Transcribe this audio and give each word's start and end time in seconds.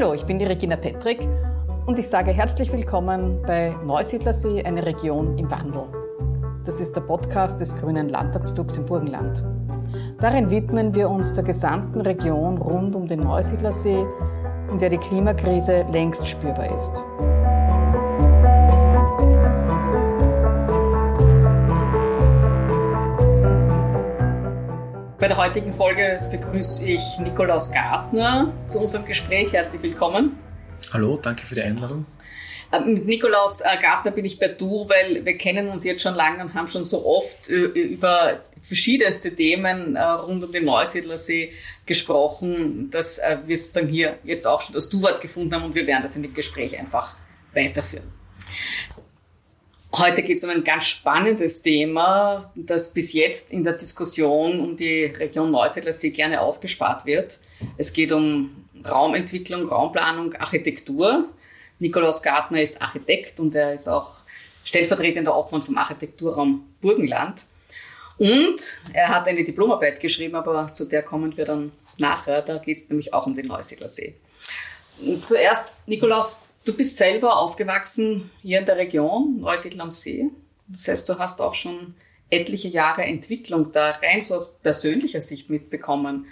Hallo, 0.00 0.14
ich 0.14 0.24
bin 0.24 0.40
die 0.40 0.44
Regina 0.44 0.74
Petrick 0.74 1.20
und 1.86 2.00
ich 2.00 2.08
sage 2.08 2.32
herzlich 2.32 2.72
willkommen 2.72 3.40
bei 3.46 3.76
Neusiedlersee, 3.84 4.64
eine 4.64 4.84
Region 4.84 5.38
im 5.38 5.48
Wandel. 5.48 5.84
Das 6.64 6.80
ist 6.80 6.96
der 6.96 7.02
Podcast 7.02 7.60
des 7.60 7.76
Grünen 7.76 8.08
Landtagsclubs 8.08 8.76
im 8.78 8.86
Burgenland. 8.86 9.40
Darin 10.18 10.50
widmen 10.50 10.92
wir 10.92 11.08
uns 11.08 11.32
der 11.32 11.44
gesamten 11.44 12.00
Region 12.00 12.58
rund 12.58 12.96
um 12.96 13.06
den 13.06 13.20
Neusiedlersee, 13.20 14.04
in 14.72 14.78
der 14.80 14.88
die 14.88 14.98
Klimakrise 14.98 15.86
längst 15.92 16.26
spürbar 16.26 16.74
ist. 16.74 17.04
Bei 25.20 25.28
der 25.28 25.36
heutigen 25.36 25.70
Folge 25.70 26.18
begrüße 26.30 26.92
ich 26.92 27.18
Nikolaus 27.18 27.70
Gartner 27.70 28.54
zu 28.66 28.80
unserem 28.80 29.04
Gespräch. 29.04 29.52
Herzlich 29.52 29.82
willkommen. 29.82 30.38
Hallo, 30.94 31.18
danke 31.22 31.46
für 31.46 31.54
die 31.54 31.60
Einladung. 31.60 32.06
Äh, 32.72 32.80
mit 32.80 33.04
Nikolaus 33.04 33.60
äh, 33.60 33.66
Gartner 33.82 34.12
bin 34.12 34.24
ich 34.24 34.38
bei 34.38 34.48
Du, 34.48 34.88
weil 34.88 35.22
wir 35.22 35.36
kennen 35.36 35.68
uns 35.68 35.84
jetzt 35.84 36.00
schon 36.00 36.14
lange 36.14 36.42
und 36.42 36.54
haben 36.54 36.68
schon 36.68 36.84
so 36.84 37.04
oft 37.04 37.50
äh, 37.50 37.52
über 37.52 38.40
verschiedenste 38.58 39.34
Themen 39.36 39.94
rund 39.98 40.42
um 40.42 40.52
den 40.52 40.64
Neusiedlersee 40.64 41.52
gesprochen, 41.84 42.88
dass 42.90 43.20
wir 43.44 43.58
sozusagen 43.58 43.88
hier 43.88 44.18
jetzt 44.24 44.46
auch 44.46 44.62
schon 44.62 44.74
das 44.74 44.88
Du-Wort 44.88 45.20
gefunden 45.20 45.54
haben 45.54 45.64
und 45.64 45.74
wir 45.74 45.86
werden 45.86 46.02
das 46.02 46.16
in 46.16 46.22
dem 46.22 46.32
Gespräch 46.32 46.78
einfach 46.78 47.16
weiterführen. 47.52 48.10
Heute 49.92 50.22
geht 50.22 50.36
es 50.36 50.44
um 50.44 50.50
ein 50.50 50.62
ganz 50.62 50.86
spannendes 50.86 51.62
Thema, 51.62 52.48
das 52.54 52.92
bis 52.92 53.12
jetzt 53.12 53.50
in 53.50 53.64
der 53.64 53.72
Diskussion 53.72 54.60
um 54.60 54.76
die 54.76 55.06
Region 55.06 55.50
Neusiedler 55.50 55.92
See 55.92 56.10
gerne 56.10 56.40
ausgespart 56.40 57.04
wird. 57.06 57.38
Es 57.76 57.92
geht 57.92 58.12
um 58.12 58.66
Raumentwicklung, 58.88 59.68
Raumplanung, 59.68 60.34
Architektur. 60.34 61.28
Nikolaus 61.80 62.22
Gartner 62.22 62.62
ist 62.62 62.80
Architekt 62.80 63.40
und 63.40 63.54
er 63.56 63.74
ist 63.74 63.88
auch 63.88 64.20
stellvertretender 64.64 65.36
Obmann 65.36 65.62
vom 65.62 65.76
Architekturraum 65.76 66.68
Burgenland. 66.80 67.42
Und 68.18 68.80
er 68.92 69.08
hat 69.08 69.26
eine 69.26 69.42
Diplomarbeit 69.42 69.98
geschrieben, 69.98 70.36
aber 70.36 70.72
zu 70.72 70.84
der 70.84 71.02
kommen 71.02 71.36
wir 71.36 71.44
dann 71.44 71.72
nachher. 71.98 72.42
Da 72.42 72.58
geht 72.58 72.76
es 72.76 72.88
nämlich 72.88 73.12
auch 73.12 73.26
um 73.26 73.34
den 73.34 73.46
Neusiedler 73.48 73.88
See. 73.88 74.14
Zuerst, 75.20 75.72
Nikolaus, 75.86 76.42
Du 76.70 76.76
bist 76.76 76.98
selber 76.98 77.36
aufgewachsen 77.36 78.30
hier 78.42 78.60
in 78.60 78.64
der 78.64 78.76
Region, 78.76 79.40
Neusiedl 79.40 79.80
am 79.80 79.90
See. 79.90 80.30
Das 80.68 80.86
heißt, 80.86 81.08
du 81.08 81.18
hast 81.18 81.40
auch 81.40 81.56
schon 81.56 81.94
etliche 82.30 82.68
Jahre 82.68 83.02
Entwicklung 83.02 83.72
da 83.72 83.90
rein 83.90 84.22
so 84.22 84.36
aus 84.36 84.52
persönlicher 84.62 85.20
Sicht 85.20 85.50
mitbekommen. 85.50 86.26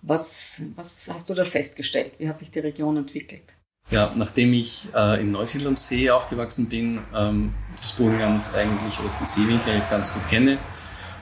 Was, 0.00 0.62
was 0.74 1.10
hast 1.12 1.28
du 1.28 1.34
da 1.34 1.44
festgestellt? 1.44 2.12
Wie 2.16 2.26
hat 2.26 2.38
sich 2.38 2.50
die 2.50 2.60
Region 2.60 2.96
entwickelt? 2.96 3.42
Ja, 3.90 4.10
nachdem 4.16 4.54
ich 4.54 4.88
äh, 4.94 5.20
in 5.20 5.32
Neusiedl 5.32 5.66
am 5.66 5.76
See 5.76 6.08
aufgewachsen 6.08 6.70
bin, 6.70 7.02
ähm, 7.14 7.52
das 7.76 7.92
Burgenland 7.92 8.54
eigentlich 8.54 8.98
oder 9.00 9.10
den 9.20 9.26
Seewinkel 9.26 9.82
ganz 9.90 10.14
gut 10.14 10.26
kenne, 10.30 10.56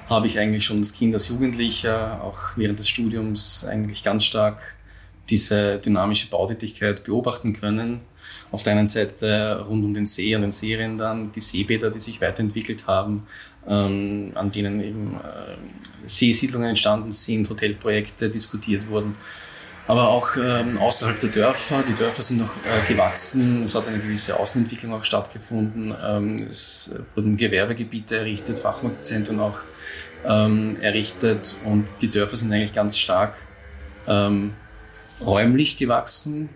habe 0.09 0.29
ich 0.29 0.39
eigentlich 0.39 0.65
schon 0.65 0.79
als 0.79 0.93
Kind, 0.93 1.15
als 1.15 1.27
Jugendlicher, 1.31 2.23
auch 2.23 2.57
während 2.57 2.79
des 2.79 2.89
Studiums 2.89 3.65
eigentlich 3.65 4.05
ganz 4.05 4.25
stark 4.25 4.77
diese 5.31 5.79
dynamische 5.79 6.31
Bautätigkeit 6.31 7.03
beobachten 7.03 7.55
können 7.55 8.03
auf 8.53 8.63
der 8.63 8.75
einen 8.75 8.87
Seite 8.87 9.65
rund 9.67 9.85
um 9.85 9.95
den 9.95 10.07
See 10.07 10.37
und 10.37 10.43
den 10.43 10.53
Seerändern, 10.53 11.33
die 11.35 11.41
Seebäder, 11.41 11.91
die 11.91 12.01
sich 12.01 12.21
weiterentwickelt 12.21 12.87
haben, 12.87 13.27
ähm, 13.67 14.33
an 14.35 14.53
denen 14.53 14.81
eben 14.81 15.15
äh, 15.15 16.07
Seesiedlungen 16.07 16.69
entstanden 16.69 17.13
sind, 17.13 17.49
Hotelprojekte 17.49 18.29
diskutiert 18.29 18.89
wurden. 18.89 19.17
Aber 19.89 20.09
auch 20.09 20.37
ähm, 20.37 20.79
außerhalb 20.79 21.19
der 21.19 21.31
Dörfer, 21.31 21.83
die 21.89 21.95
Dörfer 21.95 22.23
sind 22.23 22.39
noch 22.39 22.51
äh, 22.65 22.93
gewachsen, 22.93 23.65
es 23.65 23.75
hat 23.75 23.89
eine 23.89 23.99
gewisse 23.99 24.39
Außenentwicklung 24.39 24.93
auch 24.93 25.05
stattgefunden, 25.05 25.95
ähm, 26.07 26.47
es 26.49 26.95
wurden 27.15 27.37
Gewerbegebiete 27.37 28.19
errichtet, 28.19 28.59
Fachmarktzentren 28.59 29.41
auch 29.41 29.59
ähm, 30.25 30.77
errichtet. 30.81 31.57
Und 31.65 31.87
die 32.01 32.11
Dörfer 32.11 32.37
sind 32.37 32.53
eigentlich 32.53 32.75
ganz 32.75 32.97
stark 32.97 33.35
ähm, 34.07 34.53
räumlich 35.25 35.79
gewachsen, 35.79 36.49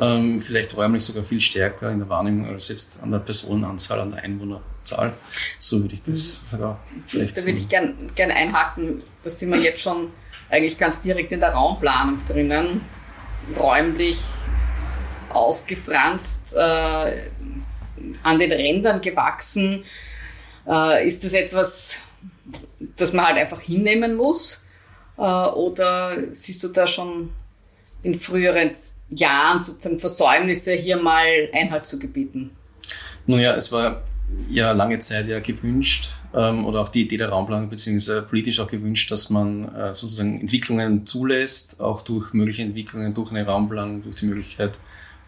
ähm, 0.00 0.40
vielleicht 0.40 0.76
räumlich 0.76 1.02
sogar 1.04 1.24
viel 1.24 1.40
stärker 1.40 1.90
in 1.90 1.98
der 1.98 2.08
Wahrnehmung 2.08 2.46
als 2.46 2.68
jetzt 2.68 3.02
an 3.02 3.10
der 3.10 3.18
Personenanzahl, 3.18 4.00
an 4.00 4.10
der 4.12 4.22
Einwohnerzahl. 4.22 5.12
So 5.58 5.80
würde 5.80 5.94
ich 5.94 6.02
das 6.02 6.42
mhm. 6.42 6.46
sogar 6.50 6.78
vielleicht 7.06 7.36
Da 7.36 7.44
würde 7.44 7.58
ich 7.58 7.68
gerne 7.68 7.94
gern 8.14 8.30
einhaken. 8.30 9.02
Da 9.22 9.30
sind 9.30 9.52
wir 9.52 9.60
jetzt 9.60 9.82
schon 9.82 10.10
eigentlich 10.48 10.78
ganz 10.78 11.02
direkt 11.02 11.32
in 11.32 11.40
der 11.40 11.50
Raumplanung 11.50 12.20
drinnen. 12.26 12.80
Räumlich 13.58 14.18
ausgefranst, 15.30 16.54
äh, 16.54 17.30
an 18.22 18.38
den 18.38 18.52
Rändern 18.52 19.00
gewachsen. 19.00 19.84
Äh, 20.66 21.06
ist 21.06 21.24
das 21.24 21.32
etwas, 21.32 21.96
das 22.96 23.12
man 23.12 23.26
halt 23.26 23.38
einfach 23.38 23.60
hinnehmen 23.60 24.16
muss? 24.16 24.64
Äh, 25.16 25.22
oder 25.22 26.16
siehst 26.32 26.62
du 26.62 26.68
da 26.68 26.86
schon 26.86 27.30
in 28.02 28.18
früheren 28.18 28.70
Jahren 29.08 29.62
sozusagen 29.62 30.00
Versäumnisse 30.00 30.72
hier 30.72 30.96
mal 30.96 31.26
Einhalt 31.52 31.86
zu 31.86 31.98
gebieten? 31.98 32.50
Nun 33.26 33.40
ja, 33.40 33.54
es 33.54 33.72
war 33.72 34.02
ja 34.50 34.72
lange 34.72 34.98
Zeit 34.98 35.28
ja 35.28 35.40
gewünscht 35.40 36.12
ähm, 36.34 36.64
oder 36.64 36.80
auch 36.80 36.88
die 36.88 37.02
Idee 37.02 37.16
der 37.16 37.30
Raumplanung 37.30 37.68
beziehungsweise 37.68 38.22
politisch 38.22 38.60
auch 38.60 38.68
gewünscht, 38.68 39.10
dass 39.10 39.30
man 39.30 39.74
äh, 39.74 39.94
sozusagen 39.94 40.40
Entwicklungen 40.40 41.06
zulässt, 41.06 41.80
auch 41.80 42.02
durch 42.02 42.32
mögliche 42.32 42.62
Entwicklungen, 42.62 43.14
durch 43.14 43.30
eine 43.30 43.46
Raumplanung, 43.46 44.02
durch 44.02 44.16
die 44.16 44.26
Möglichkeit 44.26 44.78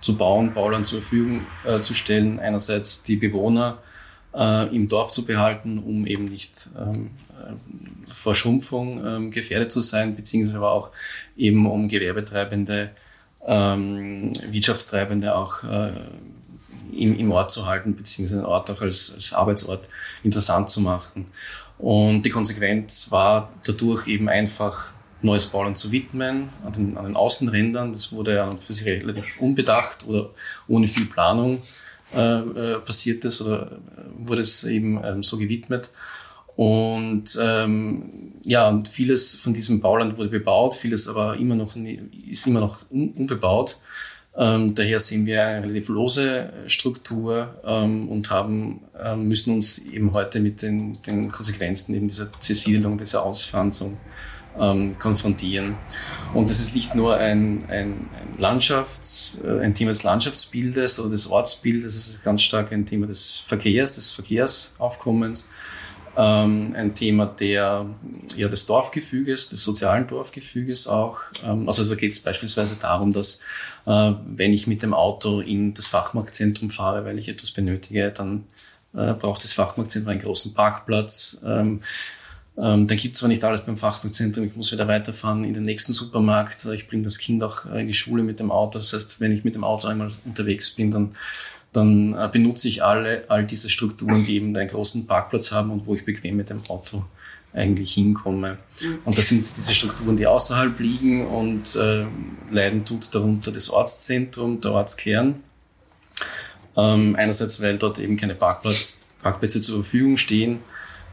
zu 0.01 0.17
bauen, 0.17 0.55
Bauland 0.55 0.87
zur 0.87 1.01
Verfügung 1.01 1.43
äh, 1.65 1.81
zu 1.81 1.95
stellen, 1.95 2.39
einerseits 2.39 3.03
die 3.03 3.17
Bewohner 3.17 3.79
äh, 4.35 4.75
im 4.75 4.89
Dorf 4.89 5.11
zu 5.11 5.25
behalten, 5.25 5.79
um 5.79 6.07
eben 6.07 6.25
nicht 6.25 6.71
ähm, 6.79 7.11
äh, 7.29 7.30
vor 8.15 8.35
Schrumpfung 8.35 9.05
ähm, 9.05 9.31
gefährdet 9.31 9.73
zu 9.73 9.81
sein, 9.81 10.17
beziehungsweise 10.17 10.59
aber 10.59 10.73
auch 10.73 10.91
eben 11.37 11.67
um 11.67 11.89
Gewerbetreibende, 11.89 12.91
ähm, 13.47 14.33
Wirtschaftstreibende 14.51 15.35
auch 15.35 15.65
äh, 15.65 15.93
im, 16.93 17.19
im 17.19 17.33
Ort 17.33 17.51
zu 17.51 17.67
halten, 17.67 17.97
beziehungsweise 17.97 18.41
den 18.41 18.47
Ort 18.47 18.71
auch 18.71 18.81
als, 18.81 19.13
als 19.15 19.33
Arbeitsort 19.33 19.89
interessant 20.23 20.71
zu 20.71 20.81
machen. 20.81 21.27
Und 21.79 22.23
die 22.23 22.31
Konsequenz 22.31 23.11
war 23.11 23.51
dadurch 23.65 24.07
eben 24.07 24.29
einfach 24.29 24.93
neues 25.23 25.47
Bauland 25.47 25.79
zu 25.79 25.93
widmen, 25.93 26.49
an 26.65 26.73
den, 26.73 26.97
an 26.99 27.05
den 27.05 27.17
Außenrändern. 27.17 27.93
Das 27.93 28.13
wurde 28.13 28.35
ja 28.35 28.51
für 28.51 28.73
sich 28.73 28.87
relativ 28.87 29.41
unbedacht 29.41 30.07
oder 30.07 30.31
ohne 30.69 30.89
viel 30.89 31.07
Planung 31.07 31.63
äh, 32.15 32.39
äh, 32.39 32.79
passiert 32.81 33.25
ist 33.25 33.41
oder 33.41 33.73
äh, 33.73 34.27
wurde 34.27 34.43
es 34.43 34.65
eben 34.65 35.01
ähm, 35.05 35.23
so 35.23 35.39
gewidmet. 35.39 35.91
Und 36.61 37.39
ähm, 37.43 38.35
ja, 38.43 38.69
und 38.69 38.87
vieles 38.87 39.35
von 39.37 39.55
diesem 39.55 39.81
Bauland 39.81 40.19
wurde 40.19 40.29
bebaut, 40.29 40.75
vieles 40.75 41.09
aber 41.09 41.39
immer 41.39 41.55
noch 41.55 41.75
ist 41.75 42.47
immer 42.47 42.61
noch 42.61 42.81
un 42.91 43.13
unbebaut. 43.13 43.79
Ähm, 44.37 44.75
daher 44.75 45.01
sehen 45.01 45.25
wir 45.25 45.43
eine 45.43 45.65
relativ 45.65 45.89
lose 45.89 46.53
Struktur 46.67 47.59
ähm, 47.65 48.11
und 48.11 48.29
haben, 48.29 48.83
ähm, 49.03 49.27
müssen 49.27 49.55
uns 49.55 49.79
eben 49.79 50.13
heute 50.13 50.41
mit 50.41 50.61
den, 50.61 51.01
den 51.01 51.33
Konsequenzen 51.33 51.95
eben 51.95 52.09
dieser 52.09 52.31
Zersiedelung, 52.31 52.99
dieser 52.99 53.23
Ausfranzung 53.23 53.97
ähm, 54.59 54.99
konfrontieren. 54.99 55.77
Und 56.35 56.51
das 56.51 56.61
ist 56.61 56.75
nicht 56.75 56.95
nur 56.95 57.17
ein, 57.17 57.65
ein, 57.71 58.11
ein 58.21 58.39
Landschafts-, 58.39 59.43
äh, 59.43 59.65
ein 59.65 59.75
Thema 59.75 59.93
des 59.93 60.03
Landschaftsbildes 60.03 61.01
oder 61.01 61.13
des 61.13 61.27
Ortsbildes, 61.31 61.97
es 61.97 62.09
ist 62.09 62.23
ganz 62.23 62.43
stark 62.43 62.71
ein 62.71 62.85
Thema 62.85 63.07
des 63.07 63.39
Verkehrs, 63.47 63.95
des 63.95 64.13
Verkehrsaufkommens, 64.13 65.53
ähm, 66.17 66.75
ein 66.77 66.95
Thema 66.95 67.27
der, 67.27 67.87
ja, 68.37 68.49
des 68.49 68.67
Dorfgefüges, 68.67 69.51
des 69.51 69.63
sozialen 69.63 70.07
Dorfgefüges 70.07 70.89
auch. 70.89 71.19
Ähm, 71.45 71.69
also 71.69 71.89
da 71.89 71.95
geht 71.95 72.13
es 72.13 72.21
beispielsweise 72.21 72.77
darum, 72.81 73.13
dass 73.13 73.41
äh, 73.87 74.13
wenn 74.27 74.53
ich 74.53 74.67
mit 74.67 74.83
dem 74.83 74.95
Auto 74.95 75.41
in 75.41 75.75
das 75.75 75.87
Fachmarktzentrum 75.87 76.71
fahre, 76.71 77.05
weil 77.05 77.19
ich 77.19 77.29
etwas 77.29 77.53
benötige, 77.53 78.11
dann 78.11 78.45
äh, 78.95 79.15
braucht 79.15 79.45
das 79.45 79.53
Fachmarktzentrum 79.53 80.13
einen 80.13 80.23
großen 80.23 80.55
Parkplatz. 80.55 81.41
Ähm, 81.45 81.83
ähm, 82.59 82.87
dann 82.87 82.99
gibt 82.99 83.15
es 83.15 83.21
zwar 83.21 83.29
nicht 83.29 83.45
alles 83.45 83.63
beim 83.63 83.79
Fachmarktzentrum, 83.79 84.45
ich 84.45 84.57
muss 84.57 84.73
wieder 84.73 84.89
weiterfahren 84.89 85.45
in 85.45 85.55
den 85.55 85.63
nächsten 85.63 85.93
Supermarkt. 85.93 86.65
Ich 86.67 86.89
bringe 86.89 87.05
das 87.05 87.19
Kind 87.19 87.43
auch 87.43 87.65
äh, 87.67 87.81
in 87.81 87.87
die 87.87 87.95
Schule 87.95 88.23
mit 88.23 88.41
dem 88.41 88.51
Auto. 88.51 88.79
Das 88.79 88.93
heißt, 88.93 89.21
wenn 89.21 89.33
ich 89.33 89.45
mit 89.45 89.55
dem 89.55 89.65
Auto 89.65 89.89
einmal 89.89 90.11
unterwegs 90.25 90.71
bin, 90.71 90.91
dann 90.91 91.15
dann 91.73 92.15
äh, 92.15 92.29
benutze 92.33 92.69
ich 92.69 92.83
alle, 92.83 93.25
all 93.29 93.45
diese 93.45 93.71
Strukturen, 93.71 94.23
die 94.25 94.37
eben 94.37 94.57
einen 94.57 94.69
großen 94.69 95.07
Parkplatz 95.07 95.53
haben 95.53 95.71
und 95.71 95.87
wo 95.87 95.95
ich 95.95 96.05
bequem 96.05 96.37
mit 96.37 96.51
dem 96.51 96.61
Auto 96.69 97.05
eigentlich 97.53 97.95
hinkomme. 97.95 98.59
Mhm. 98.81 98.99
Und 99.05 99.19
das 99.19 99.29
sind 99.29 99.47
diese 99.57 99.75
Strukturen, 99.75 100.17
die 100.17 100.27
außerhalb 100.27 100.79
liegen 100.79 101.27
und 101.27 101.75
äh, 101.77 102.07
leiden 102.51 102.85
tut 102.85 103.15
darunter 103.15 103.53
das 103.53 103.71
Ortszentrum, 103.71 104.61
der 104.61 104.73
Ortskern. 104.73 105.43
Ähm, 106.77 107.17
einerseits, 107.17 107.61
weil 107.61 107.79
dort 107.79 107.99
eben 107.99 108.17
keine 108.17 108.35
Parkplatz, 108.35 109.01
Parkplätze 109.23 109.61
zur 109.61 109.83
Verfügung 109.83 110.17
stehen 110.17 110.61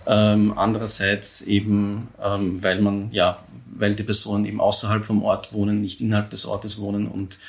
Ähm, 0.09 0.57
andererseits 0.57 1.41
eben, 1.41 2.07
ähm, 2.23 2.63
weil 2.63 2.81
man, 2.81 3.11
ja, 3.11 3.39
weil 3.75 3.93
die 3.93 4.03
Personen 4.03 4.45
eben 4.45 4.61
außerhalb 4.61 5.03
vom 5.03 5.21
Ort 5.23 5.51
wohnen, 5.51 5.81
nicht 5.81 5.99
innerhalb 5.99 6.29
des 6.29 6.45
Ortes 6.45 6.77
wohnen 6.77 7.07
und 7.07 7.39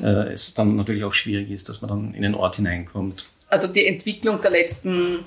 äh, 0.00 0.32
es 0.32 0.54
dann 0.54 0.76
natürlich 0.76 1.04
auch 1.04 1.12
schwierig 1.12 1.50
ist, 1.50 1.68
dass 1.68 1.80
man 1.80 1.88
dann 1.88 2.14
in 2.14 2.22
den 2.22 2.34
Ort 2.34 2.56
hineinkommt. 2.56 3.26
Also 3.48 3.66
die 3.68 3.86
Entwicklung 3.86 4.40
der 4.40 4.50
letzten 4.50 5.24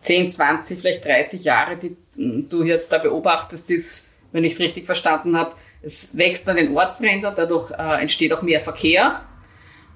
10, 0.00 0.30
20, 0.30 0.80
vielleicht 0.80 1.04
30 1.04 1.44
Jahre, 1.44 1.76
die 1.76 1.96
du 2.16 2.64
hier 2.64 2.82
da 2.88 2.98
beobachtest, 2.98 3.70
ist, 3.70 4.08
wenn 4.32 4.44
ich 4.44 4.54
es 4.54 4.60
richtig 4.60 4.86
verstanden 4.86 5.36
habe, 5.36 5.54
es 5.82 6.10
wächst 6.12 6.48
an 6.48 6.56
den 6.56 6.76
Ortsrändern, 6.76 7.34
dadurch 7.36 7.70
äh, 7.72 8.00
entsteht 8.00 8.32
auch 8.32 8.42
mehr 8.42 8.60
Verkehr. 8.60 9.22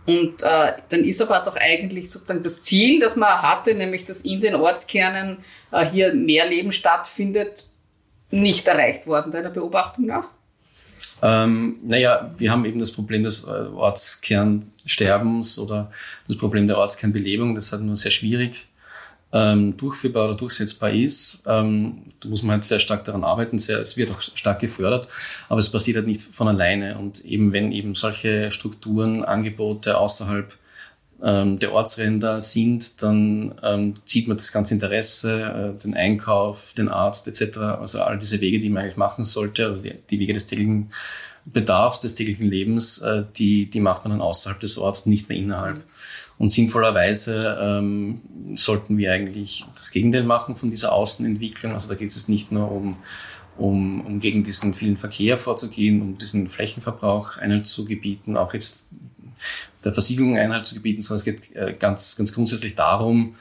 Und 0.07 0.43
äh, 0.43 0.73
dann 0.91 1.05
ist 1.05 1.23
aber 1.23 1.41
doch 1.41 1.57
eigentlich 1.57 2.11
sozusagen 2.11 2.43
das 2.43 2.63
Ziel, 2.63 3.01
das 3.01 3.17
man 3.17 3.41
hatte, 3.41 3.75
nämlich 3.75 4.05
dass 4.05 4.23
in 4.23 4.41
den 4.41 4.55
Ortskernen 4.55 5.39
äh, 5.73 5.87
hier 5.87 6.13
mehr 6.13 6.47
Leben 6.47 6.73
stattfindet, 6.73 7.67
nicht 8.31 8.69
erreicht 8.69 9.07
worden, 9.07 9.33
deiner 9.33 9.51
Beobachtung 9.51 10.07
nach? 10.07 10.29
Ähm, 11.23 11.77
naja, 11.83 12.35
wir 12.37 12.51
haben 12.51 12.65
eben 12.65 12.79
das 12.79 12.93
Problem 12.93 13.25
des 13.25 13.45
äh, 13.45 13.51
Ortskernsterbens 13.51 15.59
oder 15.59 15.91
das 16.29 16.37
Problem 16.37 16.67
der 16.67 16.79
Ortskernbelebung. 16.79 17.55
Das 17.55 17.73
halt 17.73 17.83
nur 17.83 17.97
sehr 17.97 18.11
schwierig 18.11 18.67
ähm, 19.35 19.77
durchführbar 19.77 20.27
oder 20.27 20.37
durchsetzbar 20.37 20.91
ist. 20.91 21.41
Ähm, 21.45 22.03
da 22.21 22.29
muss 22.29 22.43
man 22.43 22.55
halt 22.55 22.65
sehr 22.65 22.79
stark 22.79 23.05
daran 23.05 23.25
arbeiten. 23.25 23.59
Sehr, 23.59 23.81
es 23.81 23.97
wird 23.97 24.13
auch 24.13 24.23
stark 24.23 24.61
gefördert, 24.61 25.09
aber 25.49 25.61
es 25.61 25.71
passiert 25.71 25.97
halt 25.97 26.07
nicht 26.07 26.21
von 26.21 26.49
alleine. 26.49 26.97
Und 26.99 27.25
eben 27.25 27.53
wenn 27.53 27.73
eben 27.73 27.95
solche 27.95 28.53
Strukturen, 28.53 29.25
Angebote 29.25 29.99
außerhalb 29.99 30.55
ähm, 31.23 31.59
der 31.59 31.73
Ortsränder 31.73 32.41
sind, 32.41 33.03
dann 33.03 33.55
ähm, 33.63 33.95
zieht 34.05 34.29
man 34.29 34.37
das 34.37 34.53
ganze 34.53 34.75
Interesse, 34.75 35.75
äh, 35.77 35.83
den 35.83 35.95
Einkauf, 35.95 36.75
den 36.77 36.89
Arzt 36.89 37.29
etc., 37.29 37.59
also 37.59 38.03
all 38.03 38.19
diese 38.19 38.41
Wege, 38.41 38.59
die 38.59 38.69
man 38.69 38.83
eigentlich 38.83 38.97
machen 38.97 39.25
sollte, 39.25 39.67
also 39.67 39.83
die, 39.83 39.95
die 40.11 40.19
Wege 40.19 40.35
des 40.35 40.47
täglichen 40.47 40.91
Bedarfs, 41.47 42.01
des 42.01 42.15
täglichen 42.15 42.47
Lebens, 42.47 42.99
äh, 42.99 43.25
die, 43.37 43.71
die 43.71 43.81
macht 43.81 44.05
man 44.05 44.13
dann 44.13 44.21
außerhalb 44.21 44.61
des 44.61 44.79
Orts, 44.79 45.07
nicht 45.07 45.29
mehr 45.29 45.39
innerhalb. 45.39 45.85
Und 46.37 46.49
sinnvollerweise 46.49 47.59
ähm, 47.61 48.21
sollten 48.57 48.99
wir 48.99 49.13
eigentlich 49.13 49.65
das 49.77 49.93
Gegenteil 49.93 50.25
machen 50.25 50.57
von 50.57 50.71
dieser 50.71 50.93
Außenentwicklung. 50.93 51.73
Also 51.73 51.89
da 51.89 51.95
geht 51.95 52.11
es 52.11 52.29
nicht 52.29 52.51
nur 52.51 52.73
um, 52.73 52.97
um, 53.57 54.01
um 54.01 54.21
gegen 54.21 54.43
diesen 54.43 54.75
vielen 54.75 54.97
Verkehr 54.97 55.39
vorzugehen, 55.39 56.03
um 56.03 56.19
diesen 56.19 56.49
Flächenverbrauch 56.49 57.37
Einhalt 57.37 57.67
zu 57.67 57.85
gebieten, 57.85 58.37
auch 58.37 58.53
jetzt 58.53 58.87
der 59.85 59.93
Versiegelung 59.93 60.37
Einhalt 60.37 60.67
zu 60.67 60.75
gebieten, 60.75 61.03
sondern 61.03 61.19
es 61.19 61.25
geht 61.25 61.57
äh, 61.57 61.75
ganz, 61.79 62.17
ganz 62.17 62.33
grundsätzlich 62.33 62.75
darum, 62.75 63.37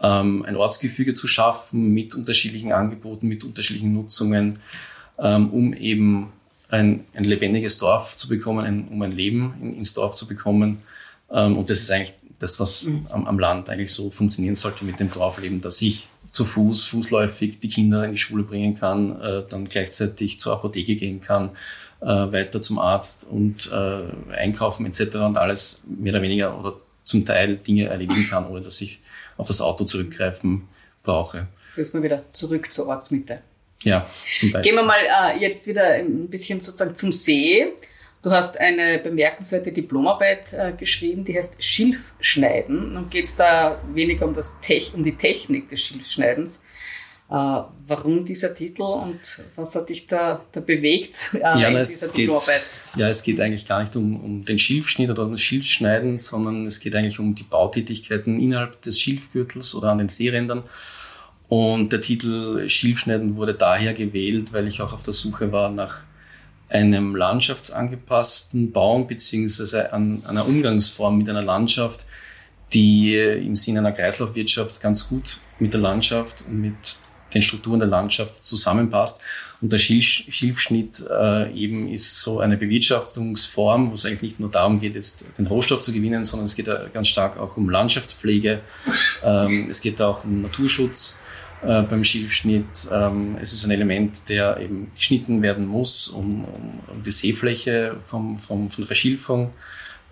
ähm, 0.00 0.44
ein 0.44 0.56
Ortsgefüge 0.56 1.14
zu 1.14 1.26
schaffen 1.26 1.92
mit 1.92 2.14
unterschiedlichen 2.14 2.72
Angeboten, 2.72 3.26
mit 3.26 3.44
unterschiedlichen 3.44 3.92
Nutzungen, 3.92 4.58
ähm, 5.18 5.50
um 5.50 5.72
eben 5.74 6.32
ein, 6.70 7.04
ein 7.14 7.24
lebendiges 7.24 7.78
Dorf 7.78 8.16
zu 8.16 8.28
bekommen, 8.28 8.64
ein, 8.64 8.88
um 8.88 9.02
ein 9.02 9.12
Leben 9.12 9.54
in, 9.60 9.72
ins 9.72 9.94
Dorf 9.94 10.14
zu 10.14 10.26
bekommen. 10.26 10.82
Ähm, 11.30 11.56
und 11.56 11.70
das 11.70 11.80
ist 11.80 11.90
eigentlich 11.90 12.14
das, 12.38 12.60
was 12.60 12.84
mhm. 12.84 13.06
am, 13.10 13.26
am, 13.26 13.38
Land 13.38 13.68
eigentlich 13.68 13.92
so 13.92 14.10
funktionieren 14.10 14.54
sollte 14.54 14.84
mit 14.84 15.00
dem 15.00 15.10
Dorfleben, 15.10 15.60
dass 15.60 15.82
ich 15.82 16.08
zu 16.30 16.44
Fuß, 16.44 16.84
fußläufig 16.84 17.58
die 17.58 17.68
Kinder 17.68 18.04
in 18.04 18.12
die 18.12 18.18
Schule 18.18 18.44
bringen 18.44 18.78
kann, 18.78 19.20
äh, 19.20 19.42
dann 19.48 19.64
gleichzeitig 19.64 20.38
zur 20.38 20.52
Apotheke 20.52 20.94
gehen 20.96 21.20
kann, 21.20 21.50
äh, 22.00 22.06
weiter 22.06 22.62
zum 22.62 22.78
Arzt 22.78 23.26
und 23.28 23.70
äh, 23.72 24.32
einkaufen 24.34 24.86
etc. 24.86 25.16
und 25.16 25.36
alles 25.36 25.82
mehr 25.86 26.12
oder 26.12 26.22
weniger 26.22 26.58
oder 26.58 26.74
zum 27.02 27.24
Teil 27.24 27.56
Dinge 27.56 27.86
erledigen 27.86 28.26
kann, 28.28 28.46
ohne 28.46 28.60
dass 28.60 28.80
ich 28.80 29.00
auf 29.36 29.46
das 29.46 29.60
Auto 29.60 29.84
zurückgreifen 29.84 30.68
brauche. 31.02 31.48
Müssen 31.76 31.94
wir 31.94 32.02
wieder 32.02 32.24
zurück 32.32 32.72
zur 32.72 32.88
Ortsmitte. 32.88 33.40
Ja, 33.82 34.06
zum 34.36 34.52
Beispiel. 34.52 34.72
Gehen 34.72 34.80
wir 34.80 34.84
mal 34.84 35.00
äh, 35.00 35.40
jetzt 35.40 35.66
wieder 35.66 35.84
ein 35.84 36.28
bisschen 36.28 36.60
sozusagen 36.60 36.94
zum 36.96 37.12
See. 37.12 37.72
Du 38.22 38.32
hast 38.32 38.58
eine 38.58 38.98
bemerkenswerte 38.98 39.70
Diplomarbeit 39.70 40.52
äh, 40.52 40.72
geschrieben, 40.72 41.24
die 41.24 41.36
heißt 41.36 41.62
Schilfschneiden. 41.62 42.96
Und 42.96 43.10
geht 43.10 43.24
es 43.24 43.36
da 43.36 43.80
weniger 43.94 44.26
um, 44.26 44.34
das 44.34 44.54
Tech, 44.60 44.92
um 44.94 45.04
die 45.04 45.16
Technik 45.16 45.68
des 45.68 45.80
Schilfschneidens. 45.80 46.64
Äh, 47.30 47.34
warum 47.34 48.24
dieser 48.24 48.54
Titel 48.54 48.80
und 48.80 49.42
was 49.54 49.74
hat 49.74 49.90
dich 49.90 50.06
da, 50.06 50.42
da 50.50 50.60
bewegt 50.60 51.34
äh, 51.34 51.40
ja, 51.40 51.68
in 51.68 51.76
dieser 51.76 52.08
Diplomarbeit? 52.10 52.62
Geht, 52.94 53.00
ja, 53.00 53.08
es 53.08 53.22
geht 53.22 53.38
eigentlich 53.38 53.66
gar 53.66 53.82
nicht 53.82 53.94
um, 53.96 54.24
um 54.24 54.44
den 54.46 54.58
Schilfschnitt 54.58 55.10
oder 55.10 55.24
um 55.24 55.32
das 55.32 55.42
Schilfschneiden, 55.42 56.16
sondern 56.16 56.66
es 56.66 56.80
geht 56.80 56.96
eigentlich 56.96 57.18
um 57.18 57.34
die 57.34 57.42
Bautätigkeiten 57.42 58.40
innerhalb 58.40 58.80
des 58.80 58.98
Schilfgürtels 58.98 59.74
oder 59.74 59.90
an 59.90 59.98
den 59.98 60.08
Seerändern. 60.08 60.62
Und 61.48 61.92
der 61.92 62.00
Titel 62.00 62.66
Schilfschneiden 62.66 63.36
wurde 63.36 63.52
daher 63.52 63.92
gewählt, 63.92 64.54
weil 64.54 64.66
ich 64.66 64.80
auch 64.80 64.94
auf 64.94 65.02
der 65.02 65.14
Suche 65.14 65.52
war 65.52 65.68
nach 65.68 66.04
einem 66.70 67.14
landschaftsangepassten 67.14 68.72
Baum 68.72 69.06
beziehungsweise 69.06 69.92
an 69.92 70.24
einer 70.26 70.46
Umgangsform 70.46 71.18
mit 71.18 71.28
einer 71.28 71.42
Landschaft, 71.42 72.06
die 72.72 73.16
im 73.16 73.56
Sinne 73.56 73.80
einer 73.80 73.92
Kreislaufwirtschaft 73.92 74.80
ganz 74.80 75.08
gut 75.08 75.38
mit 75.58 75.74
der 75.74 75.80
Landschaft 75.80 76.44
und 76.46 76.60
mit 76.60 76.74
den 77.34 77.42
Strukturen 77.42 77.80
der 77.80 77.88
Landschaft 77.88 78.46
zusammenpasst. 78.46 79.22
Und 79.60 79.72
der 79.72 79.78
Schilfschnitt 79.78 81.02
äh, 81.10 81.52
eben 81.52 81.88
ist 81.88 82.20
so 82.20 82.38
eine 82.38 82.56
Bewirtschaftungsform, 82.56 83.90
wo 83.90 83.94
es 83.94 84.06
eigentlich 84.06 84.22
nicht 84.22 84.40
nur 84.40 84.50
darum 84.50 84.80
geht, 84.80 84.94
jetzt 84.94 85.26
den 85.36 85.46
Rohstoff 85.46 85.82
zu 85.82 85.92
gewinnen, 85.92 86.24
sondern 86.24 86.46
es 86.46 86.54
geht 86.54 86.68
ganz 86.92 87.08
stark 87.08 87.38
auch 87.38 87.56
um 87.56 87.68
Landschaftspflege. 87.68 88.60
Ähm, 89.24 89.66
es 89.68 89.80
geht 89.80 90.00
auch 90.00 90.22
um 90.22 90.42
Naturschutz 90.42 91.18
äh, 91.62 91.82
beim 91.82 92.04
Schilfschnitt. 92.04 92.88
Ähm, 92.92 93.36
es 93.40 93.52
ist 93.52 93.64
ein 93.64 93.72
Element, 93.72 94.28
der 94.28 94.60
eben 94.60 94.92
geschnitten 94.94 95.42
werden 95.42 95.66
muss, 95.66 96.06
um, 96.06 96.44
um, 96.44 96.80
um 96.86 97.02
die 97.02 97.10
Seefläche 97.10 97.96
vom, 98.06 98.38
vom, 98.38 98.70
von 98.70 98.86
Verschilfung 98.86 99.50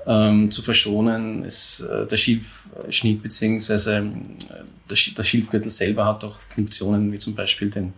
ähm, 0.06 0.50
zu 0.50 0.62
verschonen. 0.62 1.44
Es, 1.44 1.80
äh, 1.80 2.06
der 2.06 2.16
Schilfschnitt 2.16 3.22
beziehungsweise 3.22 3.96
äh, 3.96 4.02
der, 4.88 4.96
der 5.16 5.24
Schilfgürtel 5.24 5.70
selber 5.70 6.06
hat 6.06 6.24
auch 6.24 6.36
Funktionen 6.54 7.12
wie 7.12 7.18
zum 7.18 7.34
Beispiel 7.34 7.70
den, 7.70 7.92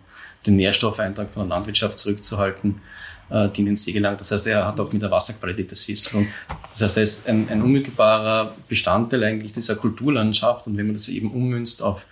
den 0.45 0.55
Nährstoffeintrag 0.55 1.29
von 1.29 1.47
der 1.47 1.57
Landwirtschaft 1.57 1.99
zurückzuhalten, 1.99 2.81
äh, 3.29 3.47
die 3.49 3.61
in 3.61 3.67
den 3.67 3.77
See 3.77 3.91
gelangt. 3.91 4.21
Das 4.21 4.31
heißt, 4.31 4.47
er 4.47 4.65
hat 4.65 4.79
auch 4.79 4.91
mit 4.91 5.01
der 5.01 5.11
Wasserqualität 5.11 5.77
zu 5.77 6.09
tun. 6.09 6.27
Das 6.69 6.81
heißt, 6.81 6.97
er 6.97 7.03
ist 7.03 7.27
ein, 7.27 7.47
ein 7.49 7.61
unmittelbarer 7.61 8.55
Bestandteil 8.67 9.23
eigentlich 9.23 9.53
dieser 9.53 9.75
Kulturlandschaft 9.75 10.67
und 10.67 10.77
wenn 10.77 10.87
man 10.87 10.95
das 10.95 11.09
eben 11.09 11.31
ummünzt 11.31 11.81
auf 11.83 12.05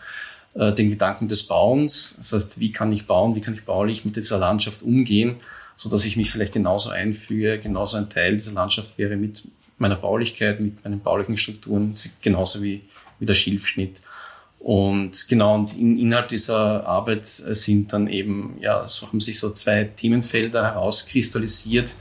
äh, 0.53 0.73
den 0.73 0.89
Gedanken 0.89 1.27
des 1.27 1.43
Bauens. 1.43 2.15
Das 2.17 2.31
heißt, 2.31 2.59
wie 2.59 2.71
kann 2.71 2.91
ich 2.91 3.07
bauen, 3.07 3.35
wie 3.35 3.41
kann 3.41 3.53
ich 3.53 3.65
baulich 3.65 4.05
mit 4.05 4.15
dieser 4.15 4.37
Landschaft 4.37 4.81
umgehen, 4.83 5.37
so 5.75 5.89
dass 5.89 6.05
ich 6.05 6.17
mich 6.17 6.31
vielleicht 6.31 6.53
genauso 6.53 6.89
einfüge, 6.89 7.59
genauso 7.59 7.97
ein 7.97 8.09
Teil 8.09 8.33
dieser 8.33 8.53
Landschaft 8.53 8.97
wäre 8.97 9.17
mit 9.17 9.43
meiner 9.77 9.95
Baulichkeit, 9.95 10.59
mit 10.59 10.83
meinen 10.83 10.99
baulichen 10.99 11.37
Strukturen, 11.37 11.93
genauso 12.21 12.61
wie, 12.61 12.81
wie 13.19 13.25
der 13.25 13.35
Schilfschnitt. 13.35 14.01
Und 14.59 15.27
genau, 15.29 15.55
und 15.55 15.77
in, 15.77 15.97
innerhalb 15.97 16.29
dieser 16.29 16.85
Arbeit 16.85 17.27
sind 17.27 17.93
dann 17.93 18.07
eben, 18.07 18.57
ja, 18.59 18.87
so 18.87 19.07
haben 19.07 19.21
sich 19.21 19.39
so 19.39 19.51
zwei 19.51 19.83
Themenfelder 19.85 20.63
herauskristallisiert, 20.63 21.93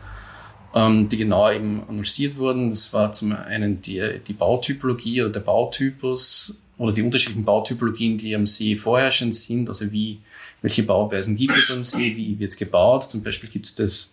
ähm, 0.75 1.09
die 1.09 1.19
genauer 1.19 1.53
eben 1.53 1.83
analysiert 1.89 2.39
wurden. 2.39 2.71
Das 2.71 2.93
war 2.93 3.13
zum 3.13 3.33
einen 3.33 3.81
die, 3.83 4.21
die 4.27 4.33
Bautypologie 4.33 5.23
oder 5.23 5.33
der 5.33 5.41
Bautypus 5.41 6.57
oder 6.79 6.93
die 6.93 7.03
unterschiedlichen 7.03 7.45
Bautypologien, 7.45 8.19
die 8.19 8.35
am 8.35 8.47
See 8.47 8.77
vorherrschend 8.77 9.35
sind, 9.35 9.69
also 9.69 9.91
wie, 9.93 10.19
welche 10.63 10.83
Bauweisen 10.83 11.37
gibt 11.37 11.57
es 11.57 11.71
am 11.71 11.85
See, 11.85 12.17
wie 12.17 12.39
wird 12.39 12.57
gebaut. 12.57 13.05
Zum 13.05 13.23
Beispiel 13.23 13.51
gibt 13.51 13.67
es 13.67 13.75
das 13.75 14.11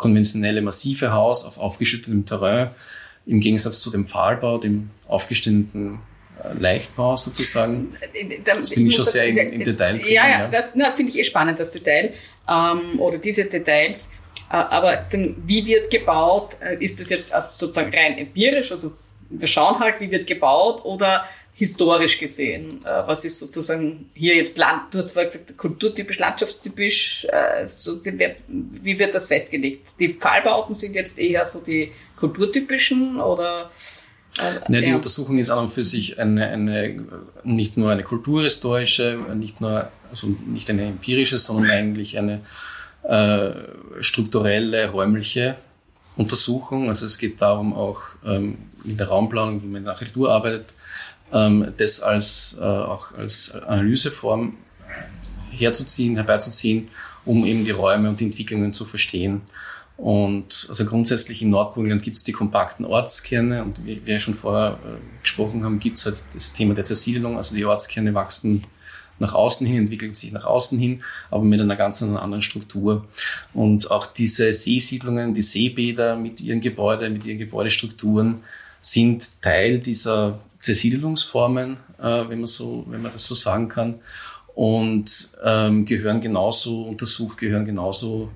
konventionelle 0.00 0.62
massive 0.62 1.12
Haus 1.12 1.44
auf 1.44 1.58
aufgeschüttetem 1.58 2.24
Terrain, 2.24 2.70
im 3.26 3.40
Gegensatz 3.40 3.80
zu 3.80 3.90
dem 3.90 4.06
Pfahlbau, 4.06 4.58
dem 4.58 4.90
aufgestehenden 5.06 6.00
äh, 6.42 6.58
Leichtbau 6.58 7.16
sozusagen. 7.16 7.94
Das 8.44 8.70
bin 8.70 8.86
ich 8.86 8.96
schon 8.96 9.04
sehr 9.04 9.26
im, 9.26 9.38
im 9.38 9.64
Detail 9.64 9.98
drin. 9.98 10.12
Ja, 10.12 10.28
ja, 10.28 10.48
das 10.48 10.72
finde 10.72 11.12
ich 11.12 11.18
eh 11.18 11.24
spannend, 11.24 11.60
das 11.60 11.70
Detail 11.70 12.14
ähm, 12.48 12.98
oder 12.98 13.18
diese 13.18 13.44
Details. 13.44 14.10
Äh, 14.50 14.56
aber 14.56 15.04
dann, 15.12 15.36
wie 15.46 15.64
wird 15.66 15.90
gebaut? 15.90 16.56
Äh, 16.60 16.82
ist 16.82 16.98
das 16.98 17.10
jetzt 17.10 17.32
also 17.32 17.48
sozusagen 17.52 17.94
rein 17.94 18.18
empirisch? 18.18 18.72
Also 18.72 18.92
wir 19.28 19.46
schauen 19.46 19.78
halt, 19.78 20.00
wie 20.00 20.10
wird 20.10 20.26
gebaut 20.26 20.84
oder 20.84 21.24
historisch 21.60 22.18
gesehen? 22.18 22.80
Äh, 22.86 23.06
was 23.06 23.22
ist 23.26 23.38
sozusagen 23.38 24.08
hier 24.14 24.34
jetzt 24.34 24.56
Land, 24.56 24.84
du 24.92 24.98
hast 24.98 25.12
vorher 25.12 25.30
gesagt, 25.30 25.58
kulturtypisch, 25.58 26.18
landschaftstypisch, 26.18 27.26
äh, 27.26 27.68
so 27.68 28.00
wie 28.02 28.98
wird 28.98 29.14
das 29.14 29.26
festgelegt? 29.26 29.88
Die 29.98 30.14
Pfahlbauten 30.14 30.74
sind 30.74 30.94
jetzt 30.94 31.18
eher 31.18 31.44
so 31.44 31.60
die 31.60 31.92
kulturtypischen 32.16 33.20
oder? 33.20 33.70
Ja, 34.70 34.80
die. 34.80 34.94
Untersuchung 34.94 35.36
ist 35.36 35.50
an 35.50 35.58
und 35.58 35.72
für 35.72 35.84
sich 35.84 36.18
eine, 36.18 36.48
eine, 36.48 36.96
nicht 37.44 37.76
nur 37.76 37.90
eine 37.90 38.04
kulturhistorische, 38.04 39.18
nicht 39.34 39.60
nur, 39.60 39.90
also 40.10 40.28
nicht 40.46 40.70
eine 40.70 40.86
empirische, 40.86 41.36
sondern 41.36 41.70
eigentlich 41.70 42.16
eine 42.16 42.40
äh, 43.02 43.50
strukturelle, 44.00 44.88
räumliche 44.88 45.56
Untersuchung. 46.16 46.88
Also 46.88 47.04
es 47.04 47.18
geht 47.18 47.42
darum, 47.42 47.74
auch 47.74 48.00
ähm, 48.24 48.56
in 48.84 48.96
der 48.96 49.08
Raumplanung, 49.08 49.62
wie 49.62 49.66
man 49.66 49.76
in 49.78 49.84
der 49.84 49.92
Architektur 49.92 50.32
arbeitet, 50.32 50.66
ähm, 51.32 51.72
das 51.76 52.00
als, 52.00 52.56
äh, 52.60 52.64
auch 52.64 53.12
als 53.12 53.54
Analyseform 53.54 54.56
herzuziehen, 55.50 56.16
herbeizuziehen, 56.16 56.88
um 57.24 57.44
eben 57.44 57.64
die 57.64 57.70
Räume 57.70 58.08
und 58.08 58.20
die 58.20 58.24
Entwicklungen 58.26 58.72
zu 58.72 58.84
verstehen. 58.84 59.42
Und 59.96 60.66
also 60.70 60.86
grundsätzlich 60.86 61.42
im 61.42 61.50
Nordburgenland 61.50 62.02
gibt 62.02 62.16
es 62.16 62.24
die 62.24 62.32
kompakten 62.32 62.86
Ortskerne 62.86 63.62
und 63.62 63.84
wie 63.84 64.00
wir 64.06 64.18
schon 64.18 64.32
vorher 64.32 64.78
äh, 64.82 65.20
gesprochen 65.22 65.62
haben, 65.62 65.78
gibt 65.78 65.98
es 65.98 66.06
halt 66.06 66.24
das 66.34 66.54
Thema 66.54 66.74
der 66.74 66.86
Zersiedelung. 66.86 67.36
Also 67.36 67.54
die 67.54 67.66
Ortskerne 67.66 68.14
wachsen 68.14 68.62
nach 69.18 69.34
außen 69.34 69.66
hin, 69.66 69.76
entwickeln 69.76 70.14
sich 70.14 70.32
nach 70.32 70.44
außen 70.44 70.78
hin, 70.78 71.02
aber 71.30 71.44
mit 71.44 71.60
einer 71.60 71.76
ganz 71.76 72.02
anderen 72.02 72.40
Struktur. 72.40 73.06
Und 73.52 73.90
auch 73.90 74.06
diese 74.06 74.54
Seesiedlungen, 74.54 75.34
die 75.34 75.42
Seebäder 75.42 76.16
mit 76.16 76.40
ihren 76.40 76.62
Gebäuden, 76.62 77.12
mit 77.12 77.26
ihren 77.26 77.38
Gebäudestrukturen 77.38 78.42
sind 78.80 79.42
Teil 79.42 79.80
dieser 79.80 80.40
Zersiedelungsformen, 80.60 81.78
äh, 81.98 82.28
wenn 82.28 82.38
man 82.38 82.46
so, 82.46 82.84
wenn 82.88 83.02
man 83.02 83.12
das 83.12 83.26
so 83.26 83.34
sagen 83.34 83.68
kann, 83.68 84.00
und 84.54 85.30
ähm, 85.42 85.86
gehören 85.86 86.20
genauso 86.20 86.82
untersucht, 86.82 87.38
gehören 87.38 87.64
genauso 87.64 88.30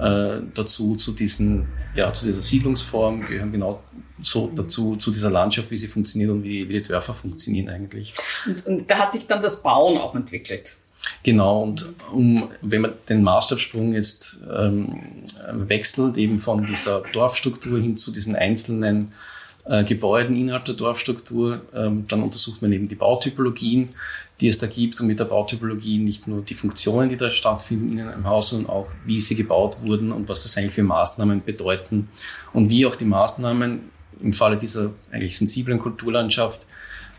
äh, 0.00 0.40
dazu 0.54 0.96
zu 0.96 1.12
diesen, 1.12 1.66
ja, 1.94 2.12
zu 2.12 2.26
dieser 2.26 2.42
Siedlungsform, 2.42 3.26
gehören 3.26 3.52
genau 3.52 3.82
so 4.22 4.50
dazu, 4.54 4.96
zu 4.96 5.10
dieser 5.10 5.30
Landschaft, 5.30 5.70
wie 5.70 5.78
sie 5.78 5.88
funktioniert 5.88 6.30
und 6.30 6.42
wie, 6.42 6.68
wie 6.68 6.74
die 6.74 6.82
Dörfer 6.82 7.14
funktionieren 7.14 7.68
eigentlich. 7.68 8.14
Und, 8.46 8.66
und 8.66 8.90
da 8.90 8.98
hat 9.00 9.12
sich 9.12 9.26
dann 9.26 9.42
das 9.42 9.62
Bauen 9.62 9.98
auch 9.98 10.14
entwickelt. 10.14 10.76
Genau, 11.22 11.62
und 11.62 11.86
um, 12.12 12.48
wenn 12.62 12.82
man 12.82 12.92
den 13.08 13.22
Maßstabsprung 13.22 13.92
jetzt 13.92 14.38
ähm, 14.50 15.02
wechselt, 15.52 16.16
eben 16.16 16.40
von 16.40 16.66
dieser 16.66 17.02
Dorfstruktur 17.12 17.78
hin 17.78 17.96
zu 17.96 18.12
diesen 18.12 18.34
einzelnen 18.34 19.12
äh, 19.68 19.84
Gebäuden 19.84 20.36
innerhalb 20.36 20.64
der 20.64 20.74
Dorfstruktur. 20.74 21.62
Ähm, 21.74 22.04
dann 22.08 22.22
untersucht 22.22 22.62
man 22.62 22.72
eben 22.72 22.88
die 22.88 22.94
Bautypologien, 22.94 23.90
die 24.40 24.48
es 24.48 24.58
da 24.58 24.66
gibt 24.66 25.00
und 25.00 25.06
mit 25.06 25.18
der 25.18 25.24
Bautypologie 25.24 25.98
nicht 25.98 26.28
nur 26.28 26.42
die 26.42 26.54
Funktionen, 26.54 27.08
die 27.08 27.16
da 27.16 27.30
stattfinden 27.30 27.98
in 27.98 28.06
einem 28.06 28.26
Haus, 28.26 28.50
sondern 28.50 28.70
auch, 28.70 28.88
wie 29.04 29.20
sie 29.20 29.34
gebaut 29.34 29.78
wurden 29.82 30.12
und 30.12 30.28
was 30.28 30.42
das 30.42 30.56
eigentlich 30.56 30.74
für 30.74 30.82
Maßnahmen 30.82 31.42
bedeuten 31.44 32.08
und 32.52 32.70
wie 32.70 32.86
auch 32.86 32.96
die 32.96 33.06
Maßnahmen 33.06 33.80
im 34.20 34.32
Falle 34.32 34.56
dieser 34.56 34.92
eigentlich 35.10 35.36
sensiblen 35.36 35.78
Kulturlandschaft 35.78 36.66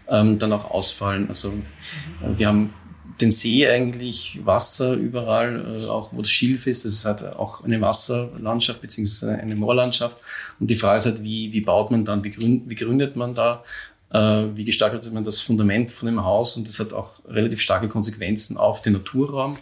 ähm, 0.07 0.39
dann 0.39 0.53
auch 0.53 0.71
ausfallen. 0.71 1.27
Also 1.27 1.49
äh, 1.49 2.37
wir 2.37 2.47
haben 2.47 2.73
den 3.21 3.31
See 3.31 3.67
eigentlich, 3.67 4.39
Wasser 4.43 4.93
überall, 4.93 5.77
äh, 5.77 5.85
auch 5.87 6.09
wo 6.11 6.21
das 6.21 6.31
Schilf 6.31 6.67
ist. 6.67 6.85
Das 6.85 6.93
ist 6.93 7.05
halt 7.05 7.23
auch 7.23 7.63
eine 7.63 7.81
Wasserlandschaft 7.81 8.81
beziehungsweise 8.81 9.37
eine 9.37 9.55
Moorlandschaft. 9.55 10.19
Und 10.59 10.69
die 10.69 10.75
Frage 10.75 10.99
ist 10.99 11.05
halt, 11.05 11.23
wie, 11.23 11.51
wie 11.53 11.61
baut 11.61 11.91
man 11.91 12.05
dann, 12.05 12.23
wie, 12.23 12.31
gründ, 12.31 12.69
wie 12.69 12.75
gründet 12.75 13.15
man 13.15 13.33
da, 13.33 13.63
äh, 14.11 14.43
wie 14.55 14.65
gestaltet 14.65 15.11
man 15.13 15.23
das 15.23 15.41
Fundament 15.41 15.91
von 15.91 16.07
dem 16.07 16.23
Haus? 16.23 16.57
Und 16.57 16.67
das 16.67 16.79
hat 16.79 16.93
auch 16.93 17.11
relativ 17.27 17.61
starke 17.61 17.89
Konsequenzen 17.89 18.57
auf 18.57 18.81
den 18.81 18.93
Naturraum 18.93 19.57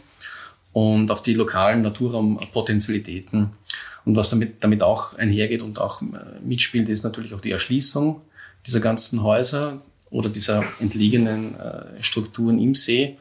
und 0.74 1.09
auf 1.09 1.21
die 1.21 1.33
lokalen 1.33 1.81
Naturraumpotentialitäten. 1.81 3.51
Und 4.05 4.15
was 4.15 4.29
damit, 4.29 4.63
damit 4.63 4.83
auch 4.83 5.17
einhergeht 5.17 5.63
und 5.63 5.79
auch 5.79 6.01
äh, 6.01 6.05
mitspielt, 6.43 6.89
ist 6.89 7.03
natürlich 7.03 7.33
auch 7.33 7.41
die 7.41 7.51
Erschließung 7.51 8.21
dieser 8.65 8.79
ganzen 8.79 9.24
Häuser 9.24 9.81
oder 10.09 10.29
dieser 10.29 10.63
entliegenen 10.79 11.59
äh, 11.59 12.01
Strukturen 12.01 12.59
im 12.59 12.75
See 12.75 13.17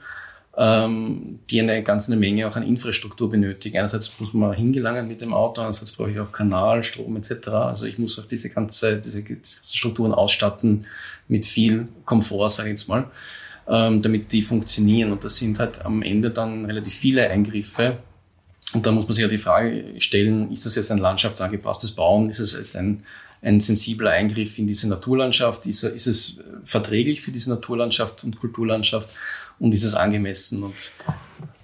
ähm, 0.57 1.41
die 1.51 1.61
eine 1.61 1.83
ganze 1.83 2.17
Menge 2.17 2.49
auch 2.49 2.57
an 2.57 2.63
Infrastruktur 2.63 3.31
benötigen. 3.31 3.79
Einerseits 3.79 4.21
muss 4.21 4.33
man 4.33 4.53
hingelangen 4.53 5.09
mit 5.09 5.21
dem 5.21 5.33
Auto, 5.33 5.61
andererseits 5.61 5.93
brauche 5.93 6.11
ich 6.11 6.21
auch 6.21 6.31
Kanal, 6.31 6.83
Strom 6.83 7.17
etc. 7.17 7.49
Also 7.49 7.87
ich 7.87 7.99
muss 7.99 8.19
auch 8.19 8.27
diese 8.27 8.51
ganze, 8.51 8.99
diese, 8.99 9.23
diese 9.23 9.77
Strukturen 9.77 10.13
ausstatten 10.13 10.87
mit 11.29 11.45
viel 11.47 11.89
Komfort, 12.05 12.51
sage 12.51 12.69
ich 12.69 12.75
jetzt 12.75 12.89
mal, 12.89 13.11
ähm, 13.69 14.01
damit 14.03 14.31
die 14.33 14.43
funktionieren. 14.43 15.13
Und 15.13 15.25
das 15.25 15.37
sind 15.37 15.59
halt 15.59 15.85
am 15.85 16.03
Ende 16.03 16.31
dann 16.31 16.65
relativ 16.67 16.95
viele 16.95 17.29
Eingriffe. 17.29 17.99
Und 18.75 18.87
da 18.87 18.93
muss 18.93 19.07
man 19.07 19.15
sich 19.15 19.23
ja 19.23 19.29
die 19.29 19.39
Frage 19.39 19.85
stellen, 19.99 20.51
ist 20.53 20.67
das 20.67 20.77
jetzt 20.77 20.91
ein 20.91 20.99
landschaftsangepasses 20.99 21.93
Bauen? 21.93 22.31
Ist 22.31 22.41
es 22.41 22.57
jetzt 22.57 22.77
ein 22.77 23.03
ein 23.45 23.61
sensibler 23.61 24.11
Eingriff 24.11 24.59
in 24.59 24.67
diese 24.67 24.89
Naturlandschaft? 24.89 25.67
Ist, 25.67 25.85
ist 25.85 26.07
es 26.07 26.39
verträglich 26.65 27.21
für 27.21 27.31
diese 27.31 27.51
Naturlandschaft 27.51 28.25
und 28.25 28.41
Kulturlandschaft? 28.41 29.11
Und 29.59 29.73
ist 29.73 29.85
es 29.85 29.95
angemessen? 29.95 30.63
Und 30.63 30.75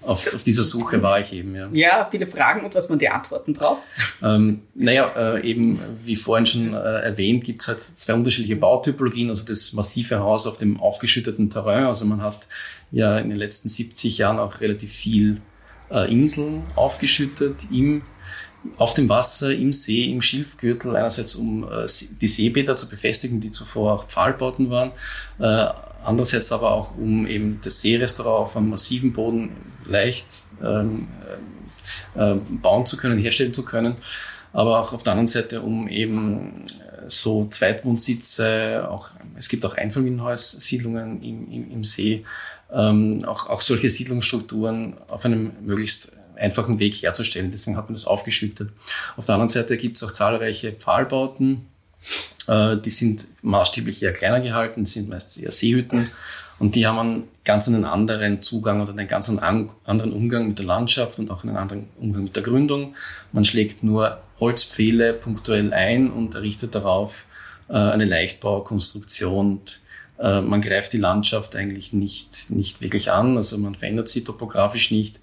auf, 0.02 0.34
auf 0.34 0.42
dieser 0.42 0.64
Suche 0.64 1.02
war 1.02 1.20
ich 1.20 1.32
eben, 1.32 1.54
ja. 1.54 1.68
Ja, 1.72 2.08
viele 2.10 2.26
Fragen 2.26 2.64
und 2.64 2.74
was 2.74 2.88
waren 2.88 2.98
die 2.98 3.08
Antworten 3.08 3.52
drauf? 3.52 3.84
Ähm, 4.22 4.62
naja, 4.74 5.36
äh, 5.36 5.46
eben 5.46 5.78
wie 6.04 6.16
vorhin 6.16 6.46
schon 6.46 6.74
äh, 6.74 6.78
erwähnt, 6.78 7.44
gibt 7.44 7.60
es 7.60 7.68
halt 7.68 7.80
zwei 7.80 8.14
unterschiedliche 8.14 8.56
Bautypologien, 8.56 9.28
also 9.28 9.46
das 9.46 9.72
massive 9.72 10.20
Haus 10.20 10.46
auf 10.46 10.58
dem 10.58 10.80
aufgeschütteten 10.80 11.50
Terrain. 11.50 11.84
Also 11.84 12.06
man 12.06 12.22
hat 12.22 12.46
ja 12.90 13.18
in 13.18 13.28
den 13.28 13.38
letzten 13.38 13.68
70 13.68 14.18
Jahren 14.18 14.38
auch 14.38 14.60
relativ 14.60 14.92
viel 14.92 15.40
äh, 15.90 16.10
Inseln 16.10 16.62
aufgeschüttet 16.76 17.68
im 17.70 18.02
auf 18.76 18.92
dem 18.92 19.08
Wasser, 19.08 19.54
im 19.54 19.72
See, 19.72 20.10
im 20.10 20.20
Schilfgürtel, 20.20 20.94
einerseits 20.94 21.34
um 21.34 21.64
äh, 21.64 21.86
die 22.20 22.28
Seebäder 22.28 22.76
zu 22.76 22.88
befestigen, 22.90 23.40
die 23.40 23.50
zuvor 23.50 23.94
auch 23.94 24.06
Pfahlbauten 24.06 24.68
waren, 24.68 24.92
äh, 25.38 25.66
Andererseits 26.04 26.50
aber 26.52 26.72
auch, 26.72 26.96
um 26.96 27.26
eben 27.26 27.60
das 27.62 27.80
Seerestaurant 27.82 28.46
auf 28.46 28.56
einem 28.56 28.70
massiven 28.70 29.12
Boden 29.12 29.50
leicht 29.84 30.44
ähm, 30.62 31.08
äh, 32.14 32.34
bauen 32.34 32.86
zu 32.86 32.96
können, 32.96 33.18
herstellen 33.18 33.54
zu 33.54 33.64
können. 33.64 33.96
Aber 34.52 34.80
auch 34.80 34.92
auf 34.92 35.02
der 35.02 35.12
anderen 35.12 35.28
Seite, 35.28 35.62
um 35.62 35.88
eben 35.88 36.64
äh, 36.66 37.08
so 37.08 37.46
Zweitwohnsitze, 37.48 38.88
auch, 38.90 39.10
es 39.36 39.48
gibt 39.48 39.64
auch 39.64 39.76
Einfamilienhaussiedlungen 39.76 41.22
im, 41.22 41.50
im, 41.50 41.70
im 41.70 41.84
See, 41.84 42.24
ähm, 42.72 43.24
auch, 43.26 43.48
auch 43.48 43.60
solche 43.60 43.90
Siedlungsstrukturen 43.90 44.94
auf 45.08 45.24
einem 45.24 45.52
möglichst 45.62 46.12
einfachen 46.36 46.78
Weg 46.78 47.02
herzustellen. 47.02 47.50
Deswegen 47.52 47.76
hat 47.76 47.86
man 47.86 47.94
das 47.94 48.06
aufgeschüttet. 48.06 48.70
Auf 49.16 49.26
der 49.26 49.34
anderen 49.34 49.50
Seite 49.50 49.76
gibt 49.76 49.96
es 49.96 50.02
auch 50.02 50.12
zahlreiche 50.12 50.72
Pfahlbauten, 50.72 51.66
die 52.48 52.90
sind 52.90 53.28
maßstäblich 53.42 54.02
eher 54.02 54.12
kleiner 54.12 54.40
gehalten, 54.40 54.84
sind 54.84 55.08
meist 55.08 55.38
eher 55.38 55.52
Seehütten 55.52 56.10
und 56.60 56.74
die 56.74 56.86
haben 56.86 56.98
einen 56.98 57.28
ganz 57.44 57.66
einen 57.68 57.84
anderen 57.84 58.42
Zugang 58.42 58.82
oder 58.82 58.90
einen 58.90 59.08
ganz 59.08 59.30
anderen 59.30 60.12
Umgang 60.12 60.46
mit 60.46 60.58
der 60.58 60.66
Landschaft 60.66 61.18
und 61.18 61.30
auch 61.30 61.42
einen 61.42 61.56
anderen 61.56 61.88
Umgang 61.98 62.24
mit 62.24 62.36
der 62.36 62.42
Gründung. 62.42 62.94
Man 63.32 63.46
schlägt 63.46 63.82
nur 63.82 64.20
Holzpfähle 64.40 65.14
punktuell 65.14 65.72
ein 65.72 66.10
und 66.10 66.34
errichtet 66.34 66.74
darauf 66.74 67.26
äh, 67.68 67.74
eine 67.74 68.04
Leichtbaukonstruktion. 68.04 69.60
Äh, 70.18 70.42
man 70.42 70.60
greift 70.60 70.92
die 70.92 70.98
Landschaft 70.98 71.56
eigentlich 71.56 71.94
nicht, 71.94 72.50
nicht 72.50 72.82
wirklich 72.82 73.10
an, 73.10 73.38
also 73.38 73.56
man 73.56 73.74
verändert 73.74 74.08
sie 74.08 74.22
topografisch 74.22 74.90
nicht 74.90 75.18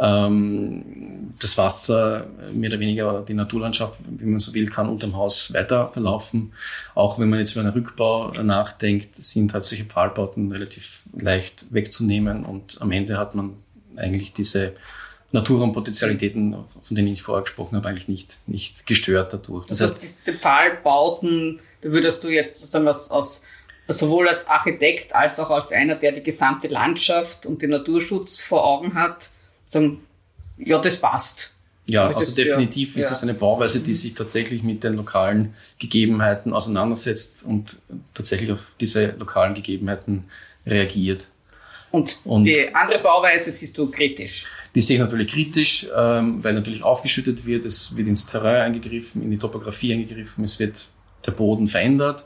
ähm, 0.00 1.30
das 1.38 1.56
Wasser, 1.58 2.26
mehr 2.52 2.70
oder 2.70 2.80
weniger 2.80 3.24
die 3.26 3.34
Naturlandschaft, 3.34 3.98
wie 4.08 4.24
man 4.24 4.38
so 4.38 4.54
will, 4.54 4.68
kann 4.68 4.88
unterm 4.88 5.16
Haus 5.16 5.52
weiter 5.52 5.90
verlaufen. 5.92 6.52
Auch 6.94 7.18
wenn 7.18 7.28
man 7.28 7.38
jetzt 7.38 7.52
über 7.52 7.60
einen 7.60 7.72
Rückbau 7.72 8.32
nachdenkt, 8.42 9.16
sind 9.16 9.52
halt 9.52 9.64
solche 9.64 9.84
Pfahlbauten 9.84 10.50
relativ 10.50 11.02
leicht 11.12 11.66
wegzunehmen 11.72 12.44
und 12.44 12.80
am 12.80 12.92
Ende 12.92 13.18
hat 13.18 13.34
man 13.34 13.54
eigentlich 13.96 14.32
diese 14.32 14.72
Naturraumpotentialitäten, 15.32 16.56
von 16.82 16.96
denen 16.96 17.08
ich 17.08 17.22
vorher 17.22 17.42
gesprochen 17.42 17.76
habe, 17.76 17.88
eigentlich 17.88 18.08
nicht, 18.08 18.38
nicht 18.46 18.86
gestört 18.86 19.32
dadurch. 19.32 19.66
Das 19.66 19.80
also 19.80 19.94
heißt, 19.94 20.02
diese 20.02 20.32
Pfahlbauten, 20.38 21.60
da 21.82 21.92
würdest 21.92 22.24
du 22.24 22.28
jetzt 22.28 22.58
sozusagen 22.58 22.88
aus, 22.88 23.10
aus 23.10 23.42
sowohl 23.86 24.28
als 24.28 24.48
Architekt 24.48 25.14
als 25.14 25.38
auch 25.38 25.50
als 25.50 25.72
einer, 25.72 25.94
der 25.94 26.12
die 26.12 26.22
gesamte 26.22 26.68
Landschaft 26.68 27.46
und 27.46 27.62
den 27.62 27.70
Naturschutz 27.70 28.40
vor 28.40 28.64
Augen 28.64 28.94
hat, 28.94 29.30
sagen, 29.70 30.00
ja, 30.58 30.78
das 30.78 30.96
passt. 30.96 31.54
Ja, 31.86 32.06
also 32.06 32.20
das, 32.20 32.34
definitiv 32.34 32.94
ja, 32.94 33.00
ist 33.00 33.10
es 33.10 33.22
eine 33.22 33.34
Bauweise, 33.34 33.80
die 33.80 33.94
sich 33.94 34.14
tatsächlich 34.14 34.62
mit 34.62 34.84
den 34.84 34.94
lokalen 34.94 35.54
Gegebenheiten 35.78 36.52
auseinandersetzt 36.52 37.42
und 37.42 37.78
tatsächlich 38.14 38.52
auf 38.52 38.66
diese 38.78 39.06
lokalen 39.18 39.54
Gegebenheiten 39.54 40.24
reagiert. 40.66 41.28
Und, 41.90 42.20
und 42.24 42.44
die 42.44 42.72
andere 42.72 43.02
Bauweise 43.02 43.50
siehst 43.50 43.76
du 43.76 43.90
kritisch? 43.90 44.46
Die 44.74 44.80
sehe 44.80 44.96
ich 44.96 45.00
natürlich 45.00 45.32
kritisch, 45.32 45.88
ähm, 45.96 46.44
weil 46.44 46.52
natürlich 46.54 46.84
aufgeschüttet 46.84 47.44
wird, 47.44 47.64
es 47.64 47.96
wird 47.96 48.06
ins 48.06 48.26
Terrain 48.26 48.62
eingegriffen, 48.62 49.22
in 49.22 49.30
die 49.32 49.38
Topografie 49.38 49.94
eingegriffen, 49.94 50.44
es 50.44 50.60
wird 50.60 50.88
der 51.26 51.32
Boden 51.32 51.66
verändert. 51.66 52.24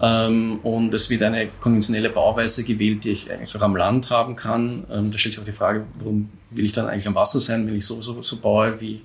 Ähm, 0.00 0.60
und 0.62 0.92
es 0.94 1.10
wird 1.10 1.22
eine 1.22 1.48
konventionelle 1.60 2.10
Bauweise 2.10 2.64
gewählt, 2.64 3.04
die 3.04 3.10
ich 3.10 3.30
eigentlich 3.30 3.54
auch 3.54 3.60
am 3.60 3.76
Land 3.76 4.10
haben 4.10 4.34
kann. 4.34 4.84
Ähm, 4.90 5.10
da 5.10 5.18
stellt 5.18 5.34
sich 5.34 5.40
auch 5.40 5.44
die 5.44 5.52
Frage, 5.52 5.84
warum 5.98 6.30
will 6.54 6.64
ich 6.64 6.72
dann 6.72 6.86
eigentlich 6.86 7.06
am 7.06 7.14
Wasser 7.14 7.40
sein, 7.40 7.66
wenn 7.66 7.76
ich 7.76 7.86
sowieso 7.86 8.22
so 8.22 8.36
baue 8.38 8.80
wie, 8.80 9.02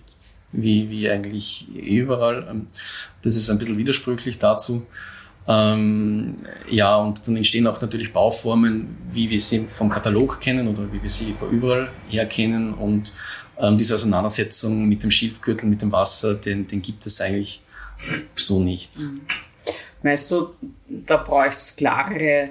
wie, 0.51 0.89
wie 0.89 1.09
eigentlich 1.09 1.67
überall. 1.75 2.47
Ähm, 2.49 2.67
das 3.21 3.35
ist 3.35 3.49
ein 3.49 3.57
bisschen 3.57 3.77
widersprüchlich 3.77 4.39
dazu. 4.39 4.85
Ähm, 5.47 6.35
ja, 6.69 6.95
und 6.97 7.27
dann 7.27 7.35
entstehen 7.35 7.65
auch 7.67 7.81
natürlich 7.81 8.13
Bauformen, 8.13 8.95
wie 9.11 9.29
wir 9.29 9.41
sie 9.41 9.65
vom 9.67 9.89
Katalog 9.89 10.39
kennen 10.39 10.67
oder 10.67 10.91
wie 10.93 11.01
wir 11.01 11.09
sie 11.09 11.33
von 11.33 11.49
überall 11.49 11.89
her 12.07 12.27
kennen. 12.27 12.73
Und 12.73 13.13
ähm, 13.57 13.77
diese 13.77 13.95
Auseinandersetzung 13.95 14.87
mit 14.87 15.01
dem 15.01 15.11
Schilfgürtel, 15.11 15.67
mit 15.67 15.81
dem 15.81 15.91
Wasser, 15.91 16.35
den, 16.35 16.67
den 16.67 16.81
gibt 16.81 17.05
es 17.05 17.19
eigentlich 17.19 17.61
so 18.35 18.59
nicht. 18.59 18.97
Mhm. 18.99 19.21
Weißt 20.03 20.31
du, 20.31 20.53
da 20.87 21.17
bräuchte 21.17 21.57
es 21.57 21.75
klarere 21.75 22.49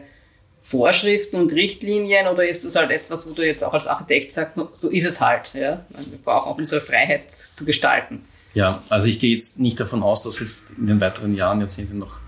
Vorschriften 0.68 1.37
und 1.37 1.54
Richtlinien 1.54 2.26
oder 2.26 2.46
ist 2.46 2.62
das 2.62 2.76
halt 2.76 2.90
etwas, 2.90 3.26
wo 3.26 3.32
du 3.32 3.42
jetzt 3.42 3.64
auch 3.64 3.72
als 3.72 3.87
Architekt 3.87 4.32
sagst, 4.32 4.58
so 4.72 4.90
ist 4.90 5.06
es 5.06 5.18
halt, 5.18 5.54
ja? 5.54 5.87
Wir 5.88 6.18
brauchen 6.22 6.50
auch 6.50 6.58
unsere 6.58 6.82
Freiheit 6.82 7.32
zu 7.32 7.64
gestalten. 7.64 8.20
Ja, 8.52 8.82
also 8.90 9.06
ich 9.06 9.18
gehe 9.18 9.30
jetzt 9.30 9.60
nicht 9.60 9.80
davon 9.80 10.02
aus, 10.02 10.25
dass 10.25 10.40
jetzt 10.40 10.72
in 10.72 10.87
den 10.87 11.00
weiteren 11.00 11.34
Jahren, 11.34 11.60
Jahrzehnten 11.60 11.96
noch 11.96 12.18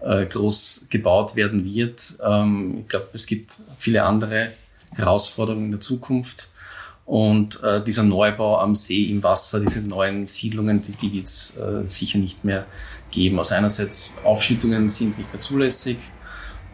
äh, 0.00 0.26
groß 0.26 0.86
gebaut 0.90 1.36
werden 1.36 1.64
wird. 1.64 2.14
Ähm, 2.26 2.78
ich 2.80 2.88
glaube, 2.88 3.06
es 3.12 3.24
gibt 3.26 3.58
viele 3.78 4.02
andere 4.02 4.50
Herausforderungen 4.96 5.66
in 5.66 5.70
der 5.70 5.80
Zukunft. 5.80 6.48
Und 7.04 7.62
äh, 7.62 7.84
dieser 7.84 8.02
Neubau 8.02 8.58
am 8.58 8.74
See, 8.74 9.04
im 9.04 9.22
Wasser, 9.22 9.60
diese 9.60 9.78
neuen 9.78 10.26
Siedlungen, 10.26 10.82
die, 10.82 10.90
die 10.90 11.12
wird 11.12 11.26
es 11.26 11.52
äh, 11.56 11.88
sicher 11.88 12.18
nicht 12.18 12.44
mehr 12.44 12.66
geben. 13.12 13.38
Also 13.38 13.54
einerseits 13.54 14.12
Aufschüttungen 14.24 14.90
sind 14.90 15.16
nicht 15.18 15.32
mehr 15.32 15.38
zulässig 15.38 15.98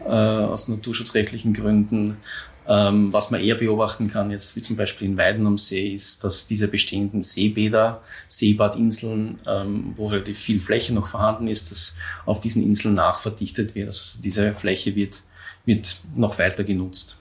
äh, 0.05 0.09
aus 0.09 0.67
naturschutzrechtlichen 0.67 1.53
Gründen. 1.53 2.17
Ähm, 2.65 3.11
was 3.11 3.29
man 3.29 3.41
eher 3.41 3.55
beobachten 3.55 4.09
kann, 4.09 4.31
jetzt 4.31 4.55
wie 4.55 4.61
zum 4.61 4.77
Beispiel 4.77 5.07
in 5.09 5.17
Weiden 5.17 5.45
am 5.45 5.57
See, 5.57 5.89
ist, 5.89 6.23
dass 6.23 6.47
diese 6.47 6.69
bestehenden 6.69 7.21
Seebäder, 7.21 8.01
Seebadinseln, 8.29 9.39
ähm, 9.45 9.93
wo 9.97 10.07
relativ 10.07 10.39
viel 10.39 10.61
Fläche 10.61 10.93
noch 10.93 11.07
vorhanden 11.07 11.49
ist, 11.49 11.71
dass 11.71 11.97
auf 12.25 12.39
diesen 12.39 12.63
Inseln 12.63 12.95
nachverdichtet 12.95 13.75
wird. 13.75 13.87
Also 13.87 14.21
diese 14.21 14.53
Fläche 14.53 14.95
wird, 14.95 15.23
wird 15.65 15.97
noch 16.15 16.39
weiter 16.39 16.63
genutzt. 16.63 17.17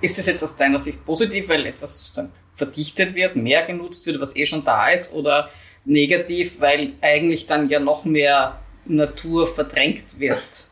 Ist 0.00 0.16
das 0.16 0.26
jetzt 0.26 0.44
aus 0.44 0.56
deiner 0.56 0.78
Sicht 0.78 1.04
positiv, 1.04 1.48
weil 1.48 1.66
etwas 1.66 2.12
verdichtet 2.54 3.16
wird, 3.16 3.34
mehr 3.34 3.66
genutzt 3.66 4.06
wird, 4.06 4.20
was 4.20 4.36
eh 4.36 4.46
schon 4.46 4.64
da 4.64 4.90
ist, 4.90 5.12
oder 5.12 5.50
negativ, 5.84 6.60
weil 6.60 6.92
eigentlich 7.00 7.46
dann 7.46 7.68
ja 7.68 7.80
noch 7.80 8.04
mehr 8.04 8.60
Natur 8.86 9.48
verdrängt 9.48 10.20
wird? 10.20 10.69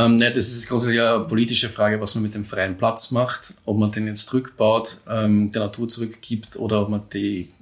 Ähm, 0.00 0.16
ne, 0.16 0.30
das 0.30 0.48
ist 0.48 0.68
grundsätzlich 0.68 1.00
eine 1.00 1.24
politische 1.24 1.68
Frage, 1.68 2.00
was 2.00 2.14
man 2.14 2.22
mit 2.22 2.34
dem 2.34 2.44
freien 2.44 2.76
Platz 2.78 3.10
macht, 3.10 3.52
ob 3.64 3.76
man 3.76 3.90
den 3.90 4.06
jetzt 4.06 4.32
rückbaut, 4.32 4.98
ähm, 5.08 5.50
der 5.50 5.62
Natur 5.62 5.88
zurückgibt 5.88 6.56
oder 6.56 6.82
ob 6.82 6.88
man 6.88 7.02
die, 7.12 7.52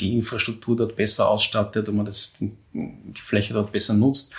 die 0.00 0.14
Infrastruktur 0.14 0.76
dort 0.76 0.96
besser 0.96 1.28
ausstattet, 1.28 1.88
ob 1.88 1.94
man 1.94 2.06
das, 2.06 2.32
die, 2.34 2.52
die 2.72 3.20
Fläche 3.20 3.54
dort 3.54 3.72
besser 3.72 3.94
nutzt, 3.94 4.34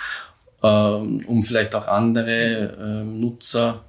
ähm, 0.62 1.24
um 1.28 1.44
vielleicht 1.44 1.74
auch 1.76 1.88
andere 1.88 2.76
ähm, 2.82 3.20
Nutzer 3.20 3.86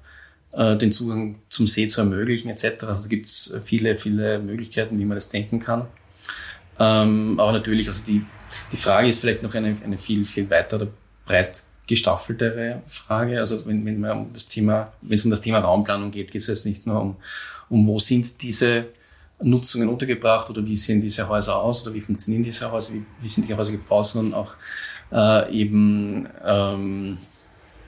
äh, 0.52 0.76
den 0.76 0.92
Zugang 0.92 1.36
zum 1.48 1.66
See 1.66 1.88
zu 1.88 2.02
ermöglichen 2.02 2.50
etc. 2.50 2.84
Also 2.84 3.02
da 3.02 3.08
gibt 3.08 3.26
es 3.26 3.54
viele, 3.64 3.96
viele 3.96 4.38
Möglichkeiten, 4.38 4.98
wie 4.98 5.04
man 5.04 5.16
das 5.16 5.30
denken 5.30 5.58
kann. 5.58 5.86
Ähm, 6.78 7.40
aber 7.40 7.52
natürlich, 7.52 7.88
also 7.88 8.04
die, 8.06 8.24
die 8.70 8.76
Frage 8.76 9.08
ist 9.08 9.20
vielleicht 9.20 9.42
noch 9.42 9.54
eine, 9.54 9.76
eine 9.82 9.98
viel, 9.98 10.24
viel 10.24 10.48
weitere, 10.48 10.86
breit 11.26 11.64
gestaffeltere 11.88 12.82
Frage. 12.86 13.40
Also 13.40 13.66
wenn, 13.66 13.84
wenn 13.84 13.98
man 13.98 14.18
um 14.18 14.32
das 14.32 14.48
Thema, 14.48 14.92
wenn 15.02 15.16
es 15.16 15.24
um 15.24 15.32
das 15.32 15.40
Thema 15.40 15.58
Raumplanung 15.58 16.12
geht, 16.12 16.30
geht 16.30 16.42
es 16.42 16.46
jetzt 16.46 16.66
nicht 16.66 16.86
nur 16.86 17.00
um, 17.00 17.16
um 17.68 17.86
wo 17.88 17.98
sind 17.98 18.40
diese 18.40 18.86
Nutzungen 19.42 19.88
untergebracht 19.88 20.48
oder 20.50 20.64
wie 20.64 20.76
sehen 20.76 21.00
diese 21.00 21.28
Häuser 21.28 21.56
aus 21.56 21.84
oder 21.86 21.94
wie 21.94 22.00
funktionieren 22.00 22.44
diese 22.44 22.70
Häuser, 22.70 22.94
wie, 22.94 23.04
wie 23.20 23.28
sind 23.28 23.48
die 23.48 23.54
Häuser 23.54 23.72
gebaut, 23.72 24.06
sondern 24.06 24.38
auch 24.38 24.54
äh, 25.10 25.52
eben 25.52 26.28
ähm, 26.44 27.18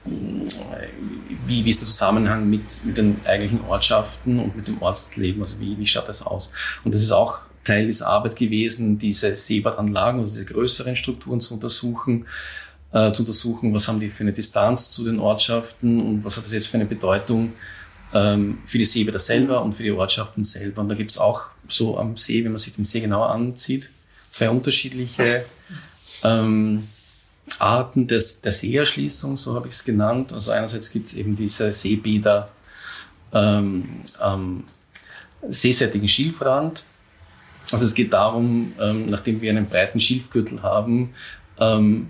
wie, 0.04 1.64
wie 1.64 1.70
ist 1.70 1.82
der 1.82 1.88
Zusammenhang 1.88 2.48
mit, 2.48 2.84
mit 2.84 2.96
den 2.96 3.20
eigentlichen 3.26 3.60
Ortschaften 3.68 4.38
und 4.38 4.56
mit 4.56 4.66
dem 4.66 4.80
Ortsleben, 4.80 5.42
also 5.42 5.60
wie, 5.60 5.78
wie 5.78 5.86
schaut 5.86 6.08
das 6.08 6.22
aus? 6.22 6.52
Und 6.84 6.94
das 6.94 7.02
ist 7.02 7.12
auch 7.12 7.38
Teil 7.64 7.86
dieser 7.86 8.08
Arbeit 8.08 8.36
gewesen, 8.36 8.98
diese 8.98 9.36
Seebadanlagen, 9.36 10.20
also 10.20 10.32
diese 10.32 10.46
größeren 10.46 10.96
Strukturen 10.96 11.40
zu 11.40 11.54
untersuchen, 11.54 12.26
äh, 12.92 13.12
zu 13.12 13.22
untersuchen, 13.22 13.72
was 13.72 13.88
haben 13.88 14.00
die 14.00 14.08
für 14.08 14.22
eine 14.24 14.32
Distanz 14.32 14.90
zu 14.90 15.04
den 15.04 15.18
Ortschaften 15.18 16.00
und 16.00 16.24
was 16.24 16.36
hat 16.36 16.44
das 16.44 16.52
jetzt 16.52 16.68
für 16.68 16.76
eine 16.76 16.86
Bedeutung 16.86 17.52
ähm, 18.12 18.58
für 18.64 18.78
die 18.78 18.84
Seebäder 18.84 19.20
selber 19.20 19.62
und 19.62 19.74
für 19.74 19.82
die 19.82 19.92
Ortschaften 19.92 20.44
selber. 20.44 20.82
Und 20.82 20.88
da 20.88 20.94
gibt 20.94 21.10
es 21.10 21.18
auch 21.18 21.42
so 21.68 21.98
am 21.98 22.16
See, 22.16 22.44
wenn 22.44 22.52
man 22.52 22.58
sich 22.58 22.74
den 22.74 22.84
See 22.84 23.00
genauer 23.00 23.30
ansieht, 23.30 23.90
zwei 24.30 24.50
unterschiedliche 24.50 25.44
ähm, 26.24 26.88
Arten 27.58 28.06
des, 28.06 28.40
der 28.40 28.52
Seeerschließung, 28.52 29.36
so 29.36 29.54
habe 29.54 29.68
ich 29.68 29.74
es 29.74 29.84
genannt. 29.84 30.32
Also 30.32 30.50
einerseits 30.50 30.90
gibt 30.90 31.08
es 31.08 31.14
eben 31.14 31.36
diese 31.36 31.72
Seebäder 31.72 32.50
ähm, 33.32 33.88
am 34.18 34.64
seeseitigen 35.48 36.08
Schilfrand. 36.08 36.84
Also 37.70 37.84
es 37.84 37.94
geht 37.94 38.12
darum, 38.12 38.72
ähm, 38.80 39.10
nachdem 39.10 39.40
wir 39.40 39.50
einen 39.50 39.66
breiten 39.66 40.00
Schilfgürtel 40.00 40.62
haben, 40.62 41.14
ähm, 41.58 42.08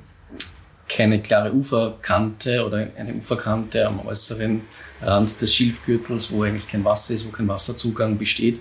keine 0.94 1.22
klare 1.22 1.52
Uferkante 1.52 2.64
oder 2.64 2.88
eine 2.96 3.14
Uferkante 3.14 3.86
am 3.86 4.04
äußeren 4.06 4.62
Rand 5.00 5.40
des 5.40 5.54
Schilfgürtels, 5.54 6.32
wo 6.32 6.42
eigentlich 6.42 6.68
kein 6.68 6.84
Wasser 6.84 7.14
ist, 7.14 7.26
wo 7.26 7.30
kein 7.30 7.48
Wasserzugang 7.48 8.18
besteht, 8.18 8.60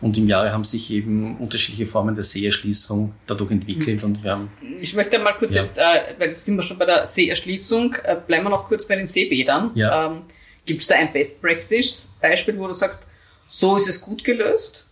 und 0.00 0.16
im 0.16 0.28
Jahre 0.28 0.52
haben 0.52 0.64
sich 0.64 0.90
eben 0.90 1.36
unterschiedliche 1.36 1.86
Formen 1.86 2.14
der 2.14 2.24
Seeerschließung 2.24 3.12
dadurch 3.26 3.50
entwickelt. 3.50 4.02
Und 4.02 4.22
wir 4.24 4.32
haben 4.32 4.50
ich 4.80 4.94
möchte 4.94 5.18
mal 5.18 5.32
kurz 5.32 5.54
ja. 5.54 5.62
jetzt, 5.62 5.76
äh, 5.76 6.14
weil 6.18 6.28
jetzt 6.28 6.44
sind 6.44 6.56
wir 6.56 6.62
schon 6.62 6.78
bei 6.78 6.86
der 6.86 7.06
Seeerschließung, 7.06 7.96
äh, 8.04 8.16
bleiben 8.26 8.44
wir 8.44 8.50
noch 8.50 8.66
kurz 8.66 8.86
bei 8.86 8.96
den 8.96 9.06
Seebädern. 9.06 9.72
Ja. 9.74 10.06
Ähm, 10.06 10.22
Gibt 10.64 10.82
es 10.82 10.88
da 10.88 10.94
ein 10.94 11.12
Best 11.12 11.42
Practice 11.42 12.08
Beispiel, 12.20 12.58
wo 12.58 12.66
du 12.66 12.72
sagst, 12.72 13.00
so 13.46 13.76
ist 13.76 13.88
es 13.88 14.00
gut 14.00 14.24
gelöst? 14.24 14.86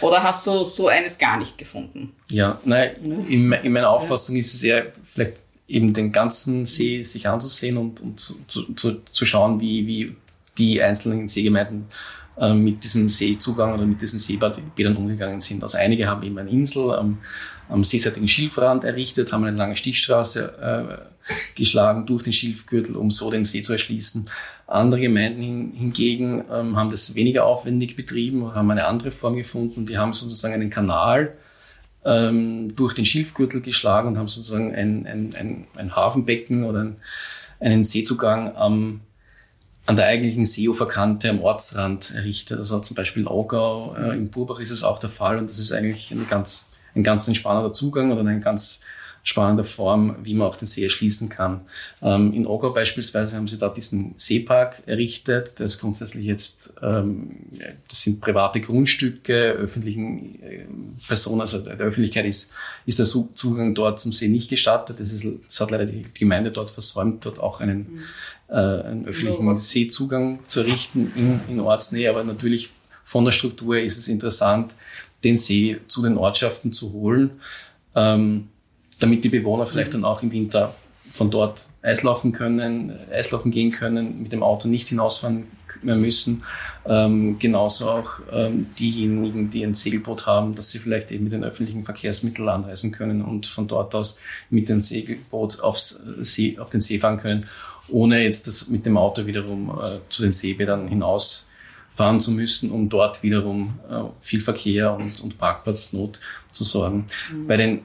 Oder 0.00 0.22
hast 0.22 0.46
du 0.46 0.64
so 0.64 0.88
eines 0.88 1.18
gar 1.18 1.38
nicht 1.38 1.58
gefunden? 1.58 2.14
Ja, 2.30 2.60
nein, 2.64 2.90
in, 3.28 3.52
in 3.52 3.72
meiner 3.72 3.90
Auffassung 3.90 4.36
ja. 4.36 4.40
ist 4.40 4.54
es 4.54 4.62
eher 4.62 4.92
vielleicht 5.04 5.34
eben 5.68 5.92
den 5.92 6.10
ganzen 6.10 6.66
See 6.66 7.02
sich 7.02 7.28
anzusehen 7.28 7.76
und, 7.76 8.00
und 8.00 8.18
zu, 8.18 8.34
zu, 8.74 9.02
zu 9.10 9.24
schauen, 9.26 9.60
wie, 9.60 9.86
wie 9.86 10.16
die 10.56 10.82
einzelnen 10.82 11.28
Seegemeinden 11.28 11.86
äh, 12.38 12.54
mit 12.54 12.82
diesem 12.82 13.08
Seezugang 13.08 13.74
oder 13.74 13.84
mit 13.84 14.00
diesen 14.00 14.18
Seebadbädern 14.18 14.96
umgegangen 14.96 15.40
sind. 15.40 15.62
Also 15.62 15.78
einige 15.78 16.08
haben 16.08 16.22
eben 16.22 16.38
eine 16.38 16.50
Insel 16.50 16.92
am, 16.94 17.18
am 17.68 17.84
seeseitigen 17.84 18.28
Schilfrand 18.28 18.84
errichtet, 18.84 19.32
haben 19.32 19.44
eine 19.44 19.56
lange 19.56 19.76
Stichstraße 19.76 20.98
äh, 20.98 21.34
geschlagen 21.54 22.06
durch 22.06 22.22
den 22.22 22.32
Schilfgürtel, 22.32 22.96
um 22.96 23.10
so 23.10 23.30
den 23.30 23.44
See 23.44 23.60
zu 23.60 23.72
erschließen. 23.72 24.28
Andere 24.66 25.00
Gemeinden 25.00 25.42
hin, 25.42 25.72
hingegen 25.74 26.44
ähm, 26.50 26.76
haben 26.76 26.90
das 26.90 27.14
weniger 27.14 27.44
aufwendig 27.44 27.96
betrieben, 27.96 28.54
haben 28.54 28.70
eine 28.70 28.86
andere 28.86 29.10
Form 29.10 29.36
gefunden. 29.36 29.84
Die 29.84 29.98
haben 29.98 30.12
sozusagen 30.12 30.54
einen 30.54 30.70
Kanal 30.70 31.36
ähm, 32.08 32.74
durch 32.74 32.94
den 32.94 33.04
Schilfgürtel 33.04 33.60
geschlagen 33.60 34.08
und 34.08 34.18
haben 34.18 34.28
sozusagen 34.28 34.74
ein, 34.74 35.06
ein, 35.06 35.34
ein, 35.38 35.66
ein 35.76 35.94
Hafenbecken 35.94 36.64
oder 36.64 36.80
ein, 36.80 36.96
einen 37.60 37.84
Seezugang 37.84 38.56
am 38.56 39.00
an 39.84 39.96
der 39.96 40.06
eigentlichen 40.06 40.44
Seeuferkante 40.44 41.30
am 41.30 41.40
Ortsrand 41.40 42.12
errichtet. 42.14 42.58
Also 42.58 42.78
zum 42.80 42.94
Beispiel 42.94 43.26
Augau, 43.26 43.96
äh, 43.96 44.14
im 44.14 44.28
Burbach 44.28 44.60
ist 44.60 44.70
es 44.70 44.84
auch 44.84 44.98
der 44.98 45.08
Fall 45.08 45.38
und 45.38 45.48
das 45.48 45.58
ist 45.58 45.72
eigentlich 45.72 46.10
ein 46.10 46.26
ganz, 46.28 46.72
ein 46.94 47.02
ganz 47.02 47.26
entspannender 47.26 47.72
Zugang 47.72 48.12
oder 48.12 48.20
eine 48.20 48.38
ganz 48.40 48.82
spannende 49.22 49.64
Form, 49.64 50.16
wie 50.22 50.34
man 50.34 50.48
auch 50.48 50.56
den 50.56 50.66
See 50.66 50.84
erschließen 50.84 51.28
kann. 51.28 51.62
Ähm, 52.00 52.32
in 52.32 52.46
Ogau 52.46 52.72
beispielsweise 52.72 53.36
haben 53.36 53.46
sie 53.46 53.58
da 53.58 53.68
diesen 53.68 54.14
Seepark 54.16 54.82
errichtet. 54.86 55.58
Der 55.58 55.66
ist 55.66 55.80
grundsätzlich 55.80 56.24
jetzt, 56.24 56.70
ähm, 56.82 57.36
das 57.88 58.02
sind 58.02 58.20
private 58.20 58.60
Grundstücke, 58.60 59.52
öffentlichen 59.52 60.42
äh, 60.42 60.66
Personen, 61.06 61.42
also 61.42 61.58
der, 61.58 61.76
Öffentlichkeit 61.76 62.24
ist, 62.24 62.52
ist 62.86 62.98
der 62.98 63.06
Zugang 63.06 63.74
dort 63.74 64.00
zum 64.00 64.12
See 64.12 64.28
nicht 64.28 64.48
gestattet. 64.48 64.98
Das, 65.00 65.12
ist, 65.12 65.26
das 65.46 65.60
hat 65.60 65.70
leider 65.70 65.86
die 65.86 66.06
Gemeinde 66.14 66.50
dort 66.50 66.70
versäumt, 66.70 67.26
dort 67.26 67.38
auch 67.38 67.60
einen, 67.60 67.78
mhm. 67.78 68.00
äh, 68.48 68.54
einen 68.54 69.06
öffentlichen 69.06 69.56
Seezugang 69.56 70.38
zu 70.46 70.60
errichten 70.60 71.12
in, 71.16 71.40
in 71.48 71.60
Ortsnähe. 71.60 72.08
Aber 72.08 72.24
natürlich 72.24 72.70
von 73.04 73.24
der 73.24 73.32
Struktur 73.32 73.78
ist 73.78 73.98
es 73.98 74.08
interessant, 74.08 74.74
den 75.24 75.36
See 75.36 75.78
zu 75.86 76.02
den 76.02 76.16
Ortschaften 76.16 76.72
zu 76.72 76.92
holen. 76.92 77.40
Ähm, 77.94 78.48
damit 79.00 79.24
die 79.24 79.28
Bewohner 79.28 79.66
vielleicht 79.66 79.94
dann 79.94 80.04
auch 80.04 80.22
im 80.22 80.32
Winter 80.32 80.74
von 81.10 81.30
dort 81.30 81.66
Eislaufen 81.82 82.32
können, 82.32 82.92
Eislaufen 83.12 83.50
gehen 83.50 83.70
können, 83.70 84.22
mit 84.22 84.32
dem 84.32 84.42
Auto 84.42 84.68
nicht 84.68 84.88
hinausfahren 84.88 85.44
mehr 85.82 85.96
müssen. 85.96 86.42
Ähm, 86.86 87.38
genauso 87.38 87.90
auch 87.90 88.10
ähm, 88.32 88.66
diejenigen, 88.78 89.50
die 89.50 89.64
ein 89.64 89.74
Segelboot 89.74 90.26
haben, 90.26 90.54
dass 90.54 90.70
sie 90.70 90.78
vielleicht 90.78 91.10
eben 91.10 91.24
mit 91.24 91.32
den 91.32 91.44
öffentlichen 91.44 91.84
Verkehrsmitteln 91.84 92.48
anreisen 92.48 92.92
können 92.92 93.22
und 93.22 93.46
von 93.46 93.68
dort 93.68 93.94
aus 93.94 94.20
mit 94.50 94.68
dem 94.68 94.82
Segelboot 94.82 95.60
aufs 95.60 96.02
See, 96.22 96.58
auf 96.58 96.70
den 96.70 96.80
See 96.80 96.98
fahren 96.98 97.18
können, 97.18 97.46
ohne 97.88 98.22
jetzt 98.22 98.46
das 98.46 98.68
mit 98.68 98.86
dem 98.86 98.96
Auto 98.96 99.26
wiederum 99.26 99.70
äh, 99.70 99.98
zu 100.08 100.22
den 100.22 100.32
Seebädern 100.32 100.88
hinausfahren 100.88 102.20
zu 102.20 102.32
müssen, 102.32 102.70
um 102.70 102.88
dort 102.88 103.22
wiederum 103.22 103.78
äh, 103.90 104.02
viel 104.20 104.40
Verkehr 104.40 104.94
und, 104.94 105.20
und 105.20 105.38
Parkplatznot 105.38 106.20
zu 106.50 106.64
sorgen. 106.64 107.06
Mhm. 107.32 107.46
Bei 107.46 107.56
den 107.56 107.80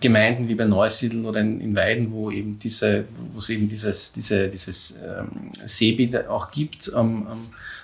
Gemeinden 0.00 0.48
wie 0.48 0.54
bei 0.54 0.66
Neusiedl 0.66 1.24
oder 1.24 1.40
in, 1.40 1.74
Weiden, 1.74 2.12
wo 2.12 2.30
eben 2.30 2.58
diese, 2.58 3.04
wo 3.32 3.38
es 3.38 3.48
eben 3.48 3.68
dieses, 3.68 4.12
diese, 4.12 4.48
dieses 4.48 4.96
ähm, 5.04 5.50
Seebild 5.66 6.28
auch 6.28 6.50
gibt 6.50 6.92
am, 6.94 7.26
am, 7.26 7.38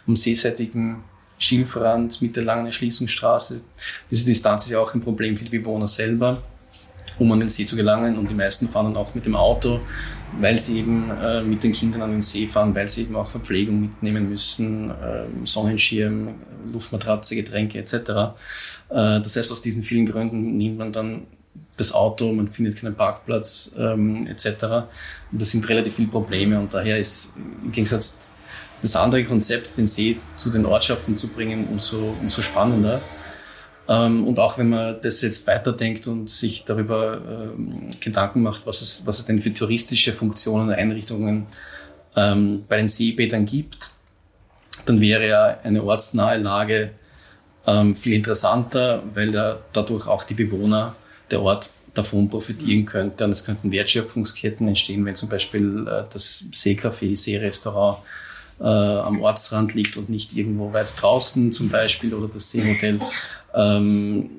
am 0.07 0.16
seeseitigen 0.16 1.03
Schilfrand 1.38 2.21
mit 2.23 2.37
der 2.37 2.44
langen 2.44 2.66
Erschließungsstraße. 2.66 3.62
Diese 4.11 4.27
Distanz 4.27 4.64
ist 4.64 4.71
ja 4.71 4.81
auch 4.81 4.94
ein 4.94 5.01
Problem 5.01 5.37
für 5.37 5.44
die 5.44 5.59
Bewohner 5.59 5.87
selber. 5.87 6.42
um 7.18 7.33
an 7.33 7.40
den 7.40 7.49
See 7.49 7.64
zu 7.64 7.77
gelangen. 7.77 8.16
Und 8.16 8.31
die 8.31 8.35
meisten 8.35 8.68
fahren 8.68 8.87
dann 8.87 8.97
auch 8.97 9.14
mit 9.14 9.27
dem 9.27 9.35
Auto, 9.35 9.81
weil 10.40 10.59
sie 10.59 10.79
eben 10.79 11.11
äh, 11.11 11.42
mit 11.42 11.62
den 11.64 11.73
Kindern 11.73 12.03
an 12.03 12.12
den 12.12 12.23
See 12.23 12.47
fahren, 12.47 12.75
weil 12.75 12.88
sie 12.88 13.03
eben 13.03 13.16
auch 13.16 13.29
Verpflegung 13.29 13.81
mitnehmen 13.81 14.29
müssen, 14.29 14.90
äh, 14.90 15.25
Sonnenschirm, 15.44 16.35
Luftmatratze, 16.73 17.35
Getränke 17.35 17.79
etc. 17.79 17.94
Äh, 17.94 18.35
das 18.88 19.37
heißt, 19.37 19.51
aus 19.51 19.62
diesen 19.62 19.83
vielen 19.83 20.07
Gründen 20.07 20.57
nimmt 20.57 20.79
man 20.79 20.92
dann 20.92 21.23
das 21.77 21.92
Auto, 21.92 22.33
man 22.33 22.49
findet 22.49 22.77
keinen 22.77 22.94
Parkplatz 22.94 23.73
ähm, 23.79 24.27
etc. 24.27 24.47
Und 25.31 25.40
das 25.40 25.51
sind 25.51 25.68
relativ 25.68 25.97
viele 25.97 26.09
Probleme 26.09 26.59
und 26.59 26.75
daher 26.75 26.99
ist 26.99 27.33
im 27.62 27.73
Gegensatz 27.73 28.29
das 28.83 28.97
andere 28.97 29.25
Konzept, 29.25 29.77
den 29.77 29.87
See 29.87 30.18
zu 30.37 30.51
den 30.51 30.64
Ortschaften 30.66 31.16
zu 31.16 31.29
bringen, 31.29 31.66
umso, 31.71 32.14
umso 32.21 32.42
spannender. 32.42 33.01
Ähm, 33.88 34.27
und 34.27 34.38
auch 34.38 34.59
wenn 34.59 34.68
man 34.68 35.01
das 35.01 35.23
jetzt 35.23 35.47
weiterdenkt 35.47 36.07
und 36.07 36.29
sich 36.29 36.64
darüber 36.64 37.21
ähm, 37.27 37.88
Gedanken 38.01 38.42
macht, 38.42 38.66
was 38.66 38.83
es, 38.83 39.07
was 39.07 39.21
es 39.21 39.25
denn 39.25 39.40
für 39.40 39.53
touristische 39.53 40.12
Funktionen 40.12 40.68
und 40.68 40.75
Einrichtungen 40.75 41.47
ähm, 42.14 42.64
bei 42.68 42.77
den 42.77 42.88
Seebädern 42.88 43.47
gibt, 43.47 43.90
dann 44.87 45.01
wäre 45.01 45.27
ja 45.27 45.59
eine 45.62 45.83
ortsnahe 45.83 46.38
Lage 46.38 46.90
ähm, 47.66 47.97
viel 47.97 48.14
interessanter, 48.14 49.03
weil 49.14 49.31
da 49.31 49.59
dadurch 49.73 50.07
auch 50.07 50.25
die 50.25 50.35
Bewohner 50.35 50.94
der 51.31 51.43
Ort 51.43 51.71
davon 51.95 52.29
profitieren 52.29 52.87
könnte. 52.87 53.25
Und 53.25 53.33
es 53.33 53.45
könnten 53.45 53.73
Wertschöpfungsketten 53.73 54.69
entstehen, 54.69 55.05
wenn 55.05 55.14
zum 55.14 55.29
Beispiel 55.29 55.87
äh, 55.87 56.05
das 56.12 56.47
Seecafé, 56.53 57.17
Seerestaurant 57.17 57.99
äh, 58.61 58.64
am 58.64 59.21
Ortsrand 59.21 59.75
liegt 59.75 59.97
und 59.97 60.09
nicht 60.09 60.37
irgendwo 60.37 60.73
weit 60.73 60.93
draußen 61.01 61.53
zum 61.53 61.69
Beispiel 61.69 62.14
oder 62.14 62.29
das 62.29 62.51
Seehotel. 62.51 63.01
Ähm, 63.55 64.31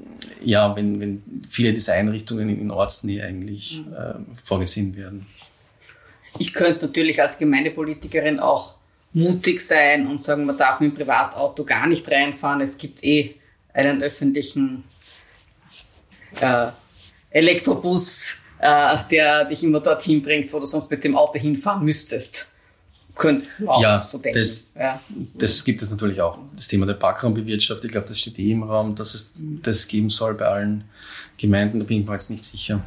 ja, 0.41 0.75
wenn, 0.75 0.99
wenn 0.99 1.23
viele 1.49 1.73
dieser 1.73 1.93
Einrichtungen 1.93 2.49
in 2.49 2.71
Ortsnähe 2.71 3.23
eigentlich 3.23 3.82
äh, 3.91 4.13
vorgesehen 4.34 4.95
werden. 4.95 5.25
Ich 6.38 6.54
könnte 6.54 6.86
natürlich 6.86 7.21
als 7.21 7.38
Gemeindepolitikerin 7.38 8.39
auch 8.39 8.75
mutig 9.12 9.62
sein 9.62 10.08
und 10.08 10.21
sagen, 10.21 10.45
man 10.45 10.58
darf 10.58 10.80
mit 10.80 10.91
dem 10.91 10.95
Privatauto 10.95 11.65
gar 11.65 11.88
nicht 11.88 12.10
reinfahren. 12.10 12.62
Es 12.62 12.78
gibt 12.78 13.04
eh 13.04 13.36
einen 13.73 14.02
öffentlichen 14.04 14.84
äh, 16.39 16.67
Elektrobus, 17.31 18.35
äh, 18.59 18.97
der 19.11 19.45
dich 19.45 19.63
immer 19.63 19.79
dorthin 19.79 20.21
bringt, 20.21 20.51
wo 20.51 20.59
du 20.59 20.65
sonst 20.65 20.89
mit 20.89 21.03
dem 21.03 21.15
Auto 21.15 21.39
hinfahren 21.39 21.83
müsstest. 21.83 22.51
Könnten 23.15 23.67
auch 23.67 23.81
ja, 23.81 23.99
so 23.99 24.17
denken. 24.17 24.39
Das, 24.39 24.71
ja. 24.79 25.01
das 25.33 25.63
gibt 25.65 25.81
es 25.81 25.89
natürlich 25.89 26.21
auch. 26.21 26.39
Das 26.55 26.67
Thema 26.67 26.85
der 26.85 26.93
Parkraumbewirtschaftung, 26.93 27.87
ich 27.87 27.91
glaube, 27.91 28.07
das 28.07 28.19
steht 28.19 28.39
eh 28.39 28.51
im 28.51 28.63
Raum, 28.63 28.95
dass 28.95 29.13
es 29.13 29.33
das 29.37 29.87
geben 29.87 30.09
soll 30.09 30.35
bei 30.35 30.45
allen 30.45 30.85
Gemeinden, 31.37 31.79
da 31.79 31.85
bin 31.85 32.01
ich 32.01 32.07
mir 32.07 32.13
jetzt 32.13 32.29
nicht 32.29 32.45
sicher. 32.45 32.81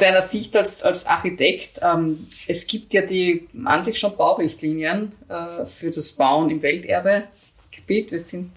Deiner 0.00 0.22
Sicht 0.22 0.56
als, 0.56 0.82
als 0.82 1.06
Architekt, 1.06 1.80
ähm, 1.82 2.26
es 2.46 2.66
gibt 2.66 2.92
ja 2.94 3.02
die 3.02 3.48
an 3.64 3.82
sich 3.82 3.98
schon 3.98 4.16
Baurichtlinien 4.16 5.12
äh, 5.28 5.66
für 5.66 5.90
das 5.90 6.12
Bauen 6.12 6.50
im 6.50 6.62
Welterbegebiet. 6.62 8.10
Wir 8.10 8.18
sind 8.18 8.50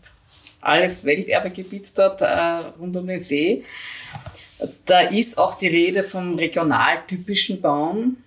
alles 0.61 1.03
Welterbegebiet 1.05 1.97
dort 1.97 2.21
äh, 2.21 2.25
rund 2.79 2.95
um 2.95 3.07
den 3.07 3.19
See. 3.19 3.63
Da 4.85 5.01
ist 5.01 5.37
auch 5.37 5.55
die 5.55 5.67
Rede 5.67 6.03
vom 6.03 6.35
regionaltypischen 6.35 7.61
Bauen 7.61 8.23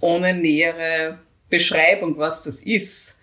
ohne 0.00 0.34
nähere 0.34 1.18
Beschreibung, 1.48 2.16
was 2.16 2.44
das 2.44 2.62
ist. 2.62 3.16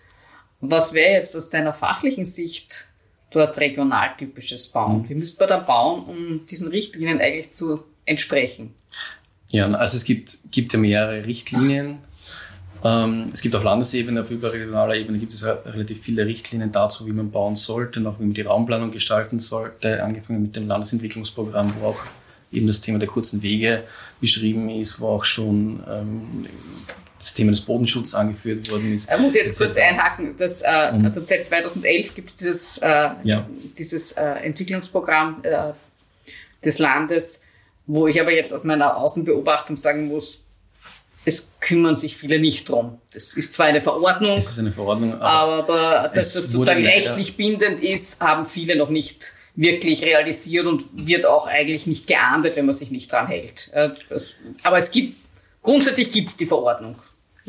Was 0.60 0.92
wäre 0.92 1.14
jetzt 1.14 1.36
aus 1.36 1.50
deiner 1.50 1.72
fachlichen 1.72 2.24
Sicht 2.24 2.88
dort 3.30 3.58
regionaltypisches 3.58 4.68
Bauen? 4.68 5.08
Wie 5.08 5.14
müsste 5.14 5.40
man 5.40 5.48
da 5.48 5.58
bauen, 5.58 6.04
um 6.04 6.46
diesen 6.46 6.68
Richtlinien 6.68 7.20
eigentlich 7.20 7.52
zu 7.52 7.84
entsprechen? 8.04 8.74
Ja, 9.50 9.70
also 9.70 9.96
es 9.96 10.04
gibt, 10.04 10.38
gibt 10.50 10.72
ja 10.72 10.78
mehrere 10.78 11.24
Richtlinien. 11.24 11.98
Ähm, 12.84 13.28
es 13.32 13.40
gibt 13.40 13.56
auf 13.56 13.64
Landesebene, 13.64 14.22
auf 14.22 14.30
überregionaler 14.30 14.94
Ebene 14.94 15.18
gibt 15.18 15.32
es 15.32 15.44
relativ 15.44 16.02
viele 16.02 16.26
Richtlinien 16.26 16.70
dazu, 16.70 17.06
wie 17.06 17.12
man 17.12 17.30
bauen 17.30 17.56
sollte, 17.56 18.00
auch 18.08 18.20
wie 18.20 18.24
man 18.24 18.34
die 18.34 18.42
Raumplanung 18.42 18.92
gestalten 18.92 19.40
sollte, 19.40 20.02
angefangen 20.04 20.42
mit 20.42 20.54
dem 20.54 20.68
Landesentwicklungsprogramm, 20.68 21.74
wo 21.80 21.88
auch 21.88 22.00
eben 22.52 22.66
das 22.66 22.80
Thema 22.80 22.98
der 22.98 23.08
kurzen 23.08 23.42
Wege 23.42 23.84
beschrieben 24.20 24.68
ist, 24.70 25.00
wo 25.00 25.08
auch 25.08 25.24
schon 25.24 25.82
ähm, 25.90 26.46
das 27.18 27.34
Thema 27.34 27.50
des 27.50 27.62
Bodenschutzes 27.62 28.14
angeführt 28.14 28.70
worden 28.70 28.94
ist. 28.94 29.10
Ich 29.10 29.18
muss 29.18 29.34
jetzt 29.34 29.58
kurz 29.58 29.76
einhaken, 29.76 30.36
dass, 30.36 30.62
äh, 30.62 30.66
also 30.66 31.20
seit 31.20 31.44
2011 31.44 32.14
gibt 32.14 32.28
es 32.28 32.36
dieses, 32.36 32.78
äh, 32.78 33.10
ja. 33.24 33.46
dieses 33.76 34.12
äh, 34.12 34.22
Entwicklungsprogramm 34.22 35.42
äh, 35.42 35.72
des 36.64 36.78
Landes, 36.78 37.42
wo 37.88 38.06
ich 38.06 38.20
aber 38.20 38.32
jetzt 38.32 38.52
auf 38.52 38.62
meiner 38.62 38.96
Außenbeobachtung 38.96 39.76
sagen 39.76 40.08
muss, 40.08 40.44
es 41.24 41.50
kümmern 41.60 41.96
sich 41.96 42.16
viele 42.16 42.38
nicht 42.38 42.68
drum. 42.68 43.00
Das 43.12 43.32
ist 43.34 43.54
zwar 43.54 43.66
eine 43.66 43.80
Verordnung, 43.80 44.36
es 44.36 44.50
ist 44.50 44.58
eine 44.60 44.72
Verordnung 44.72 45.14
aber, 45.14 45.64
aber 45.64 46.10
dass 46.14 46.34
das 46.34 46.44
sozusagen 46.44 46.84
rechtlich 46.84 47.36
bindend 47.36 47.82
ist, 47.82 48.20
haben 48.20 48.46
viele 48.46 48.76
noch 48.76 48.90
nicht 48.90 49.32
wirklich 49.56 50.04
realisiert 50.04 50.66
und 50.66 50.84
wird 50.92 51.26
auch 51.26 51.48
eigentlich 51.48 51.86
nicht 51.86 52.06
geahndet, 52.06 52.56
wenn 52.56 52.66
man 52.66 52.74
sich 52.74 52.90
nicht 52.90 53.10
dran 53.10 53.26
hält. 53.26 53.70
Äh, 53.72 53.90
aber 54.62 54.78
es 54.78 54.90
gibt, 54.90 55.16
grundsätzlich 55.62 56.12
gibt 56.12 56.30
es 56.30 56.36
die 56.36 56.46
Verordnung. 56.46 56.96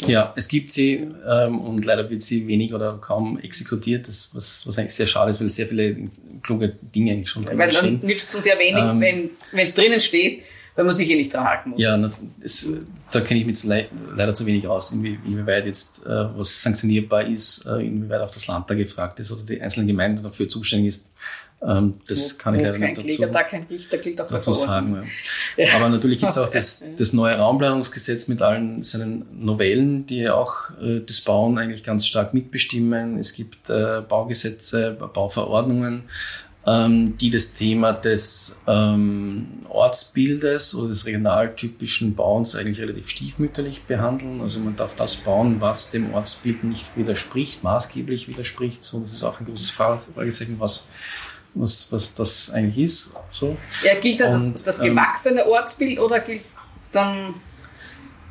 Ja, 0.07 0.33
es 0.35 0.47
gibt 0.47 0.71
sie 0.71 1.07
ähm, 1.27 1.59
und 1.59 1.85
leider 1.85 2.09
wird 2.09 2.21
sie 2.21 2.47
wenig 2.47 2.73
oder 2.73 2.97
kaum 3.01 3.39
exekutiert, 3.39 4.07
das, 4.07 4.31
was, 4.33 4.65
was 4.65 4.77
eigentlich 4.77 4.95
sehr 4.95 5.07
schade 5.07 5.31
ist, 5.31 5.41
weil 5.41 5.49
sehr 5.49 5.67
viele 5.67 6.09
kluge 6.41 6.75
Dinge 6.95 7.12
eigentlich 7.12 7.29
schon 7.29 7.45
drin 7.45 7.57
Weil 7.57 7.71
dann 7.71 7.99
nützt 8.01 8.29
es 8.29 8.35
uns 8.35 8.45
ja 8.45 8.57
wenig, 8.57 8.83
ähm, 8.83 9.31
wenn 9.51 9.63
es 9.63 9.73
drinnen 9.73 9.99
steht, 9.99 10.43
weil 10.75 10.85
man 10.85 10.95
sich 10.95 11.09
eh 11.09 11.15
nicht 11.15 11.33
dran 11.33 11.45
halten 11.45 11.71
muss. 11.71 11.81
Ja, 11.81 11.97
das, 12.41 12.69
da 13.12 13.21
kenne 13.21 13.41
ich 13.41 13.45
mich 13.45 13.63
leider 13.63 14.33
zu 14.33 14.45
wenig 14.45 14.67
aus, 14.67 14.91
inwieweit 14.91 15.65
jetzt 15.65 16.05
äh, 16.05 16.38
was 16.38 16.62
sanktionierbar 16.62 17.25
ist, 17.25 17.65
äh, 17.65 17.85
inwieweit 17.85 18.21
auch 18.21 18.31
das 18.31 18.47
Land 18.47 18.69
da 18.69 18.75
gefragt 18.75 19.19
ist 19.19 19.31
oder 19.31 19.43
die 19.43 19.62
einzelnen 19.62 19.88
Gemeinden 19.88 20.23
dafür 20.23 20.47
zuständig 20.47 20.89
ist. 20.89 21.09
Ähm, 21.62 21.95
das 22.08 22.38
kann 22.38 22.56
ich 22.56 22.62
leider 22.62 22.78
nicht 22.78 22.98
dazu, 22.98 23.08
Kläger, 23.08 23.28
da 23.28 23.43
kein 23.43 23.63
Richter 23.63 23.98
gilt 23.98 24.22
auch 24.22 24.28
dazu 24.28 24.54
sagen. 24.54 25.04
Ja. 25.58 25.65
Ja. 25.65 25.76
Aber 25.76 25.89
natürlich 25.89 26.19
gibt 26.19 26.32
es 26.32 26.38
auch 26.38 26.50
das, 26.50 26.84
das 26.95 27.12
neue 27.12 27.36
Raumplanungsgesetz 27.36 28.30
mit 28.30 28.41
allen 28.41 28.82
seinen 28.84 29.26
Novellen, 29.43 30.06
die 30.06 30.30
auch 30.30 30.69
äh, 30.82 31.02
das 31.02 31.22
Bauen 31.22 31.58
eigentlich 31.58 31.84
ganz 31.84 32.08
stark 32.08 32.34
mitbestimmen. 32.34 33.17
Es 33.17 33.34
gibt 33.34 33.69
äh, 33.69 34.02
Baugesetze, 34.08 34.91
Bauverordnungen, 34.91 36.04
ähm, 36.65 37.17
die 37.17 37.30
das 37.30 37.56
Thema 37.56 37.91
des 37.91 38.56
ähm, 38.65 39.48
Ortsbildes 39.67 40.76
oder 40.76 40.89
des 40.89 41.06
regionaltypischen 41.06 42.15
Bauens 42.15 42.56
eigentlich 42.56 42.80
relativ 42.80 43.10
stiefmütterlich 43.10 43.84
behandeln. 43.84 44.39
Also 44.39 44.62
man 44.62 44.78
darf 44.78 44.95
das 44.95 45.17
bauen, 45.17 45.60
was 45.60 45.91
dem 45.91 46.13
Ortsbild 46.13 46.63
nicht 46.63 46.95
widerspricht, 46.95 47.63
maßgeblich 47.63 48.30
widerspricht. 48.30 48.82
So, 48.82 49.02
das 49.02 49.12
ist 49.12 49.24
auch 49.24 49.41
ein 49.41 49.45
großes 49.45 49.72
Fragezeichen, 49.72 50.56
was 50.60 50.86
was, 51.53 51.91
was 51.91 52.13
das 52.13 52.51
eigentlich 52.51 52.77
ist. 52.77 53.13
So. 53.29 53.57
Ja, 53.83 53.95
gilt 53.95 54.19
dann 54.19 54.31
das, 54.33 54.63
das 54.63 54.79
ähm, 54.79 54.95
gewachsene 54.95 55.45
Ortsbild 55.45 55.99
oder 55.99 56.19
gilt 56.19 56.43
dann 56.91 57.33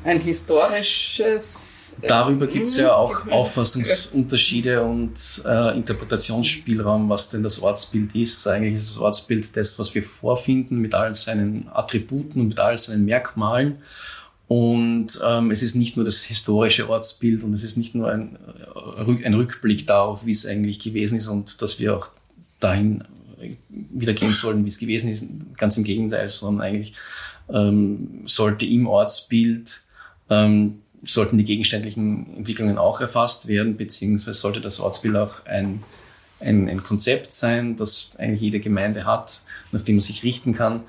ein 0.03 0.19
historisches? 0.19 1.97
Äh, 2.01 2.07
darüber 2.07 2.47
gibt 2.47 2.67
es 2.67 2.77
ja 2.77 2.93
auch 2.93 3.27
Auffassungsunterschiede 3.27 4.81
und 4.83 5.43
äh, 5.45 5.77
Interpretationsspielraum, 5.77 7.09
was 7.09 7.29
denn 7.29 7.43
das 7.43 7.61
Ortsbild 7.61 8.15
ist. 8.15 8.37
Also 8.37 8.49
eigentlich 8.57 8.75
ist 8.75 8.91
das 8.91 8.97
Ortsbild 8.97 9.55
das, 9.55 9.77
was 9.79 9.93
wir 9.93 10.03
vorfinden 10.03 10.77
mit 10.77 10.93
all 10.95 11.13
seinen 11.15 11.69
Attributen 11.71 12.41
und 12.41 12.47
mit 12.49 12.59
all 12.59 12.77
seinen 12.77 13.05
Merkmalen. 13.05 13.81
Und 14.47 15.21
ähm, 15.23 15.51
es 15.51 15.61
ist 15.61 15.75
nicht 15.75 15.95
nur 15.95 16.05
das 16.05 16.23
historische 16.23 16.89
Ortsbild 16.89 17.43
und 17.43 17.53
es 17.53 17.63
ist 17.63 17.77
nicht 17.77 17.93
nur 17.93 18.09
ein, 18.09 18.39
äh, 18.97 19.25
ein 19.25 19.35
Rückblick 19.35 19.85
darauf, 19.85 20.25
wie 20.25 20.31
es 20.31 20.47
eigentlich 20.47 20.79
gewesen 20.79 21.17
ist 21.17 21.27
und 21.27 21.61
dass 21.61 21.77
wir 21.77 21.95
auch 21.95 22.09
dahin 22.59 23.03
wieder 23.69 24.13
gehen 24.13 24.33
sollen, 24.33 24.65
wie 24.65 24.69
es 24.69 24.79
gewesen 24.79 25.11
ist. 25.11 25.25
Ganz 25.57 25.77
im 25.77 25.83
Gegenteil, 25.83 26.29
sondern 26.29 26.65
eigentlich 26.65 26.93
ähm, 27.51 28.21
sollte 28.25 28.65
im 28.65 28.87
Ortsbild 28.87 29.81
ähm, 30.29 30.81
sollten 31.03 31.37
die 31.37 31.45
gegenständlichen 31.45 32.37
Entwicklungen 32.37 32.77
auch 32.77 32.99
erfasst 32.99 33.47
werden, 33.47 33.77
beziehungsweise 33.77 34.37
sollte 34.37 34.61
das 34.61 34.79
Ortsbild 34.79 35.15
auch 35.15 35.45
ein, 35.45 35.81
ein, 36.41 36.67
ein 36.67 36.83
Konzept 36.83 37.33
sein, 37.33 37.77
das 37.77 38.11
eigentlich 38.17 38.41
jede 38.41 38.59
Gemeinde 38.59 39.05
hat, 39.05 39.41
nach 39.71 39.81
dem 39.81 39.95
man 39.95 40.01
sich 40.01 40.23
richten 40.23 40.53
kann. 40.53 40.83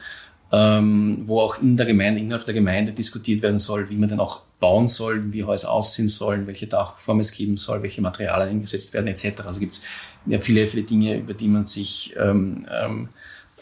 ähm, 0.53 1.23
wo 1.27 1.41
auch 1.41 1.61
in 1.61 1.77
der 1.77 1.87
Gemeinde, 1.87 2.21
innerhalb 2.21 2.45
der 2.45 2.55
Gemeinde 2.55 2.93
diskutiert 2.93 3.43
werden 3.43 3.59
soll, 3.59 3.89
wie 3.91 3.97
man 3.97 4.09
denn 4.09 4.21
auch 4.21 4.43
bauen 4.61 4.89
soll, 4.89 5.33
wie 5.33 5.45
Häuser 5.45 5.73
aussehen 5.73 6.09
sollen, 6.09 6.47
welche 6.47 6.67
Dachform 6.67 7.21
es 7.21 7.33
geben 7.33 7.57
soll, 7.57 7.83
welche 7.83 8.03
Materialien 8.03 8.51
eingesetzt 8.51 8.93
werden, 8.95 9.07
etc. 9.07 9.43
Also 9.47 9.59
gibt 9.61 9.73
es 9.73 9.83
ja 10.27 10.39
viele, 10.41 10.67
viele 10.67 10.83
Dinge, 10.83 11.17
über 11.17 11.35
die 11.35 11.49
man 11.49 11.67
sich 11.67 12.15
ähm, 12.19 12.67
ähm, 12.71 13.09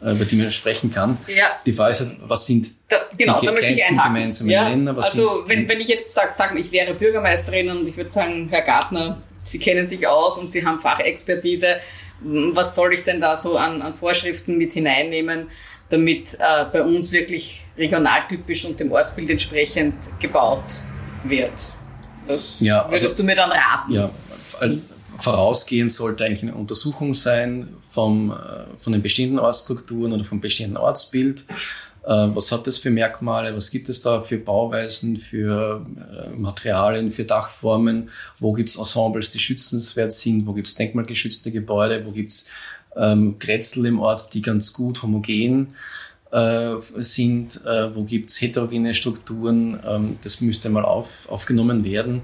über 0.01 0.25
die 0.25 0.37
man 0.37 0.53
sprechen 0.53 0.93
kann. 0.93 1.19
Ja. 1.27 1.59
Die 1.67 1.73
Frage 1.73 1.93
ist 1.93 2.01
halt, 2.01 2.17
was 2.23 2.47
sind 2.47 2.69
da, 2.89 3.01
genau, 3.17 3.41
die 3.41 3.49
kleinsten 3.49 3.97
gemeinsamen 3.97 4.51
ja. 4.51 4.69
Nenner? 4.69 4.97
Also 4.97 5.43
wenn, 5.47 5.69
wenn 5.69 5.81
ich 5.81 5.89
jetzt 5.89 6.15
sage, 6.15 6.33
sag, 6.37 6.57
ich 6.57 6.71
wäre 6.71 6.95
Bürgermeisterin 6.95 7.69
und 7.71 7.89
ich 7.89 7.97
würde 7.97 8.11
sagen, 8.11 8.49
Herr 8.51 8.63
Gartner, 8.63 9.21
Sie 9.43 9.59
kennen 9.59 9.87
sich 9.87 10.07
aus 10.07 10.39
und 10.39 10.49
Sie 10.49 10.65
haben 10.65 10.79
Fachexpertise, 10.79 11.77
was 12.21 12.75
soll 12.75 12.95
ich 12.95 13.05
denn 13.05 13.21
da 13.21 13.37
so 13.37 13.57
an, 13.57 13.81
an 13.81 13.95
Vorschriften 13.95 14.59
mit 14.59 14.73
hineinnehmen, 14.73 15.49
damit 15.91 16.35
äh, 16.35 16.65
bei 16.73 16.83
uns 16.83 17.13
wirklich 17.13 17.65
regionaltypisch 17.77 18.65
und 18.65 18.79
dem 18.79 18.93
Ortsbild 18.93 19.31
entsprechend 19.31 19.95
gebaut 20.21 20.81
wird? 21.25 21.53
Das 22.27 22.61
ja, 22.61 22.87
würdest 22.87 23.05
also, 23.05 23.17
du 23.17 23.25
mir 23.25 23.37
dann 23.37 23.51
raten? 23.51 23.93
Ja, 23.93 24.11
vorausgehend 25.19 25.93
sollte 25.93 26.25
eigentlich 26.25 26.43
eine 26.43 26.55
Untersuchung 26.55 27.15
sein 27.15 27.69
vom, 27.91 28.31
äh, 28.31 28.35
von 28.79 28.93
den 28.93 29.03
bestehenden 29.03 29.39
Ortsstrukturen 29.39 30.13
oder 30.13 30.25
vom 30.25 30.41
bestehenden 30.41 30.77
Ortsbild. 30.77 31.45
Äh, 32.09 32.29
was 32.35 32.53
hat 32.53 32.67
das 32.67 32.79
für 32.79 32.91
Merkmale? 32.91 33.55
Was 33.57 33.71
gibt 33.71 33.89
es 33.89 34.03
da 34.03 34.23
für 34.23 34.39
Bauweisen, 34.39 35.17
für 35.17 35.85
äh, 35.97 36.37
Materialien, 36.37 37.11
für 37.11 37.25
Dachformen? 37.25 38.11
Wo 38.39 38.53
gibt 38.53 38.69
es 38.69 38.77
Ensembles, 38.77 39.31
die 39.31 39.39
schützenswert 39.39 40.13
sind? 40.13 40.47
Wo 40.47 40.53
gibt 40.53 40.69
es 40.69 40.75
denkmalgeschützte 40.75 41.51
Gebäude? 41.51 42.05
Wo 42.07 42.13
gibt 42.13 42.31
es 42.31 42.49
ähm, 42.97 43.39
Kretzel 43.39 43.87
im 43.87 44.01
Ort, 44.01 44.35
die 44.35 44.43
ganz 44.43 44.73
gut 44.73 45.03
homogen 45.03 45.69
äh, 46.31 46.75
sind? 46.97 47.65
Äh, 47.65 47.95
wo 47.95 48.05
gibt 48.05 48.31
es 48.31 48.41
heterogene 48.41 48.95
Strukturen? 48.95 49.81
Ähm, 49.87 50.19
das 50.23 50.41
müsste 50.41 50.71
mal 50.71 50.85
auf, 50.85 51.29
aufgenommen 51.29 51.85
werden 51.85 52.23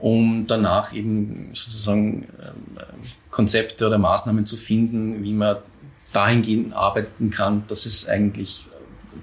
um 0.00 0.46
danach 0.46 0.92
eben 0.94 1.50
sozusagen 1.52 2.26
ähm, 2.40 2.78
Konzepte 3.30 3.86
oder 3.86 3.98
Maßnahmen 3.98 4.46
zu 4.46 4.56
finden, 4.56 5.22
wie 5.22 5.34
man 5.34 5.58
dahingehend 6.12 6.74
arbeiten 6.74 7.30
kann, 7.30 7.64
dass 7.68 7.86
es 7.86 8.08
eigentlich, 8.08 8.64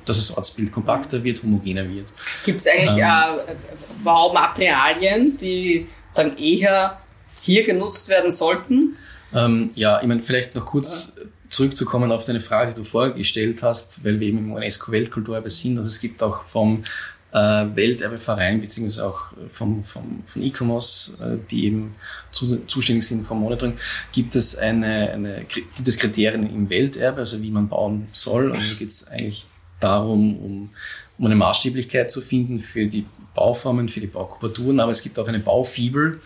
dass 0.06 0.18
das 0.18 0.38
Ortsbild 0.38 0.72
kompakter 0.72 1.24
wird, 1.24 1.44
homogener 1.44 1.90
wird. 1.90 2.14
Gibt 2.46 2.62
es 2.62 2.68
eigentlich 2.68 2.98
ähm, 2.98 3.40
äh, 3.48 4.04
Baumaterialien, 4.04 5.38
die 5.38 5.88
sagen 6.12 6.38
eher 6.38 7.02
hier 7.42 7.66
genutzt 7.66 8.08
werden 8.08 8.32
sollten? 8.32 8.98
Ähm, 9.34 9.72
ja, 9.76 10.00
ich 10.02 10.08
meine, 10.08 10.24
vielleicht 10.24 10.56
noch 10.56 10.66
kurz 10.66 11.14
zurückzukommen 11.50 12.12
auf 12.12 12.26
deine 12.26 12.40
Frage, 12.40 12.74
die 12.74 12.82
du 12.82 12.84
vorher 12.84 13.14
gestellt 13.14 13.64
hast, 13.64 14.04
weil 14.04 14.20
wir 14.20 14.28
eben 14.28 14.40
im 14.40 14.52
UNESCO-Weltkulturerbe 14.54 15.50
sind. 15.50 15.78
Also 15.78 15.88
es 15.88 16.00
gibt 16.00 16.22
auch 16.22 16.44
vom 16.44 16.84
äh, 17.32 17.66
Welterbeverein, 17.76 18.62
beziehungsweise 18.62 19.06
auch 19.06 19.26
vom, 19.54 19.84
vom, 19.84 20.24
von 20.26 20.42
ICOMOS, 20.42 21.18
äh, 21.22 21.38
die 21.50 21.66
eben 21.66 21.96
zu, 22.32 22.66
zuständig 22.68 23.06
sind 23.06 23.26
vom 23.26 23.40
Monitoring, 23.40 23.78
gibt 24.12 24.36
es, 24.36 24.58
eine, 24.58 25.12
eine, 25.12 25.46
gibt 25.46 25.88
es 25.88 25.98
Kriterien 25.98 26.50
im 26.50 26.70
Welterbe, 26.70 27.20
also 27.20 27.42
wie 27.42 27.52
man 27.52 27.70
bauen 27.70 28.08
soll. 28.12 28.52
Und 28.52 28.60
da 28.60 28.74
geht 28.78 28.90
es 28.90 29.08
eigentlich 29.08 29.46
darum, 29.80 30.38
um, 30.38 30.70
um 31.18 31.26
eine 31.26 31.36
Maßstäblichkeit 31.36 32.12
zu 32.12 32.22
finden 32.22 32.60
für 32.60 32.86
die 32.88 33.06
Bauformen, 33.34 33.88
für 33.88 34.00
die 34.00 34.08
Baukubaturen, 34.08 34.80
aber 34.80 34.92
es 34.92 35.04
gibt 35.04 35.20
auch 35.20 35.28
eine 35.28 35.40
Baufibel, 35.40 36.20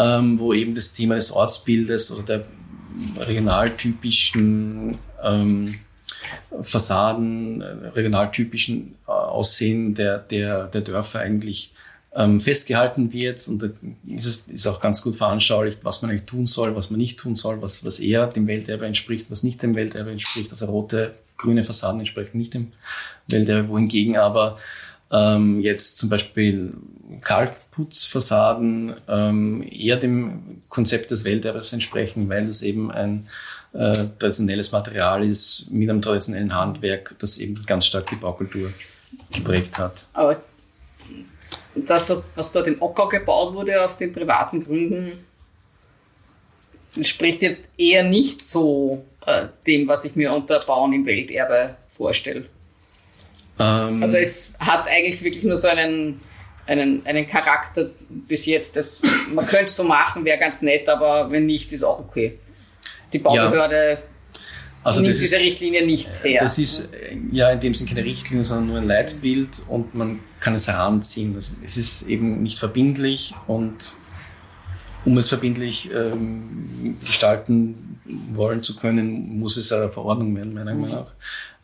ähm, 0.00 0.38
wo 0.38 0.52
eben 0.54 0.74
das 0.74 0.94
Thema 0.94 1.16
des 1.16 1.30
Ortsbildes 1.30 2.10
oder 2.12 2.22
der 2.22 2.44
regionaltypischen 3.18 4.96
ähm, 5.22 5.74
Fassaden, 6.62 7.60
äh, 7.60 7.88
regionaltypischen 7.88 8.94
äh, 9.06 9.10
Aussehen 9.10 9.94
der, 9.94 10.18
der, 10.18 10.66
der 10.68 10.80
Dörfer 10.80 11.20
eigentlich 11.20 11.72
ähm, 12.14 12.40
festgehalten 12.40 13.12
wird. 13.12 13.46
Und 13.48 13.62
da 13.62 13.68
ist 14.06 14.26
es 14.26 14.44
ist 14.48 14.66
auch 14.66 14.80
ganz 14.80 15.02
gut 15.02 15.16
veranschaulicht, 15.16 15.80
was 15.82 16.02
man 16.02 16.10
eigentlich 16.10 16.26
tun 16.26 16.46
soll, 16.46 16.74
was 16.74 16.90
man 16.90 16.98
nicht 16.98 17.18
tun 17.18 17.34
soll, 17.34 17.60
was, 17.62 17.84
was 17.84 18.00
eher 18.00 18.26
dem 18.26 18.46
Welterbe 18.46 18.86
entspricht, 18.86 19.30
was 19.30 19.42
nicht 19.42 19.62
dem 19.62 19.74
Welterbe 19.74 20.10
entspricht. 20.10 20.50
Also 20.50 20.66
rote, 20.66 21.14
grüne 21.36 21.62
Fassaden 21.62 22.00
entsprechen 22.00 22.38
nicht 22.38 22.54
dem 22.54 22.72
Welterbe, 23.28 23.68
wohingegen 23.68 24.16
aber 24.16 24.58
ähm, 25.12 25.60
jetzt 25.60 25.98
zum 25.98 26.08
Beispiel 26.08 26.72
Kalkputzfassaden 27.20 28.94
ähm, 29.08 29.64
eher 29.70 29.96
dem 29.96 30.62
Konzept 30.68 31.10
des 31.10 31.24
Welterbes 31.24 31.72
entsprechen, 31.72 32.28
weil 32.28 32.46
es 32.46 32.62
eben 32.62 32.90
ein 32.90 33.28
äh, 33.72 33.94
traditionelles 34.18 34.72
Material 34.72 35.24
ist 35.24 35.70
mit 35.70 35.88
einem 35.88 36.02
traditionellen 36.02 36.54
Handwerk, 36.54 37.14
das 37.18 37.38
eben 37.38 37.54
ganz 37.66 37.86
stark 37.86 38.08
die 38.08 38.16
Baukultur 38.16 38.70
geprägt 39.32 39.78
hat. 39.78 40.04
Aber 40.12 40.40
das, 41.74 42.12
was 42.34 42.52
dort 42.52 42.66
in 42.66 42.80
Ockau 42.80 43.08
gebaut 43.08 43.54
wurde 43.54 43.84
auf 43.84 43.96
den 43.96 44.12
privaten 44.12 44.60
Gründen, 44.60 45.12
entspricht 46.96 47.42
jetzt 47.42 47.64
eher 47.76 48.02
nicht 48.02 48.42
so 48.42 49.04
äh, 49.26 49.46
dem, 49.66 49.86
was 49.86 50.04
ich 50.04 50.16
mir 50.16 50.32
unter 50.32 50.58
Bauen 50.60 50.92
im 50.92 51.06
Welterbe 51.06 51.76
vorstelle. 51.88 52.46
Ähm, 53.58 54.02
also 54.02 54.16
es 54.16 54.50
hat 54.58 54.86
eigentlich 54.88 55.22
wirklich 55.22 55.44
nur 55.44 55.56
so 55.56 55.68
einen, 55.68 56.20
einen, 56.70 57.04
einen 57.04 57.26
Charakter 57.26 57.90
bis 58.08 58.46
jetzt. 58.46 58.76
Das, 58.76 59.02
man 59.28 59.46
könnte 59.46 59.66
es 59.66 59.76
so 59.76 59.84
machen, 59.84 60.24
wäre 60.24 60.38
ganz 60.38 60.62
nett, 60.62 60.88
aber 60.88 61.30
wenn 61.30 61.46
nicht, 61.46 61.72
ist 61.72 61.84
auch 61.84 61.98
okay 61.98 62.38
die 63.12 63.18
Baubehörde 63.18 63.90
ja. 63.92 63.98
also 64.82 65.00
nimmt 65.00 65.14
diese 65.14 65.36
ist, 65.36 65.42
Richtlinie 65.42 65.86
nicht 65.86 66.08
her. 66.24 66.40
Das 66.42 66.58
ist 66.58 66.88
ja 67.32 67.50
in 67.50 67.60
dem 67.60 67.74
Sinne 67.74 67.90
keine 67.90 68.04
Richtlinie, 68.04 68.44
sondern 68.44 68.66
nur 68.68 68.78
ein 68.78 68.86
Leitbild 68.86 69.62
und 69.68 69.94
man 69.94 70.20
kann 70.40 70.54
es 70.54 70.68
heranziehen. 70.68 71.36
Es 71.36 71.76
ist 71.76 72.02
eben 72.02 72.42
nicht 72.42 72.58
verbindlich 72.58 73.34
und 73.46 73.94
um 75.04 75.16
es 75.16 75.28
verbindlich 75.28 75.90
ähm, 75.94 76.96
gestalten 77.04 78.00
wollen 78.32 78.62
zu 78.62 78.76
können, 78.76 79.38
muss 79.38 79.56
es 79.56 79.72
eine 79.72 79.90
Verordnung 79.90 80.34
werden, 80.36 80.52
meiner 80.52 80.74
Meinung 80.74 80.90
nach. 80.90 81.06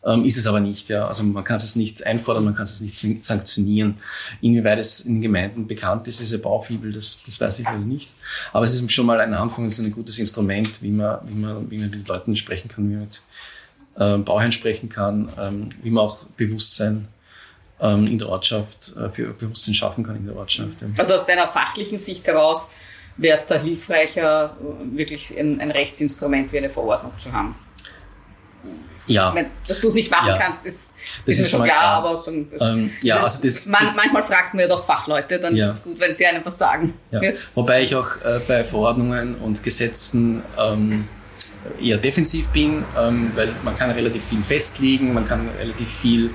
Ähm, 0.07 0.23
ist 0.23 0.37
es 0.37 0.47
aber 0.47 0.61
nicht, 0.61 0.87
ja. 0.87 1.05
Also 1.05 1.23
man 1.23 1.43
kann 1.43 1.57
es 1.57 1.75
nicht 1.75 2.05
einfordern, 2.05 2.45
man 2.45 2.55
kann 2.55 2.63
es 2.63 2.79
nicht 2.79 3.25
sanktionieren. 3.25 3.97
Inwieweit 4.39 4.79
es 4.79 5.01
in 5.01 5.15
den 5.15 5.21
Gemeinden 5.21 5.67
bekannt 5.67 6.07
ist, 6.07 6.21
diese 6.21 6.39
Baufibel, 6.39 6.93
das, 6.93 7.23
das 7.25 7.41
weiß 7.41 7.59
ich 7.59 7.65
leider 7.65 7.79
nicht. 7.79 8.09
Aber 8.53 8.63
es 8.63 8.73
ist 8.73 8.89
schon 8.89 9.05
mal 9.05 9.19
ein 9.19 9.33
Anfang, 9.33 9.65
es 9.65 9.79
ist 9.79 9.85
ein 9.85 9.91
gutes 9.91 10.17
Instrument, 10.17 10.81
wie 10.81 10.91
man, 10.91 11.19
wie 11.27 11.35
man, 11.35 11.69
wie 11.69 11.77
man 11.77 11.89
mit 11.89 12.07
Leuten 12.07 12.37
sprechen 12.37 12.69
kann, 12.69 12.89
wie 12.89 12.93
man 12.93 13.01
mit 13.01 13.21
ähm, 13.99 14.23
Bauherren 14.23 14.53
sprechen 14.53 14.87
kann, 14.87 15.29
ähm, 15.37 15.69
wie 15.83 15.91
man 15.91 16.05
auch 16.05 16.19
Bewusstsein 16.37 17.09
ähm, 17.81 18.07
in 18.07 18.17
der 18.17 18.29
Ortschaft, 18.29 18.95
äh, 18.95 19.09
für 19.09 19.33
Bewusstsein 19.33 19.73
schaffen 19.73 20.05
kann 20.05 20.15
in 20.15 20.25
der 20.25 20.37
Ortschaft. 20.37 20.81
Ja. 20.81 20.87
Also 20.97 21.15
aus 21.15 21.25
deiner 21.25 21.51
fachlichen 21.51 21.99
Sicht 21.99 22.25
heraus 22.27 22.71
wäre 23.17 23.37
es 23.37 23.45
da 23.47 23.59
hilfreicher, 23.59 24.55
wirklich 24.93 25.37
ein, 25.37 25.59
ein 25.59 25.71
Rechtsinstrument 25.71 26.53
wie 26.53 26.59
eine 26.59 26.69
Verordnung 26.69 27.11
zu 27.19 27.33
haben? 27.33 27.55
Ja. 29.07 29.31
Meine, 29.33 29.49
dass 29.67 29.79
du 29.79 29.87
es 29.87 29.93
nicht 29.93 30.11
machen 30.11 30.27
ja. 30.27 30.37
kannst, 30.37 30.65
ist, 30.65 30.95
das 31.25 31.35
ist, 31.35 31.43
mir 31.43 31.49
schon 31.49 31.63
klar, 31.63 31.77
klar. 31.77 31.93
aber 31.93 32.17
so, 32.17 32.31
ähm, 32.31 32.91
ja, 33.01 33.23
also 33.23 33.41
das, 33.41 33.65
man, 33.65 33.95
manchmal 33.95 34.23
fragt 34.23 34.53
man 34.53 34.61
ja 34.61 34.67
doch 34.67 34.85
Fachleute, 34.85 35.39
dann 35.39 35.55
ja. 35.55 35.65
ist 35.65 35.75
es 35.75 35.83
gut, 35.83 35.99
wenn 35.99 36.15
sie 36.15 36.25
einem 36.25 36.45
was 36.45 36.57
sagen. 36.57 36.93
Ja. 37.11 37.21
Wobei 37.55 37.83
ich 37.83 37.95
auch 37.95 38.17
äh, 38.23 38.39
bei 38.47 38.63
Verordnungen 38.63 39.35
und 39.35 39.63
Gesetzen 39.63 40.43
ähm, 40.57 41.07
eher 41.81 41.97
defensiv 41.97 42.47
bin, 42.49 42.83
ähm, 42.97 43.31
weil 43.35 43.53
man 43.63 43.75
kann 43.75 43.91
relativ 43.91 44.25
viel 44.25 44.41
festlegen, 44.41 45.13
man 45.13 45.27
kann 45.27 45.49
relativ 45.59 45.89
viel 45.89 46.31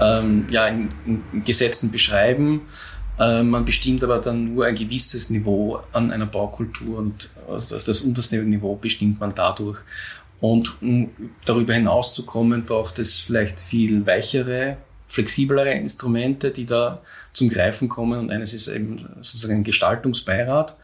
ähm, 0.00 0.46
ja, 0.50 0.66
in, 0.66 0.90
in 1.04 1.44
Gesetzen 1.44 1.90
beschreiben. 1.90 2.62
Äh, 3.18 3.42
man 3.42 3.64
bestimmt 3.64 4.02
aber 4.02 4.18
dann 4.18 4.54
nur 4.54 4.64
ein 4.64 4.74
gewisses 4.74 5.28
Niveau 5.28 5.80
an 5.92 6.10
einer 6.10 6.26
Baukultur 6.26 6.98
und 6.98 7.30
also 7.48 7.74
das, 7.74 7.84
das 7.84 8.00
unterste 8.00 8.38
Niveau 8.38 8.76
bestimmt 8.76 9.20
man 9.20 9.34
dadurch. 9.34 9.78
Und 10.40 10.80
um 10.80 11.10
darüber 11.44 11.74
hinaus 11.74 12.14
zu 12.14 12.24
kommen, 12.24 12.64
braucht 12.64 12.98
es 12.98 13.18
vielleicht 13.18 13.60
viel 13.60 14.06
weichere, 14.06 14.78
flexiblere 15.06 15.72
Instrumente, 15.72 16.50
die 16.50 16.64
da 16.64 17.02
zum 17.32 17.50
Greifen 17.50 17.88
kommen. 17.88 18.18
Und 18.18 18.30
eines 18.30 18.54
ist 18.54 18.68
eben 18.68 19.06
sozusagen 19.16 19.56
ein 19.56 19.64
Gestaltungsbeirat, 19.64 20.76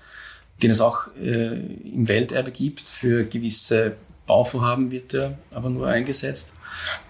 den 0.63 0.71
es 0.71 0.81
auch 0.81 1.09
äh, 1.21 1.55
im 1.55 2.07
Welterbe 2.07 2.51
gibt. 2.51 2.89
Für 2.89 3.25
gewisse 3.25 3.97
Bauvorhaben 4.27 4.91
wird 4.91 5.15
er 5.15 5.39
aber 5.51 5.71
nur 5.71 5.87
eingesetzt. 5.87 6.53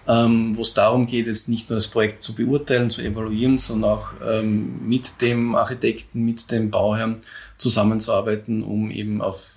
Ähm, 0.07 0.55
wo 0.55 0.61
es 0.61 0.73
darum 0.73 1.07
geht, 1.07 1.27
jetzt 1.27 1.49
nicht 1.49 1.69
nur 1.69 1.77
das 1.77 1.89
Projekt 1.89 2.23
zu 2.23 2.33
beurteilen, 2.33 2.89
zu 2.89 3.01
evaluieren, 3.01 3.57
sondern 3.57 3.91
auch 3.91 4.07
ähm, 4.25 4.87
mit 4.87 5.21
dem 5.21 5.55
Architekten, 5.55 6.23
mit 6.23 6.49
dem 6.51 6.71
Bauherrn 6.71 7.21
zusammenzuarbeiten, 7.57 8.63
um 8.63 8.89
eben 8.91 9.21
auf 9.21 9.56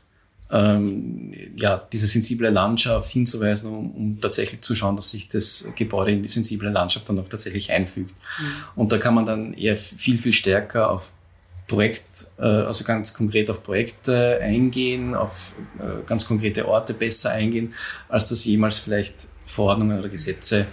ähm, 0.52 1.32
ja, 1.56 1.86
diese 1.92 2.06
sensible 2.06 2.50
Landschaft 2.50 3.10
hinzuweisen, 3.10 3.70
um, 3.70 3.90
um, 3.92 4.20
tatsächlich 4.20 4.60
zu 4.62 4.74
schauen, 4.74 4.96
dass 4.96 5.10
sich 5.10 5.28
das 5.28 5.66
Gebäude 5.76 6.12
in 6.12 6.22
die 6.22 6.28
sensible 6.28 6.70
Landschaft 6.70 7.08
dann 7.08 7.18
auch 7.18 7.28
tatsächlich 7.28 7.70
einfügt. 7.70 8.14
Mhm. 8.38 8.44
Und 8.74 8.92
da 8.92 8.98
kann 8.98 9.14
man 9.14 9.26
dann 9.26 9.54
eher 9.54 9.76
viel, 9.76 10.18
viel 10.18 10.32
stärker 10.32 10.90
auf 10.90 11.12
Projekt, 11.68 12.26
äh, 12.38 12.42
also 12.42 12.84
ganz 12.84 13.14
konkret 13.14 13.48
auf 13.48 13.62
Projekte 13.62 14.40
eingehen, 14.42 15.14
auf 15.14 15.54
äh, 15.78 16.04
ganz 16.04 16.26
konkrete 16.26 16.66
Orte 16.66 16.94
besser 16.94 17.30
eingehen, 17.30 17.74
als 18.08 18.28
das 18.28 18.44
jemals 18.44 18.80
vielleicht 18.80 19.28
Verordnungen 19.46 20.00
oder 20.00 20.08
Gesetze 20.08 20.66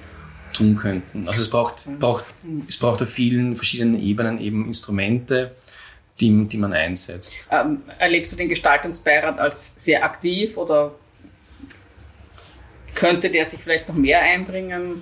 tun 0.54 0.76
könnten. 0.76 1.28
Also 1.28 1.42
es 1.42 1.50
braucht, 1.50 1.88
mhm. 1.88 2.00
braucht, 2.00 2.26
es 2.68 2.78
braucht 2.78 3.04
auf 3.04 3.10
vielen 3.10 3.56
verschiedenen 3.56 4.02
Ebenen 4.02 4.42
eben 4.42 4.66
Instrumente, 4.66 5.56
die, 6.20 6.48
die 6.48 6.58
man 6.58 6.74
einsetzt. 6.74 7.36
Ähm, 7.52 7.82
erlebst 8.00 8.32
du 8.32 8.36
den 8.36 8.50
Gestaltungsbeirat 8.50 9.40
als 9.40 9.76
sehr 9.78 10.04
aktiv 10.04 10.58
oder 10.58 10.96
könnte 12.96 13.30
der 13.30 13.46
sich 13.46 13.60
vielleicht 13.60 13.88
noch 13.88 13.96
mehr 13.96 14.22
einbringen? 14.22 15.02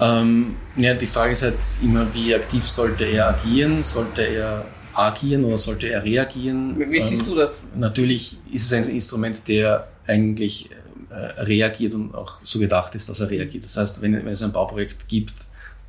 Ähm, 0.00 0.56
ja, 0.76 0.94
die 0.94 1.06
Frage 1.06 1.32
ist 1.32 1.42
halt 1.42 1.58
immer, 1.82 2.12
wie 2.14 2.34
aktiv 2.34 2.64
sollte 2.66 3.04
er 3.04 3.28
agieren? 3.28 3.82
Sollte 3.82 4.22
er 4.22 4.64
agieren 4.94 5.44
oder 5.44 5.58
sollte 5.58 5.88
er 5.88 6.04
reagieren? 6.04 6.78
Wie 6.78 7.00
siehst 7.00 7.22
ähm, 7.22 7.28
du 7.28 7.34
das? 7.36 7.60
Natürlich 7.74 8.38
ist 8.52 8.70
es 8.70 8.72
ein 8.72 8.94
Instrument, 8.94 9.46
der 9.48 9.88
eigentlich 10.06 10.70
äh, 11.10 11.14
reagiert 11.42 11.94
und 11.94 12.14
auch 12.14 12.38
so 12.42 12.58
gedacht 12.58 12.94
ist, 12.94 13.08
dass 13.08 13.20
er 13.20 13.30
reagiert. 13.30 13.64
Das 13.64 13.76
heißt, 13.76 14.02
wenn, 14.02 14.14
wenn 14.14 14.26
es 14.28 14.42
ein 14.42 14.52
Bauprojekt 14.52 15.08
gibt, 15.08 15.34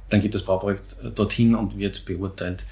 dann 0.10 0.22
geht 0.22 0.36
das 0.36 0.44
Bauprojekt 0.44 0.96
äh, 1.04 1.10
dorthin 1.10 1.56
und 1.56 1.78
wird 1.78 2.06
beurteilt. 2.06 2.64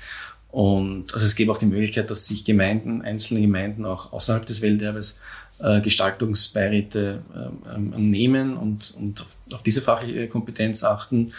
Und 0.53 1.11
also 1.15 1.25
es 1.25 1.35
gäbe 1.35 1.51
auch 1.51 1.57
die 1.57 1.65
Möglichkeit, 1.65 2.11
dass 2.11 2.27
sich 2.27 2.45
Gemeinden, 2.45 3.01
einzelne 3.01 3.41
Gemeinden 3.41 3.85
auch 3.85 4.13
außerhalb 4.13 4.45
des 4.45 4.61
Welterbes 4.61 5.19
äh, 5.57 5.81
Gestaltungsbeiräte 5.81 7.23
äh, 7.35 7.79
nehmen 7.79 8.55
und, 8.55 8.93
und 8.95 9.25
auf 9.51 9.63
diese 9.63 9.81
fachliche 9.81 10.27
Kompetenz 10.27 10.83
achten. 10.83 11.33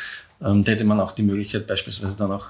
Ähm, 0.45 0.65
da 0.65 0.73
hätte 0.73 0.85
man 0.85 0.99
auch 0.99 1.13
die 1.13 1.23
Möglichkeit, 1.23 1.69
beispielsweise 1.69 2.17
dann 2.17 2.33
auch 2.33 2.47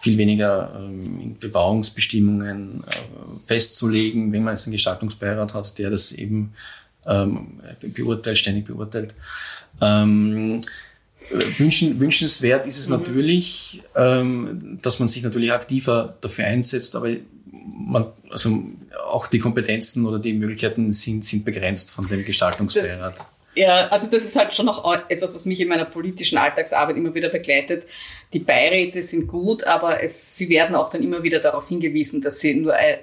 viel 0.00 0.18
weniger 0.18 0.72
ähm, 0.76 1.36
Bebauungsbestimmungen 1.38 2.82
äh, 2.84 3.46
festzulegen, 3.46 4.32
wenn 4.32 4.42
man 4.42 4.54
jetzt 4.54 4.66
einen 4.66 4.72
Gestaltungsbeirat 4.72 5.54
hat, 5.54 5.78
der 5.78 5.90
das 5.90 6.10
eben 6.10 6.52
ähm, 7.06 7.60
beurteilt, 7.94 8.38
ständig 8.38 8.66
beurteilt. 8.66 9.14
Ähm, 9.80 10.62
wünschen, 11.30 12.00
wünschenswert 12.00 12.66
ist 12.66 12.78
es 12.78 12.88
mhm. 12.88 12.96
natürlich, 12.96 13.82
ähm, 13.94 14.78
dass 14.82 14.98
man 14.98 15.08
sich 15.08 15.22
natürlich 15.22 15.52
aktiver 15.52 16.16
dafür 16.20 16.46
einsetzt, 16.46 16.96
aber 16.96 17.10
man, 17.52 18.06
also 18.30 18.62
auch 19.08 19.26
die 19.26 19.38
Kompetenzen 19.38 20.06
oder 20.06 20.18
die 20.18 20.32
Möglichkeiten 20.32 20.92
sind, 20.92 21.24
sind 21.24 21.44
begrenzt 21.44 21.90
von 21.90 22.08
dem 22.08 22.24
Gestaltungsbeirat. 22.24 23.14
Ja, 23.54 23.88
also 23.88 24.08
das 24.10 24.24
ist 24.24 24.36
halt 24.36 24.54
schon 24.54 24.66
noch 24.66 24.84
etwas, 25.08 25.34
was 25.34 25.44
mich 25.44 25.58
in 25.58 25.68
meiner 25.68 25.86
politischen 25.86 26.38
Alltagsarbeit 26.38 26.96
immer 26.96 27.14
wieder 27.14 27.28
begleitet. 27.28 27.84
Die 28.32 28.38
Beiräte 28.38 29.02
sind 29.02 29.26
gut, 29.26 29.64
aber 29.64 30.02
es, 30.02 30.36
sie 30.36 30.48
werden 30.48 30.76
auch 30.76 30.90
dann 30.90 31.02
immer 31.02 31.22
wieder 31.22 31.40
darauf 31.40 31.68
hingewiesen, 31.68 32.20
dass 32.20 32.38
sie 32.38 32.54
nur 32.54 32.74
ein 32.74 32.98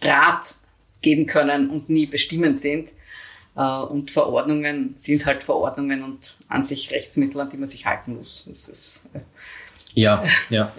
Rat 0.00 0.54
geben 1.02 1.26
können 1.26 1.68
und 1.68 1.90
nie 1.90 2.06
bestimmend 2.06 2.58
sind. 2.58 2.90
Äh, 3.58 3.62
und 3.62 4.10
Verordnungen 4.12 4.92
sind 4.94 5.26
halt 5.26 5.42
Verordnungen 5.42 6.04
und 6.04 6.36
an 6.48 6.62
sich 6.62 6.92
Rechtsmittel, 6.92 7.40
an 7.40 7.50
die 7.50 7.56
man 7.56 7.66
sich 7.66 7.86
halten 7.86 8.16
muss. 8.16 8.46
Ist, 8.46 9.00
äh, 9.12 9.18
ja, 9.94 10.24
ja. 10.50 10.72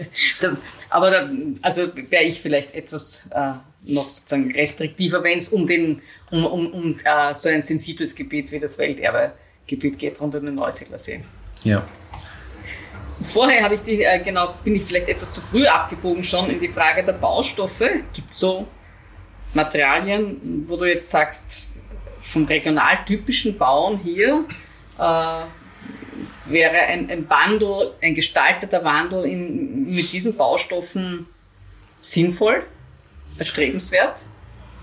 aber 0.89 1.12
da, 1.12 1.30
also 1.62 1.92
wäre 2.10 2.24
ich 2.24 2.39
vielleicht 2.39 2.74
etwas 2.74 3.24
äh, 3.32 3.52
noch 3.84 4.10
sozusagen 4.10 4.52
restriktiver, 4.52 5.22
wenn 5.24 5.38
es 5.38 5.50
um 5.50 5.68
den 5.68 6.02
um, 6.32 6.46
um, 6.46 6.74
um 6.74 6.96
äh, 7.04 7.34
so 7.34 7.50
ein 7.50 7.62
sensibles 7.62 8.15
Gebiet 8.15 8.50
wie 8.52 8.60
das 8.60 8.78
Welterbegebiet 8.78 10.00
geht 10.00 10.22
rund 10.22 10.36
um 10.36 10.46
den 10.46 10.56
Neusiedlersee. 10.56 11.22
Ja. 11.63 11.86
Vorher 13.22 13.65
habe 13.65 13.76
ich 13.76 13.82
die, 13.82 14.02
äh, 14.04 14.20
genau, 14.24 14.54
bin 14.63 14.78
ich 14.78 14.84
vielleicht 14.84 15.10
etwas 15.10 15.34
zu 15.34 15.42
früh 15.42 15.65
abgebogen 15.68 16.24
schon 16.24 16.50
in 16.50 16.62
die 16.62 16.70
Frage 16.70 17.04
der 17.04 17.13
Baustoffe. 17.13 17.89
Gibt 18.13 18.32
es 18.32 18.39
so 18.39 18.65
Materialien, 19.54 20.63
wo 20.65 20.78
du 20.78 20.86
jetzt 20.86 21.10
sagst, 21.10 21.74
vom 22.32 22.46
regionaltypischen 22.46 23.58
Bauen 23.58 24.00
hier 24.00 24.46
äh, 24.98 25.02
wäre 26.52 26.78
ein, 26.88 27.10
ein 27.10 27.30
Wandel, 27.30 27.94
ein 28.02 28.15
gestalteter 28.15 28.84
Wandel 28.84 29.26
in, 29.26 29.94
mit 29.94 30.12
diesen 30.12 30.36
Baustoffen 30.38 31.28
sinnvoll? 32.00 32.63
erstrebenswert? 33.39 34.15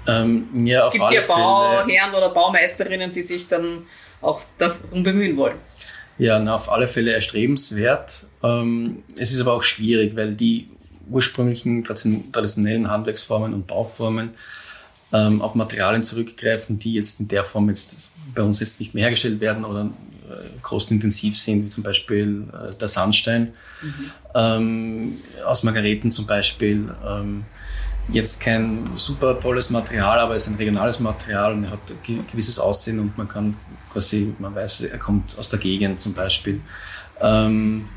Ähm, 0.09 0.67
ja, 0.67 0.87
es 0.87 0.93
gibt 0.93 1.11
ja 1.11 1.23
Bauherren 1.23 2.15
oder 2.17 2.31
Baumeisterinnen, 2.31 3.13
die 3.13 3.23
sich 3.23 3.49
dann 3.49 3.87
auch 4.21 4.41
darum 4.59 5.03
bemühen 5.03 5.37
wollen. 5.37 5.57
Ja, 6.19 6.39
na, 6.39 6.55
auf 6.55 6.71
alle 6.71 6.89
Fälle 6.89 7.13
erstrebenswert. 7.13 8.25
Ähm, 8.43 9.03
es 9.19 9.33
ist 9.33 9.41
aber 9.41 9.53
auch 9.53 9.63
schwierig, 9.63 10.17
weil 10.17 10.35
die 10.35 10.71
ursprünglichen 11.11 11.85
traditionellen 11.85 12.91
Handwerksformen 12.91 13.53
und 13.53 13.67
Bauformen 13.67 14.31
ähm, 15.13 15.41
auf 15.41 15.55
Materialien 15.55 16.03
zurückgreifen, 16.03 16.79
die 16.79 16.95
jetzt 16.95 17.21
in 17.21 17.29
der 17.29 17.45
Form 17.45 17.69
jetzt 17.69 18.11
bei 18.35 18.43
uns 18.43 18.61
jetzt 18.61 18.81
nicht 18.81 18.95
mehr 18.95 19.05
hergestellt 19.05 19.41
werden 19.41 19.65
oder 19.65 19.83
äh, 19.85 20.61
kostenintensiv 20.63 21.39
sind, 21.39 21.65
wie 21.65 21.69
zum 21.69 21.83
Beispiel 21.83 22.45
äh, 22.53 22.75
der 22.75 22.89
Sandstein. 22.89 23.55
Mhm. 23.83 24.11
Ähm, 24.35 25.13
aus 25.47 25.63
Margareten 25.63 26.11
zum 26.11 26.27
Beispiel. 26.27 26.93
Ähm, 27.07 27.45
jetzt 28.09 28.41
kein 28.41 28.91
super 28.97 29.39
tolles 29.41 29.71
Material, 29.71 30.19
aber 30.19 30.37
es 30.37 30.45
ist 30.45 30.53
ein 30.53 30.57
regionales 30.57 31.01
Material 31.01 31.55
und 31.55 31.65
er 31.65 31.71
hat 31.73 31.81
ein 32.09 32.27
gewisses 32.31 32.59
Aussehen 32.59 33.01
und 33.01 33.17
man 33.19 33.29
kann 33.29 33.57
quasi, 33.93 34.35
man 34.39 34.55
weiß, 34.55 34.83
er 34.83 34.99
kommt 34.99 35.37
aus 35.39 35.49
der 35.49 35.59
Gegend 35.59 36.01
zum 36.01 36.15
Beispiel. 36.15 36.61
Ähm, 37.21 37.89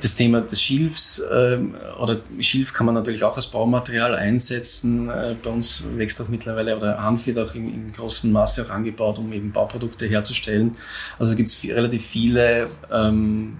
das 0.00 0.16
Thema 0.16 0.40
des 0.40 0.60
Schilfs 0.60 1.22
ähm, 1.32 1.74
oder 2.00 2.18
Schilf 2.40 2.72
kann 2.72 2.86
man 2.86 2.94
natürlich 2.94 3.22
auch 3.22 3.36
als 3.36 3.46
Baumaterial 3.46 4.14
einsetzen. 4.14 5.08
Äh, 5.08 5.36
bei 5.40 5.50
uns 5.50 5.84
wächst 5.96 6.20
auch 6.20 6.28
mittlerweile 6.28 6.76
oder 6.76 7.02
Hanf 7.02 7.26
wird 7.26 7.38
auch 7.38 7.54
im, 7.54 7.72
im 7.72 7.92
großen 7.92 8.30
Maße 8.32 8.66
auch 8.66 8.70
angebaut, 8.70 9.18
um 9.18 9.32
eben 9.32 9.52
Bauprodukte 9.52 10.06
herzustellen. 10.06 10.76
Also 11.18 11.36
gibt 11.36 11.48
es 11.48 11.62
relativ 11.64 12.04
viele 12.04 12.68
ähm, 12.92 13.56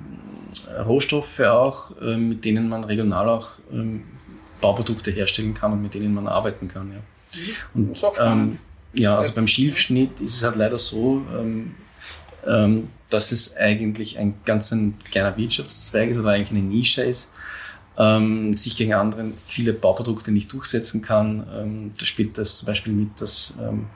Rohstoffe 0.84 1.40
auch, 1.40 1.90
äh, 2.00 2.16
mit 2.16 2.44
denen 2.44 2.68
man 2.68 2.84
regional 2.84 3.28
auch 3.28 3.50
ähm, 3.72 4.02
Bauprodukte 4.60 5.10
herstellen 5.10 5.54
kann 5.54 5.72
und 5.72 5.82
mit 5.82 5.94
denen 5.94 6.14
man 6.14 6.26
arbeiten 6.26 6.68
kann. 6.68 6.90
Ja. 6.90 7.40
Mhm. 7.74 7.88
Und 7.88 8.02
ähm, 8.20 8.58
ja, 8.94 9.16
also 9.16 9.32
beim 9.34 9.46
Schilfschnitt 9.46 10.20
ist 10.20 10.36
es 10.36 10.42
halt 10.42 10.56
leider 10.56 10.78
so, 10.78 11.22
ähm, 11.38 11.74
ähm, 12.46 12.88
dass 13.10 13.32
es 13.32 13.56
eigentlich 13.56 14.18
ein 14.18 14.34
ganz 14.44 14.72
ein 14.72 14.98
kleiner 15.04 15.36
Wirtschaftszweig 15.36 16.10
ist 16.10 16.18
oder 16.18 16.30
eigentlich 16.30 16.50
eine 16.50 16.60
Nische 16.60 17.02
ist, 17.02 17.32
ähm, 17.98 18.56
sich 18.56 18.76
gegen 18.76 18.94
andere 18.94 19.32
viele 19.46 19.72
Bauprodukte 19.72 20.32
nicht 20.32 20.52
durchsetzen 20.52 21.02
kann. 21.02 21.46
Ähm, 21.54 21.94
da 21.98 22.04
spielt 22.04 22.36
das 22.38 22.56
zum 22.56 22.66
Beispiel 22.66 22.92
mit, 22.92 23.20
dass 23.20 23.54
ähm, 23.60 23.86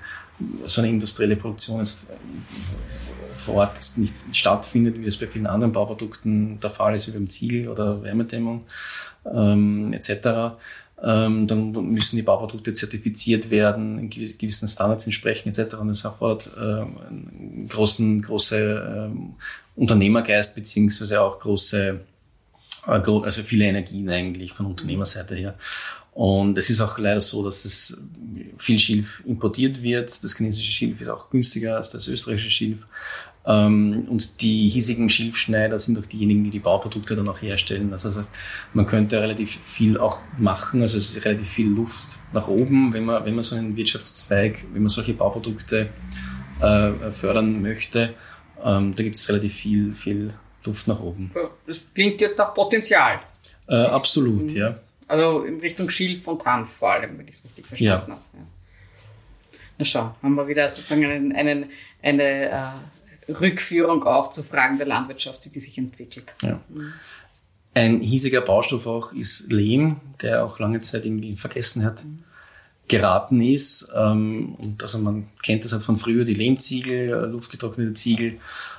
so 0.64 0.80
eine 0.80 0.90
industrielle 0.90 1.36
Produktion 1.36 1.80
jetzt 1.80 2.08
äh, 2.10 2.14
vor 3.36 3.56
Ort 3.56 3.74
jetzt 3.74 3.98
nicht 3.98 4.14
stattfindet, 4.32 4.98
wie 4.98 5.06
es 5.06 5.16
bei 5.16 5.26
vielen 5.26 5.46
anderen 5.46 5.72
Bauprodukten 5.72 6.60
der 6.60 6.70
Fall 6.70 6.94
ist, 6.94 7.08
wie 7.08 7.12
beim 7.12 7.28
Ziegel 7.28 7.68
oder 7.68 8.02
Wärmedämmung 8.02 8.64
ähm, 9.24 9.92
etc. 9.92 10.56
Ähm, 11.02 11.46
dann 11.46 11.72
müssen 11.72 12.16
die 12.16 12.22
Bauprodukte 12.22 12.74
zertifiziert 12.74 13.48
werden, 13.48 14.10
gewissen 14.10 14.68
Standards 14.68 15.06
entsprechen 15.06 15.48
etc. 15.48 15.76
Und 15.76 15.88
das 15.88 16.04
erfordert 16.04 16.50
äh, 16.58 16.60
einen 16.60 17.66
großen, 17.68 18.20
große 18.22 19.10
äh, 19.10 19.80
Unternehmergeist 19.80 20.54
beziehungsweise 20.56 21.22
auch 21.22 21.40
große, 21.40 22.00
äh, 22.86 22.90
also 22.90 23.42
viele 23.42 23.64
Energien 23.64 24.10
eigentlich 24.10 24.52
von 24.52 24.66
Unternehmerseite 24.66 25.36
her. 25.36 25.54
Und 26.12 26.58
es 26.58 26.68
ist 26.68 26.80
auch 26.80 26.98
leider 26.98 27.20
so, 27.20 27.44
dass 27.44 27.64
es 27.64 27.96
viel 28.58 28.78
Schilf 28.78 29.22
importiert 29.24 29.82
wird. 29.82 30.08
Das 30.22 30.36
chinesische 30.36 30.72
Schilf 30.72 31.00
ist 31.00 31.08
auch 31.08 31.30
günstiger 31.30 31.76
als 31.76 31.90
das 31.90 32.08
österreichische 32.08 32.50
Schilf. 32.50 32.78
Ähm, 33.50 34.06
und 34.08 34.42
die 34.42 34.68
hiesigen 34.68 35.10
Schilfschneider 35.10 35.78
sind 35.78 35.98
auch 35.98 36.06
diejenigen, 36.06 36.44
die 36.44 36.50
die 36.50 36.60
Bauprodukte 36.60 37.16
dann 37.16 37.28
auch 37.28 37.42
herstellen. 37.42 37.90
Also 37.92 38.08
das 38.08 38.18
heißt, 38.18 38.30
man 38.74 38.86
könnte 38.86 39.20
relativ 39.20 39.50
viel 39.50 39.98
auch 39.98 40.20
machen. 40.38 40.82
Also 40.82 40.98
es 40.98 41.16
ist 41.16 41.24
relativ 41.24 41.48
viel 41.48 41.68
Luft 41.68 42.18
nach 42.32 42.46
oben, 42.46 42.92
wenn 42.92 43.04
man, 43.04 43.24
wenn 43.24 43.34
man 43.34 43.42
so 43.42 43.56
einen 43.56 43.76
Wirtschaftszweig, 43.76 44.64
wenn 44.72 44.82
man 44.82 44.88
solche 44.88 45.14
Bauprodukte 45.14 45.88
äh, 46.60 46.92
fördern 47.10 47.60
möchte. 47.60 48.14
Ähm, 48.64 48.94
da 48.94 49.02
gibt 49.02 49.16
es 49.16 49.28
relativ 49.28 49.54
viel, 49.54 49.90
viel 49.92 50.32
Luft 50.64 50.86
nach 50.86 51.00
oben. 51.00 51.32
Das 51.66 51.80
klingt 51.92 52.20
jetzt 52.20 52.38
nach 52.38 52.54
Potenzial. 52.54 53.20
Äh, 53.68 53.74
absolut, 53.74 54.52
mhm. 54.52 54.56
ja. 54.56 54.78
Also 55.08 55.42
in 55.42 55.58
Richtung 55.58 55.90
Schilf 55.90 56.28
und 56.28 56.44
Hanf 56.44 56.70
vor 56.70 56.92
allem, 56.92 57.18
wenn 57.18 57.26
ich 57.26 57.34
es 57.34 57.44
richtig 57.44 57.66
verstanden 57.66 58.10
ja. 58.10 58.16
habe. 58.16 58.22
Ja. 58.34 58.40
Na 59.78 59.84
schau, 59.84 60.14
haben 60.22 60.34
wir 60.34 60.46
wieder 60.46 60.68
sozusagen 60.68 61.04
einen, 61.04 61.32
einen, 61.32 61.70
eine 62.02 62.50
äh, 62.50 62.72
Rückführung 63.28 64.04
auch 64.04 64.30
zu 64.30 64.42
Fragen 64.42 64.78
der 64.78 64.86
Landwirtschaft, 64.86 65.44
wie 65.44 65.50
die 65.50 65.60
sich 65.60 65.76
entwickelt. 65.78 66.34
Ja. 66.42 66.60
Ein 67.74 68.00
hiesiger 68.00 68.40
Baustoff 68.40 68.86
auch 68.86 69.12
ist 69.12 69.52
Lehm, 69.52 69.96
der 70.22 70.44
auch 70.44 70.58
lange 70.58 70.80
Zeit 70.80 71.06
irgendwie 71.06 71.30
in 71.30 71.36
Vergessenheit 71.36 72.02
geraten 72.88 73.40
ist. 73.40 73.92
Ähm, 73.94 74.56
und 74.56 74.82
also 74.82 74.98
man 74.98 75.28
kennt 75.42 75.64
das 75.64 75.72
halt 75.72 75.82
von 75.82 75.96
früher, 75.96 76.24
die 76.24 76.34
Lehmziegel, 76.34 77.10
äh, 77.10 77.26
luftgetrocknete 77.26 77.94
Ziegel, 77.94 78.38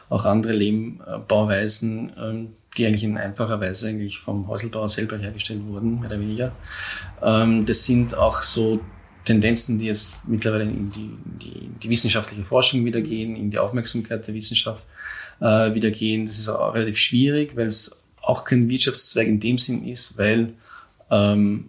auch 0.09 0.25
andere 0.25 0.53
Lehmbauweisen, 0.53 2.11
ähm, 2.21 2.49
die 2.77 2.85
eigentlich 2.85 3.05
in 3.05 3.17
einfacher 3.17 3.59
Weise 3.61 3.87
eigentlich 3.87 4.19
vom 4.19 4.47
Häuselbauer 4.47 4.89
selber 4.89 5.17
hergestellt 5.17 5.61
wurden, 5.65 6.01
mehr 6.01 6.09
oder 6.09 6.19
weniger. 6.19 6.51
Ähm, 7.23 7.65
das 7.65 7.85
sind 7.85 8.15
auch 8.15 8.41
so 8.41 8.81
Tendenzen, 9.25 9.79
die 9.79 9.85
jetzt 9.85 10.13
mittlerweile 10.27 10.63
in 10.63 10.89
die, 10.91 11.11
die, 11.41 11.69
die 11.81 11.89
wissenschaftliche 11.89 12.43
Forschung 12.43 12.83
wieder 12.85 13.01
gehen, 13.01 13.35
in 13.35 13.49
die 13.49 13.59
Aufmerksamkeit 13.59 14.27
der 14.27 14.33
Wissenschaft. 14.33 14.85
äh, 15.41 15.73
wieder 15.73 15.91
gehen. 15.91 16.25
Das 16.25 16.39
ist 16.39 16.47
auch 16.47 16.73
relativ 16.73 16.97
schwierig, 16.97 17.55
weil 17.55 17.67
es 17.67 17.97
auch 18.21 18.45
kein 18.45 18.69
Wirtschaftszweig 18.69 19.27
in 19.27 19.39
dem 19.39 19.57
Sinn 19.57 19.85
ist, 19.87 20.17
weil 20.17 20.53
ähm, 21.09 21.65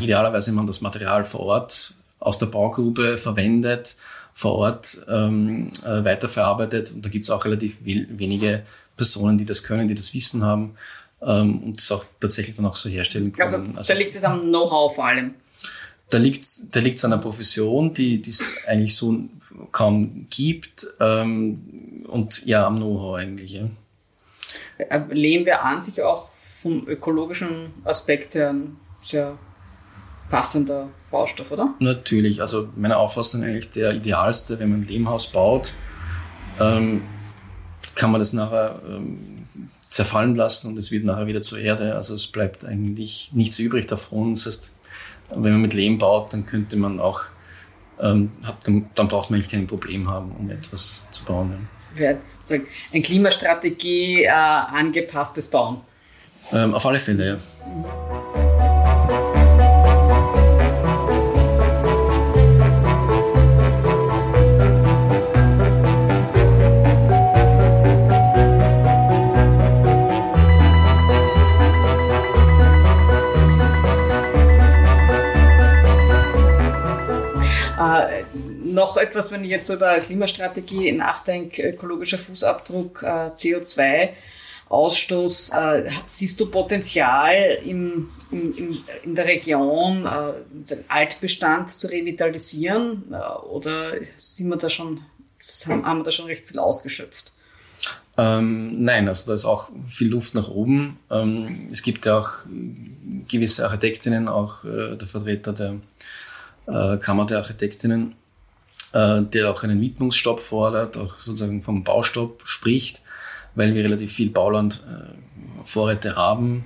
idealerweise 0.00 0.52
man 0.52 0.66
das 0.66 0.80
Material 0.80 1.24
vor 1.24 1.40
Ort 1.40 1.94
aus 2.20 2.38
der 2.38 2.46
Baugrube 2.46 3.18
verwendet, 3.18 3.96
vor 4.34 4.56
Ort 4.56 5.04
ähm, 5.08 5.70
äh, 5.84 6.04
weiterverarbeitet. 6.04 6.92
Und 6.94 7.04
da 7.04 7.08
gibt 7.08 7.24
es 7.24 7.30
auch 7.30 7.44
relativ 7.44 7.76
wenige 7.82 8.62
Personen, 8.96 9.38
die 9.38 9.44
das 9.44 9.62
können, 9.64 9.88
die 9.88 9.94
das 9.94 10.14
Wissen 10.14 10.44
haben 10.44 10.76
ähm, 11.22 11.62
und 11.62 11.80
das 11.80 11.90
auch 11.90 12.04
tatsächlich 12.20 12.56
dann 12.56 12.66
auch 12.66 12.76
so 12.76 12.88
herstellen 12.88 13.32
können. 13.32 13.42
Also, 13.42 13.78
also 13.78 13.92
da 13.92 13.98
liegt 13.98 14.14
es 14.14 14.24
am 14.24 14.42
Know-how 14.42 14.94
vor 14.94 15.06
allem. 15.06 15.34
Da 16.14 16.20
liegt 16.20 16.42
es 16.42 16.68
da 16.70 16.78
liegt's 16.78 17.04
an 17.04 17.12
einer 17.12 17.20
Profession, 17.20 17.92
die 17.92 18.22
es 18.24 18.54
eigentlich 18.68 18.94
so 18.94 19.18
kaum 19.72 20.28
gibt 20.30 20.86
ähm, 21.00 22.04
und 22.06 22.46
ja, 22.46 22.68
am 22.68 22.76
Know-how 22.76 23.16
eigentlich. 23.16 23.50
Ja. 23.50 23.68
Äh, 24.78 25.00
lehnen 25.10 25.44
wir 25.44 25.64
an 25.64 25.82
sich 25.82 26.00
auch 26.00 26.28
vom 26.38 26.86
ökologischen 26.86 27.72
Aspekt 27.82 28.36
her 28.36 28.50
ein 28.50 28.76
sehr 29.02 29.36
passender 30.30 30.88
Baustoff, 31.10 31.50
oder? 31.50 31.74
Natürlich, 31.80 32.40
also 32.40 32.68
meiner 32.76 32.98
Auffassung 32.98 33.42
eigentlich 33.42 33.72
der 33.72 33.94
idealste, 33.94 34.60
wenn 34.60 34.70
man 34.70 34.82
ein 34.82 34.86
Lehmhaus 34.86 35.32
baut, 35.32 35.72
ähm, 36.60 37.02
kann 37.96 38.12
man 38.12 38.20
das 38.20 38.32
nachher 38.32 38.80
ähm, 38.88 39.48
zerfallen 39.88 40.36
lassen 40.36 40.68
und 40.68 40.78
es 40.78 40.92
wird 40.92 41.02
nachher 41.02 41.26
wieder 41.26 41.42
zur 41.42 41.58
Erde. 41.58 41.96
Also 41.96 42.14
es 42.14 42.28
bleibt 42.28 42.64
eigentlich 42.64 43.30
nichts 43.32 43.58
übrig 43.58 43.88
davon. 43.88 44.34
Das 44.34 44.46
heißt, 44.46 44.70
wenn 45.30 45.52
man 45.52 45.62
mit 45.62 45.74
Lehm 45.74 45.98
baut, 45.98 46.32
dann 46.32 46.46
könnte 46.46 46.76
man 46.76 47.00
auch, 47.00 47.22
ähm, 48.00 48.32
hat, 48.42 48.56
dann, 48.66 48.90
dann, 48.94 49.08
braucht 49.08 49.30
man 49.30 49.38
eigentlich 49.38 49.50
kein 49.50 49.66
Problem 49.66 50.08
haben, 50.08 50.32
um 50.38 50.50
etwas 50.50 51.06
zu 51.10 51.24
bauen. 51.24 51.68
Ja. 51.96 52.14
Ein 52.92 53.02
Klimastrategie 53.02 54.24
äh, 54.24 54.28
angepasstes 54.28 55.48
Bauen. 55.48 55.80
Ähm, 56.52 56.74
auf 56.74 56.84
alle 56.84 57.00
Fälle, 57.00 57.26
ja. 57.26 57.34
noch 57.34 58.03
etwas, 79.04 79.32
wenn 79.32 79.44
ich 79.44 79.50
jetzt 79.50 79.68
über 79.68 79.98
Klimastrategie 79.98 80.92
nachdenke, 80.92 81.62
ökologischer 81.70 82.18
Fußabdruck, 82.18 83.02
äh, 83.02 83.06
CO2. 83.06 84.10
Ausstoß, 84.68 85.50
äh, 85.50 85.90
siehst 86.06 86.40
du 86.40 86.50
Potenzial 86.50 87.58
im, 87.64 88.08
im, 88.30 88.52
im, 88.56 88.78
in 89.04 89.14
der 89.14 89.26
Region, 89.26 90.06
äh, 90.06 90.32
den 90.50 90.84
Altbestand 90.88 91.70
zu 91.70 91.86
revitalisieren? 91.88 93.04
Äh, 93.12 93.16
oder 93.46 93.92
sind 94.18 94.48
wir 94.48 94.56
da 94.56 94.70
schon, 94.70 95.02
haben, 95.66 95.86
haben 95.86 95.98
wir 95.98 96.04
da 96.04 96.10
schon 96.10 96.26
recht 96.26 96.48
viel 96.48 96.58
ausgeschöpft? 96.58 97.32
Ähm, 98.16 98.84
nein, 98.84 99.08
also 99.08 99.30
da 99.30 99.34
ist 99.34 99.44
auch 99.44 99.68
viel 99.88 100.08
Luft 100.08 100.34
nach 100.34 100.48
oben. 100.48 100.98
Ähm, 101.10 101.68
es 101.72 101.82
gibt 101.82 102.06
ja 102.06 102.18
auch 102.18 102.30
gewisse 103.28 103.64
Architektinnen, 103.64 104.28
auch 104.28 104.64
äh, 104.64 104.96
der 104.96 105.08
Vertreter 105.08 105.52
der 105.52 105.76
äh, 106.66 106.96
Kammer 106.98 107.26
der 107.26 107.38
Architektinnen, 107.38 108.14
äh, 108.94 109.22
der 109.22 109.50
auch 109.50 109.62
einen 109.64 109.80
Widmungsstopp 109.80 110.40
fordert, 110.40 110.96
auch 110.96 111.20
sozusagen 111.20 111.62
vom 111.62 111.82
Baustopp 111.82 112.42
spricht, 112.44 113.02
weil 113.54 113.74
wir 113.74 113.84
relativ 113.84 114.12
viel 114.12 114.30
Bauland 114.30 114.82
äh, 114.88 115.64
Vorräte 115.64 116.16
haben, 116.16 116.64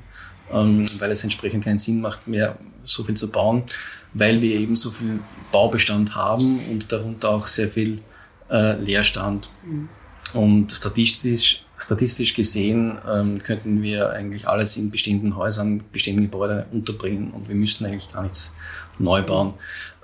ähm, 0.53 0.87
weil 0.99 1.11
es 1.11 1.25
entsprechend 1.25 1.65
keinen 1.65 1.79
Sinn 1.79 2.01
macht, 2.01 2.29
mehr 2.29 2.59
so 2.85 3.03
viel 3.05 3.17
zu 3.17 3.31
bauen, 3.31 3.65
weil 4.13 4.41
wir 4.43 4.55
eben 4.61 4.77
so 4.77 4.91
viel 4.91 5.21
Baubestand 5.53 6.15
haben 6.15 6.61
und 6.71 6.93
darunter 6.93 7.31
auch 7.31 7.47
sehr 7.47 7.69
viel 7.69 8.03
äh, 8.51 8.77
Leerstand. 8.77 9.49
Mhm. 9.65 9.89
Und 10.35 10.73
statistisch, 10.73 11.63
statistisch 11.79 12.35
gesehen 12.35 12.99
ähm, 13.11 13.43
könnten 13.43 13.83
wir 13.83 14.11
eigentlich 14.11 14.47
alles 14.47 14.77
in 14.77 14.91
bestehenden 14.91 15.37
Häusern, 15.37 15.83
bestehenden 15.93 16.27
Gebäuden 16.27 16.65
unterbringen 16.73 17.31
und 17.31 17.49
wir 17.49 17.55
müssten 17.55 17.87
eigentlich 17.87 18.13
gar 18.13 18.23
nichts 18.23 18.55
neu 19.01 19.23
bauen. 19.23 19.55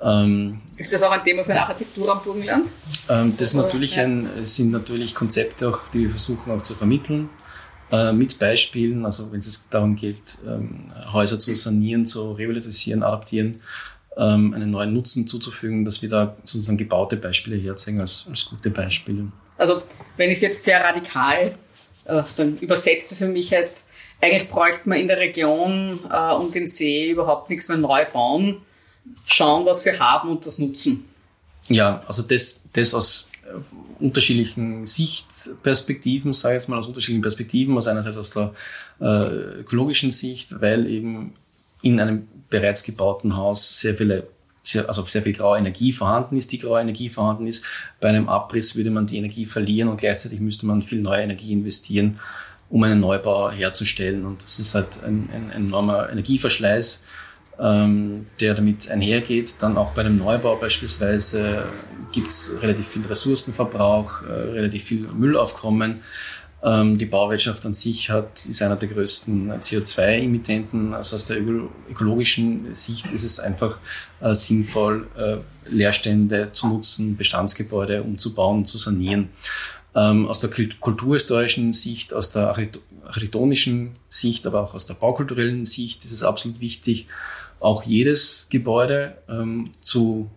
Ähm, 0.02 0.60
ist 0.76 0.92
das 0.92 1.02
auch 1.02 1.10
ein 1.10 1.24
Thema 1.24 1.44
für 1.44 1.52
eine 1.52 1.62
Architektur 1.62 2.12
am 2.12 2.22
Burgenland? 2.22 2.68
Ähm, 3.08 3.34
das 3.36 3.54
natürlich 3.54 3.98
ein, 3.98 4.28
sind 4.42 4.70
natürlich 4.70 5.14
Konzepte, 5.14 5.68
auch, 5.68 5.80
die 5.92 6.00
wir 6.00 6.10
versuchen 6.10 6.50
auch 6.52 6.62
zu 6.62 6.74
vermitteln. 6.74 7.30
Äh, 7.92 8.12
mit 8.12 8.38
Beispielen, 8.38 9.04
also 9.04 9.30
wenn 9.30 9.40
es 9.40 9.68
darum 9.68 9.94
geht, 9.94 10.38
ähm, 10.46 10.90
Häuser 11.12 11.38
zu 11.38 11.54
sanieren, 11.56 12.06
zu 12.06 12.32
revitalisieren, 12.32 13.02
adaptieren, 13.02 13.60
ähm, 14.16 14.54
einen 14.54 14.70
neuen 14.70 14.92
Nutzen 14.92 15.26
zuzufügen, 15.26 15.84
dass 15.84 16.02
wir 16.02 16.08
da 16.08 16.36
sozusagen 16.44 16.78
gebaute 16.78 17.16
Beispiele 17.16 17.56
herzeigen 17.56 18.00
als, 18.00 18.26
als 18.28 18.46
gute 18.46 18.70
Beispiele. 18.70 19.28
Also 19.58 19.82
wenn 20.16 20.30
ich 20.30 20.36
es 20.36 20.42
jetzt 20.42 20.64
sehr 20.64 20.82
radikal 20.82 21.54
äh, 22.06 22.22
übersetze 22.60 23.16
für 23.16 23.28
mich 23.28 23.52
heißt, 23.52 23.84
eigentlich 24.20 24.48
bräuchte 24.48 24.88
man 24.88 24.98
in 24.98 25.08
der 25.08 25.18
Region 25.18 25.98
äh, 26.10 26.32
um 26.32 26.50
den 26.50 26.66
See 26.66 27.10
überhaupt 27.10 27.50
nichts 27.50 27.68
mehr 27.68 27.76
neu 27.76 28.04
bauen, 28.12 28.62
schauen, 29.26 29.66
was 29.66 29.84
wir 29.84 29.98
haben 29.98 30.30
und 30.30 30.46
das 30.46 30.58
nutzen. 30.58 31.04
Ja, 31.68 32.02
also 32.06 32.22
das, 32.22 32.62
das 32.72 32.94
aus 32.94 33.28
äh, 33.44 34.02
unterschiedlichen 34.02 34.86
Sichtperspektiven, 34.86 36.32
sage 36.32 36.56
ich 36.56 36.62
jetzt 36.62 36.68
mal 36.68 36.78
aus 36.78 36.86
unterschiedlichen 36.86 37.22
Perspektiven, 37.22 37.76
also 37.76 37.90
einerseits 37.90 38.16
aus 38.16 38.30
der 38.30 38.54
äh, 39.00 39.60
ökologischen 39.60 40.10
Sicht, 40.10 40.60
weil 40.60 40.86
eben 40.86 41.32
in 41.82 42.00
einem 42.00 42.28
bereits 42.50 42.82
gebauten 42.82 43.36
Haus 43.36 43.80
sehr 43.80 43.96
viele 43.96 44.26
sehr, 44.64 44.88
also 44.88 45.04
sehr 45.04 45.22
viel 45.22 45.34
graue 45.34 45.58
Energie 45.58 45.92
vorhanden 45.92 46.36
ist, 46.36 46.50
die 46.50 46.58
graue 46.58 46.80
Energie 46.80 47.10
vorhanden 47.10 47.46
ist. 47.46 47.64
Bei 48.00 48.08
einem 48.08 48.28
Abriss 48.28 48.74
würde 48.74 48.90
man 48.90 49.06
die 49.06 49.18
Energie 49.18 49.46
verlieren 49.46 49.88
und 49.88 49.98
gleichzeitig 49.98 50.40
müsste 50.40 50.66
man 50.66 50.82
viel 50.82 51.00
neue 51.00 51.22
Energie 51.22 51.52
investieren, 51.52 52.18
um 52.70 52.82
einen 52.82 53.00
Neubau 53.00 53.50
herzustellen. 53.50 54.24
Und 54.24 54.42
das 54.42 54.58
ist 54.58 54.74
halt 54.74 55.04
ein, 55.04 55.28
ein, 55.32 55.50
ein 55.50 55.66
enormer 55.66 56.08
Energieverschleiß 56.10 57.02
ähm, 57.58 58.26
der 58.40 58.54
damit 58.54 58.90
einhergeht. 58.90 59.56
Dann 59.60 59.76
auch 59.76 59.92
bei 59.92 60.02
dem 60.02 60.18
Neubau 60.18 60.56
beispielsweise 60.56 61.64
gibt 62.12 62.28
es 62.28 62.52
relativ 62.60 62.88
viel 62.88 63.04
Ressourcenverbrauch, 63.06 64.22
äh, 64.22 64.32
relativ 64.32 64.84
viel 64.84 65.08
Müllaufkommen. 65.08 66.00
Ähm, 66.64 66.96
die 66.96 67.04
Bauwirtschaft 67.04 67.66
an 67.66 67.74
sich 67.74 68.08
hat, 68.08 68.46
ist 68.46 68.62
einer 68.62 68.76
der 68.76 68.88
größten 68.88 69.52
CO2-Emittenten. 69.52 70.94
Also 70.94 71.16
aus 71.16 71.26
der 71.26 71.38
ökologischen 71.90 72.74
Sicht 72.74 73.12
ist 73.12 73.22
es 73.22 73.38
einfach 73.38 73.78
äh, 74.20 74.34
sinnvoll, 74.34 75.06
äh, 75.16 75.36
Leerstände 75.68 76.50
zu 76.52 76.68
nutzen, 76.68 77.16
Bestandsgebäude 77.16 78.02
umzubauen, 78.02 78.64
zu 78.64 78.78
sanieren. 78.78 79.28
Ähm, 79.94 80.26
aus 80.26 80.38
der 80.40 80.50
kulturhistorischen 80.80 81.74
Sicht, 81.74 82.14
aus 82.14 82.32
der 82.32 82.48
architektonischen 82.48 83.92
Sicht, 84.08 84.46
aber 84.46 84.62
auch 84.62 84.74
aus 84.74 84.86
der 84.86 84.94
baukulturellen 84.94 85.66
Sicht 85.66 86.04
ist 86.04 86.12
es 86.12 86.22
absolut 86.22 86.60
wichtig, 86.60 87.08
auch 87.60 87.82
jedes 87.82 88.48
Gebäude 88.50 89.16
ähm, 89.28 89.70
zu, 89.80 90.30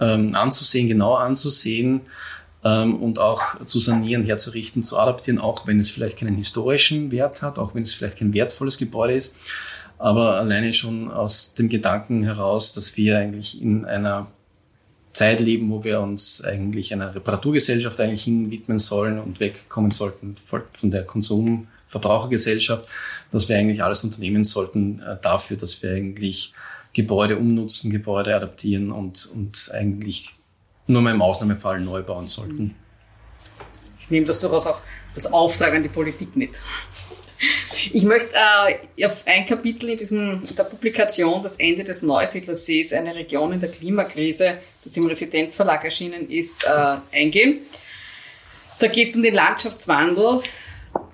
ähm, 0.00 0.34
anzusehen, 0.34 0.88
genau 0.88 1.14
anzusehen 1.14 2.02
ähm, 2.64 2.96
und 2.96 3.18
auch 3.18 3.64
zu 3.66 3.78
sanieren, 3.78 4.24
herzurichten, 4.24 4.82
zu 4.82 4.98
adaptieren, 4.98 5.38
auch 5.38 5.66
wenn 5.66 5.80
es 5.80 5.90
vielleicht 5.90 6.18
keinen 6.18 6.36
historischen 6.36 7.10
Wert 7.10 7.42
hat, 7.42 7.58
auch 7.58 7.74
wenn 7.74 7.82
es 7.82 7.94
vielleicht 7.94 8.18
kein 8.18 8.32
wertvolles 8.32 8.78
Gebäude 8.78 9.14
ist. 9.14 9.36
Aber 9.98 10.36
alleine 10.36 10.72
schon 10.72 11.10
aus 11.10 11.54
dem 11.54 11.68
Gedanken 11.68 12.22
heraus, 12.22 12.72
dass 12.72 12.96
wir 12.96 13.18
eigentlich 13.18 13.60
in 13.60 13.84
einer 13.84 14.28
Zeit 15.12 15.40
leben, 15.40 15.70
wo 15.70 15.84
wir 15.84 16.00
uns 16.00 16.42
eigentlich 16.42 16.92
einer 16.94 17.14
Reparaturgesellschaft 17.14 18.00
eigentlich 18.00 18.24
hinwidmen 18.24 18.78
sollen 18.78 19.18
und 19.18 19.40
wegkommen 19.40 19.90
sollten 19.90 20.36
von 20.46 20.90
der 20.90 21.06
Konsum- 21.06 21.66
Verbrauchergesellschaft, 21.90 22.86
dass 23.32 23.48
wir 23.48 23.58
eigentlich 23.58 23.82
alles 23.82 24.04
unternehmen 24.04 24.44
sollten 24.44 25.02
äh, 25.02 25.16
dafür, 25.20 25.56
dass 25.56 25.82
wir 25.82 25.92
eigentlich 25.92 26.54
Gebäude 26.92 27.36
umnutzen, 27.36 27.90
Gebäude 27.90 28.34
adaptieren 28.34 28.92
und, 28.92 29.28
und 29.34 29.70
eigentlich 29.74 30.30
nur 30.86 31.02
mal 31.02 31.14
im 31.14 31.22
Ausnahmefall 31.22 31.80
neu 31.80 32.02
bauen 32.02 32.28
sollten. 32.28 32.74
Ich 34.00 34.10
nehme 34.10 34.26
das 34.26 34.40
durchaus 34.40 34.66
auch 34.66 34.80
als 35.14 35.32
Auftrag 35.32 35.74
an 35.74 35.82
die 35.82 35.88
Politik 35.88 36.36
mit. 36.36 36.58
Ich 37.92 38.02
möchte 38.04 38.34
äh, 38.96 39.06
auf 39.06 39.24
ein 39.26 39.46
Kapitel 39.46 39.88
in 39.88 39.96
diesem, 39.96 40.42
der 40.56 40.64
Publikation 40.64 41.42
Das 41.42 41.58
Ende 41.58 41.82
des 41.82 42.02
Neusiedlersees, 42.02 42.92
eine 42.92 43.14
Region 43.14 43.52
in 43.52 43.60
der 43.60 43.70
Klimakrise, 43.70 44.58
das 44.84 44.96
im 44.96 45.06
Residenzverlag 45.06 45.84
erschienen 45.84 46.30
ist, 46.30 46.64
äh, 46.64 46.96
eingehen. 47.12 47.60
Da 48.78 48.86
geht 48.86 49.08
es 49.08 49.16
um 49.16 49.22
den 49.22 49.34
Landschaftswandel 49.34 50.42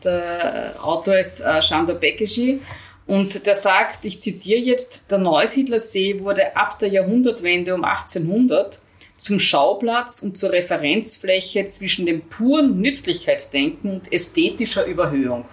der 0.02 0.74
Autor 0.82 1.18
ist 1.18 1.40
äh, 1.40 1.62
Shandor 1.62 1.96
Bekeschi. 1.96 2.60
Und 3.06 3.46
der 3.46 3.54
sagt, 3.54 4.04
ich 4.04 4.18
zitiere 4.18 4.60
jetzt, 4.60 5.04
der 5.10 5.18
Neusiedlersee 5.18 6.20
wurde 6.20 6.56
ab 6.56 6.78
der 6.80 6.88
Jahrhundertwende 6.88 7.74
um 7.74 7.84
1800 7.84 8.80
zum 9.16 9.38
Schauplatz 9.38 10.22
und 10.22 10.36
zur 10.36 10.52
Referenzfläche 10.52 11.66
zwischen 11.66 12.04
dem 12.04 12.22
puren 12.22 12.80
Nützlichkeitsdenken 12.80 13.90
und 13.90 14.12
ästhetischer 14.12 14.84
Überhöhung. 14.84 15.46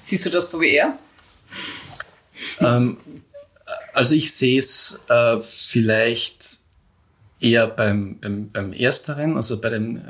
Siehst 0.00 0.26
du 0.26 0.30
das 0.30 0.50
so 0.50 0.60
wie 0.60 0.76
er? 0.76 0.98
Ähm, 2.60 2.98
also 3.92 4.14
ich 4.14 4.32
sehe 4.32 4.58
es 4.58 5.00
äh, 5.08 5.38
vielleicht 5.42 6.58
eher 7.40 7.66
beim, 7.66 8.18
beim, 8.20 8.50
beim 8.50 8.72
Ersteren, 8.72 9.36
also 9.36 9.60
bei 9.60 9.70
dem 9.70 9.96
äh, 9.96 10.00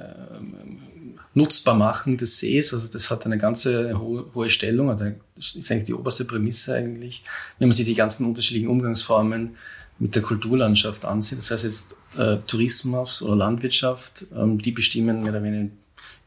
Nutzbarmachen 1.39 2.17
des 2.17 2.39
Sees. 2.39 2.75
Also 2.75 2.89
das 2.89 3.11
hat 3.11 3.25
eine 3.25 3.39
ganze 3.39 3.99
hohe, 3.99 4.27
hohe 4.35 4.51
Stellung, 4.51 4.89
oder 4.89 5.15
das 5.35 5.55
ist 5.55 5.71
eigentlich 5.71 5.85
die 5.85 5.95
oberste 5.95 6.25
Prämisse 6.25 6.75
eigentlich, 6.75 7.23
wenn 7.59 7.69
man 7.69 7.77
sich 7.77 7.87
die 7.87 7.95
ganzen 7.95 8.27
unterschiedlichen 8.27 8.69
Umgangsformen 8.69 9.57
mit 9.99 10.15
der 10.15 10.23
Kulturlandschaft 10.23 11.05
ansieht. 11.05 11.39
Das 11.39 11.51
heißt 11.51 11.65
jetzt 11.65 11.97
äh, 12.17 12.37
Tourismus 12.47 13.23
oder 13.23 13.37
Landwirtschaft, 13.37 14.27
ähm, 14.37 14.61
die 14.61 14.73
bestimmen 14.73 15.23
mehr 15.23 15.31
oder 15.31 15.43
weniger, 15.43 15.71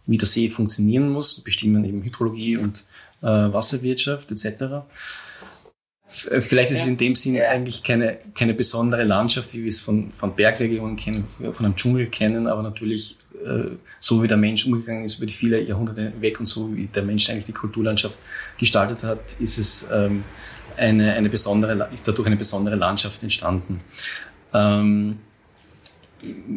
wie 0.07 0.17
der 0.17 0.27
See 0.27 0.49
funktionieren 0.49 1.09
muss, 1.09 1.39
bestimmen 1.41 1.85
eben 1.85 2.03
Hydrologie 2.03 2.57
und 2.57 2.85
äh, 3.21 3.27
Wasserwirtschaft 3.27 4.31
etc. 4.31 4.45
Äh, 6.29 6.41
vielleicht 6.41 6.71
ist 6.71 6.81
es 6.81 6.87
in 6.87 6.97
dem 6.97 7.15
Sinne 7.15 7.47
eigentlich 7.47 7.83
keine, 7.83 8.17
keine 8.33 8.53
besondere 8.53 9.03
Landschaft, 9.03 9.53
wie 9.53 9.61
wir 9.61 9.69
es 9.69 9.79
von, 9.79 10.11
von 10.17 10.35
Bergregionen 10.35 10.97
kennen, 10.97 11.25
von 11.27 11.65
einem 11.65 11.75
Dschungel 11.75 12.07
kennen, 12.07 12.47
aber 12.47 12.61
natürlich 12.61 13.17
so 13.99 14.23
wie 14.23 14.27
der 14.27 14.37
Mensch 14.37 14.65
umgegangen 14.65 15.05
ist 15.05 15.17
über 15.17 15.25
die 15.25 15.33
viele 15.33 15.61
Jahrhunderte 15.61 16.13
weg 16.19 16.39
und 16.39 16.45
so 16.45 16.75
wie 16.75 16.87
der 16.87 17.03
Mensch 17.03 17.29
eigentlich 17.29 17.45
die 17.45 17.53
Kulturlandschaft 17.53 18.19
gestaltet 18.57 19.03
hat, 19.03 19.33
ist 19.39 19.57
es 19.57 19.87
ähm, 19.91 20.23
eine, 20.77 21.13
eine 21.13 21.29
besondere, 21.29 21.89
ist 21.93 22.07
dadurch 22.07 22.27
eine 22.27 22.37
besondere 22.37 22.75
Landschaft 22.75 23.21
entstanden. 23.23 23.79
Ähm, 24.53 25.17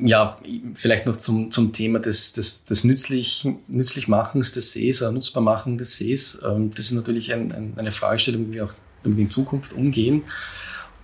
ja, 0.02 0.38
vielleicht 0.74 1.06
noch 1.06 1.16
zum, 1.16 1.50
zum 1.50 1.72
Thema 1.72 1.98
des, 1.98 2.32
des, 2.32 2.64
des 2.64 2.84
nützlich, 2.84 3.48
Nützlichmachens 3.68 4.52
des 4.52 4.72
Sees 4.72 5.00
oder 5.00 5.12
Nutzbarmachen 5.12 5.78
des 5.78 5.96
Sees. 5.96 6.38
Ähm, 6.44 6.72
das 6.74 6.86
ist 6.86 6.92
natürlich 6.92 7.32
ein, 7.32 7.52
ein, 7.52 7.72
eine 7.76 7.92
Fragestellung, 7.92 8.48
wie 8.48 8.54
wir 8.54 8.66
auch 8.66 8.74
damit 9.02 9.18
in 9.18 9.30
Zukunft 9.30 9.72
umgehen. 9.72 10.22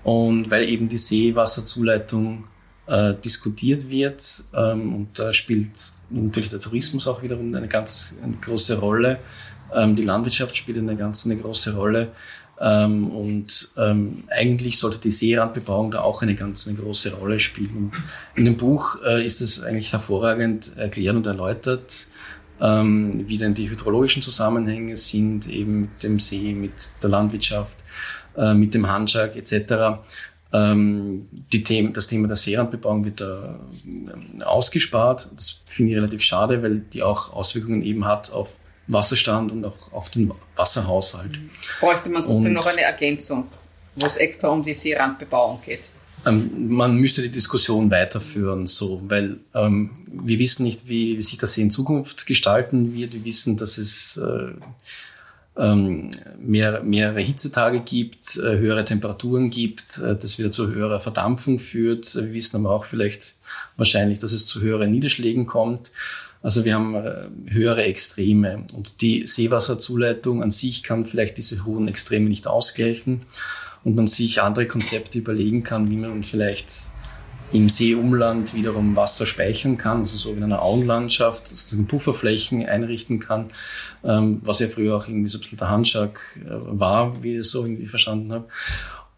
Und 0.02 0.50
weil 0.50 0.68
eben 0.68 0.88
die 0.88 0.98
Seewasserzuleitung 0.98 2.44
äh, 2.90 3.14
diskutiert 3.14 3.88
wird 3.88 4.22
ähm, 4.54 4.94
und 4.94 5.18
da 5.18 5.32
spielt 5.32 5.70
natürlich 6.10 6.50
der 6.50 6.58
Tourismus 6.58 7.06
auch 7.06 7.22
wiederum 7.22 7.54
eine 7.54 7.68
ganz 7.68 8.16
eine 8.22 8.36
große 8.36 8.78
Rolle. 8.78 9.20
Ähm, 9.72 9.94
die 9.94 10.02
Landwirtschaft 10.02 10.56
spielt 10.56 10.78
eine 10.78 10.96
ganz 10.96 11.24
eine 11.24 11.36
große 11.36 11.74
Rolle. 11.74 12.08
Ähm, 12.60 13.08
und 13.10 13.70
ähm, 13.78 14.24
eigentlich 14.28 14.78
sollte 14.78 14.98
die 14.98 15.10
Seerandbebauung 15.10 15.92
da 15.92 16.00
auch 16.00 16.20
eine 16.20 16.34
ganz 16.34 16.68
eine 16.68 16.76
große 16.76 17.14
Rolle 17.14 17.40
spielen. 17.40 17.90
In 18.34 18.44
dem 18.44 18.56
Buch 18.56 18.98
äh, 19.06 19.24
ist 19.24 19.40
es 19.40 19.62
eigentlich 19.62 19.92
hervorragend 19.92 20.76
erklärt 20.76 21.16
und 21.16 21.26
erläutert, 21.26 22.06
ähm, 22.60 23.24
wie 23.26 23.38
denn 23.38 23.54
die 23.54 23.70
hydrologischen 23.70 24.20
Zusammenhänge 24.20 24.96
sind, 24.98 25.48
eben 25.48 25.82
mit 25.82 26.02
dem 26.02 26.18
See, 26.18 26.52
mit 26.52 26.72
der 27.02 27.08
Landwirtschaft, 27.08 27.78
äh, 28.36 28.52
mit 28.52 28.74
dem 28.74 28.90
Handschlag 28.90 29.36
etc. 29.36 30.02
Ähm, 30.52 31.28
die 31.52 31.62
Themen, 31.62 31.92
das 31.92 32.08
Thema 32.08 32.26
der 32.26 32.36
Seerandbebauung 32.36 33.04
wird 33.04 33.20
da 33.20 33.60
äh, 34.38 34.42
ausgespart. 34.42 35.28
Das 35.36 35.62
finde 35.66 35.92
ich 35.92 35.98
relativ 35.98 36.22
schade, 36.22 36.62
weil 36.62 36.80
die 36.80 37.02
auch 37.02 37.32
Auswirkungen 37.32 37.82
eben 37.82 38.04
hat 38.04 38.32
auf 38.32 38.52
Wasserstand 38.88 39.52
und 39.52 39.64
auch 39.64 39.92
auf 39.92 40.10
den 40.10 40.32
Wasserhaushalt. 40.56 41.38
Bräuchte 41.78 42.10
man 42.10 42.22
sozusagen 42.22 42.54
noch 42.54 42.66
eine 42.66 42.82
Ergänzung, 42.82 43.46
wo 43.94 44.06
es 44.06 44.16
extra 44.16 44.48
um 44.48 44.64
die 44.64 44.74
Seerandbebauung 44.74 45.60
geht? 45.64 45.90
Ähm, 46.26 46.68
man 46.68 46.96
müsste 46.96 47.22
die 47.22 47.30
Diskussion 47.30 47.90
weiterführen, 47.90 48.66
so, 48.66 49.00
weil 49.04 49.38
ähm, 49.54 49.90
wir 50.06 50.38
wissen 50.38 50.64
nicht, 50.64 50.88
wie, 50.88 51.20
sich 51.22 51.38
das 51.38 51.56
in 51.56 51.70
Zukunft 51.70 52.26
gestalten 52.26 52.94
wird. 52.94 53.14
Wir 53.14 53.24
wissen, 53.24 53.56
dass 53.56 53.78
es 53.78 54.16
äh, 54.16 54.52
ähm, 55.60 56.10
mehr, 56.38 56.82
mehrere 56.82 57.20
Hitzetage 57.20 57.80
gibt, 57.80 58.36
äh, 58.38 58.58
höhere 58.58 58.84
Temperaturen 58.84 59.50
gibt, 59.50 59.98
äh, 59.98 60.16
das 60.16 60.38
wieder 60.38 60.50
zu 60.50 60.68
höherer 60.68 61.00
Verdampfung 61.00 61.58
führt. 61.58 62.14
Wir 62.14 62.32
wissen 62.32 62.56
aber 62.56 62.74
auch 62.74 62.86
vielleicht 62.86 63.34
wahrscheinlich, 63.76 64.18
dass 64.18 64.32
es 64.32 64.46
zu 64.46 64.60
höheren 64.60 64.90
Niederschlägen 64.90 65.46
kommt. 65.46 65.92
Also 66.42 66.64
wir 66.64 66.74
haben 66.74 66.94
äh, 66.94 67.26
höhere 67.48 67.84
Extreme 67.84 68.64
und 68.74 69.02
die 69.02 69.26
Seewasserzuleitung 69.26 70.42
an 70.42 70.50
sich 70.50 70.82
kann 70.82 71.04
vielleicht 71.04 71.36
diese 71.36 71.66
hohen 71.66 71.88
Extreme 71.88 72.30
nicht 72.30 72.46
ausgleichen 72.46 73.22
und 73.84 73.94
man 73.96 74.06
sich 74.06 74.40
andere 74.40 74.66
Konzepte 74.66 75.18
überlegen 75.18 75.62
kann, 75.62 75.90
wie 75.90 75.96
man 75.96 76.22
vielleicht 76.22 76.70
im 77.52 77.68
Seeumland 77.68 78.54
wiederum 78.54 78.96
Wasser 78.96 79.26
speichern 79.26 79.76
kann, 79.76 79.98
also 79.98 80.16
so 80.16 80.32
in 80.32 80.42
einer 80.42 80.62
Auenlandschaft, 80.62 81.48
sozusagen 81.48 81.86
Pufferflächen 81.86 82.64
einrichten 82.66 83.18
kann, 83.18 83.46
ähm, 84.04 84.40
was 84.42 84.60
ja 84.60 84.68
früher 84.68 84.96
auch 84.96 85.08
irgendwie 85.08 85.28
so 85.28 85.38
ein 85.38 85.40
bisschen 85.40 85.58
der 85.58 85.70
Handschlag 85.70 86.20
äh, 86.36 86.48
war, 86.48 87.22
wie 87.22 87.32
ich 87.32 87.40
es 87.40 87.50
so 87.50 87.64
irgendwie 87.64 87.86
verstanden 87.86 88.32
habe. 88.32 88.46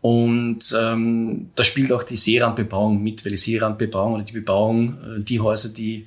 Und 0.01 0.75
ähm, 0.77 1.51
da 1.55 1.63
spielt 1.63 1.93
auch 1.93 2.03
die 2.03 2.17
Seerandbebauung 2.17 3.03
mit, 3.03 3.25
weil 3.25 3.33
die 3.33 3.39
Seerandbebauung 3.39 4.15
oder 4.15 4.25
die 4.25 4.33
Bebauung, 4.33 4.99
äh, 4.99 5.21
die 5.21 5.41
Häuser, 5.41 5.69
die 5.69 6.07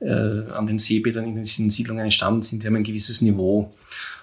äh, 0.00 0.50
an 0.52 0.66
den 0.66 0.78
Seebädern 0.78 1.24
in 1.24 1.36
diesen 1.36 1.70
Siedlungen 1.70 2.04
entstanden 2.04 2.42
sind, 2.42 2.62
die 2.62 2.66
haben 2.66 2.76
ein 2.76 2.84
gewisses 2.84 3.20
Niveau 3.20 3.72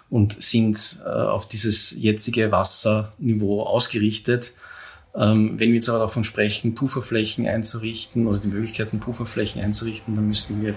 und 0.10 0.42
sind 0.42 0.98
äh, 1.06 1.10
auf 1.10 1.48
dieses 1.48 1.92
jetzige 1.92 2.52
Wasserniveau 2.52 3.64
ausgerichtet. 3.64 4.54
Ähm, 5.18 5.58
wenn 5.58 5.70
wir 5.70 5.76
jetzt 5.76 5.90
aber 5.90 6.00
davon 6.00 6.24
sprechen, 6.24 6.76
Pufferflächen 6.76 7.48
einzurichten 7.48 8.28
oder 8.28 8.40
die 8.40 8.48
Möglichkeiten, 8.48 9.00
Pufferflächen 9.00 9.62
einzurichten, 9.62 10.16
dann 10.16 10.28
müssten 10.28 10.62
wir 10.62 10.74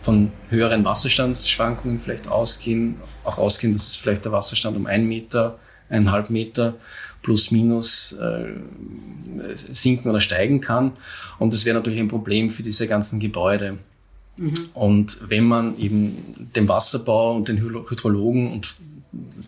von 0.00 0.30
höheren 0.50 0.84
Wasserstandsschwankungen 0.84 1.98
vielleicht 1.98 2.28
ausgehen, 2.28 2.96
auch 3.24 3.38
ausgehen, 3.38 3.74
dass 3.74 3.88
es 3.88 3.96
vielleicht 3.96 4.24
der 4.24 4.32
Wasserstand 4.32 4.76
um 4.76 4.86
einen 4.86 5.08
Meter, 5.08 5.58
eineinhalb 5.88 6.30
Meter 6.30 6.74
plus 7.22 7.50
minus 7.50 8.12
äh, 8.12 8.54
sinken 9.54 10.08
oder 10.10 10.20
steigen 10.20 10.60
kann. 10.60 10.92
Und 11.38 11.52
das 11.52 11.64
wäre 11.64 11.76
natürlich 11.76 11.98
ein 11.98 12.08
Problem 12.08 12.48
für 12.50 12.62
diese 12.62 12.86
ganzen 12.86 13.20
Gebäude. 13.20 13.78
Mhm. 14.36 14.54
Und 14.74 15.28
wenn 15.28 15.44
man 15.44 15.76
eben 15.78 16.16
dem 16.54 16.68
Wasserbau 16.68 17.36
und 17.36 17.48
den 17.48 17.60
Hydrologen 17.60 18.52
und 18.52 18.76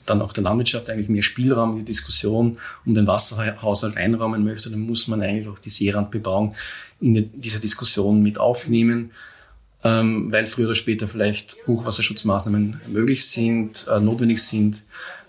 dann 0.06 0.22
auch 0.22 0.32
der 0.32 0.44
Landwirtschaft 0.44 0.88
eigentlich 0.88 1.08
mehr 1.08 1.22
Spielraum 1.22 1.72
in 1.72 1.78
die 1.78 1.84
Diskussion 1.84 2.58
um 2.86 2.94
den 2.94 3.06
Wasserhaushalt 3.06 3.96
einräumen 3.96 4.44
möchte, 4.44 4.70
dann 4.70 4.80
muss 4.80 5.08
man 5.08 5.22
eigentlich 5.22 5.48
auch 5.48 5.58
die 5.58 5.70
Seerandbebauung 5.70 6.54
in 7.00 7.30
dieser 7.40 7.60
Diskussion 7.60 8.22
mit 8.22 8.38
aufnehmen, 8.38 9.10
ähm, 9.84 10.32
weil 10.32 10.44
früher 10.46 10.66
oder 10.66 10.74
später 10.74 11.08
vielleicht 11.08 11.56
Hochwasserschutzmaßnahmen 11.66 12.80
möglich 12.88 13.26
sind, 13.26 13.86
äh, 13.90 14.00
notwendig 14.00 14.42
sind 14.42 14.82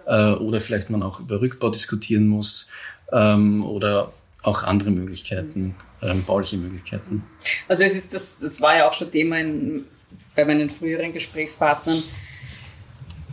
äh, 0.05 0.31
oder 0.31 0.61
vielleicht 0.61 0.89
man 0.89 1.03
auch 1.03 1.19
über 1.19 1.41
Rückbau 1.41 1.69
diskutieren 1.69 2.27
muss 2.27 2.69
ähm, 3.11 3.65
oder 3.65 4.11
auch 4.43 4.63
andere 4.63 4.91
Möglichkeiten 4.91 5.75
ähm, 6.01 6.23
bauliche 6.23 6.57
Möglichkeiten. 6.57 7.23
Also 7.67 7.83
es 7.83 7.95
ist 7.95 8.13
das, 8.13 8.39
das 8.39 8.59
war 8.61 8.75
ja 8.75 8.89
auch 8.89 8.93
schon 8.93 9.11
Thema 9.11 9.39
in, 9.39 9.85
bei 10.35 10.45
meinen 10.45 10.69
früheren 10.69 11.13
Gesprächspartnern. 11.13 12.01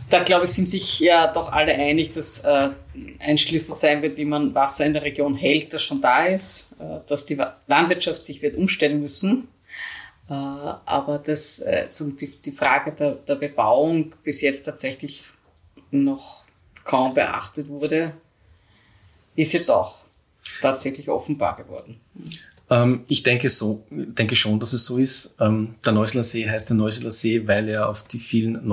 Da 0.09 0.23
glaube 0.23 0.45
ich, 0.45 0.51
sind 0.51 0.69
sich 0.69 0.99
ja 0.99 1.31
doch 1.31 1.51
alle 1.51 1.73
einig, 1.73 2.11
dass 2.13 2.39
äh, 2.41 2.69
ein 3.19 3.37
Schlüssel 3.37 3.75
sein 3.75 4.01
wird, 4.01 4.17
wie 4.17 4.25
man 4.25 4.55
Wasser 4.55 4.85
in 4.85 4.93
der 4.93 5.03
Region 5.03 5.35
hält, 5.35 5.73
das 5.73 5.83
schon 5.83 6.01
da 6.01 6.25
ist, 6.25 6.67
äh, 6.79 6.99
dass 7.07 7.25
die 7.25 7.37
Landwirtschaft 7.67 8.23
sich 8.23 8.41
wird 8.41 8.55
umstellen 8.55 9.01
müssen. 9.01 9.47
Äh, 10.29 10.33
aber 10.33 11.19
dass 11.19 11.59
äh, 11.59 11.87
so 11.89 12.09
die, 12.09 12.27
die 12.27 12.51
Frage 12.51 12.91
der, 12.91 13.11
der 13.11 13.35
Bebauung 13.35 14.13
bis 14.23 14.41
jetzt 14.41 14.63
tatsächlich 14.63 15.23
noch 15.91 16.43
kaum 16.83 17.13
beachtet 17.13 17.67
wurde, 17.67 18.13
ist 19.35 19.53
jetzt 19.53 19.69
auch 19.69 19.95
tatsächlich 20.61 21.09
offenbar 21.09 21.55
geworden. 21.57 21.99
Ähm, 22.69 23.03
ich 23.07 23.23
denke 23.23 23.49
so, 23.49 23.83
denke 23.89 24.35
schon, 24.35 24.59
dass 24.59 24.73
es 24.73 24.85
so 24.85 24.97
ist. 24.97 25.35
Ähm, 25.39 25.75
der 25.85 25.93
Neuseeler 25.93 26.23
See 26.23 26.47
heißt 26.47 26.69
der 26.69 26.77
Neuseeler 26.77 27.11
See, 27.11 27.47
weil 27.47 27.69
er 27.69 27.89
auf 27.89 28.03
die 28.03 28.19
vielen 28.19 28.65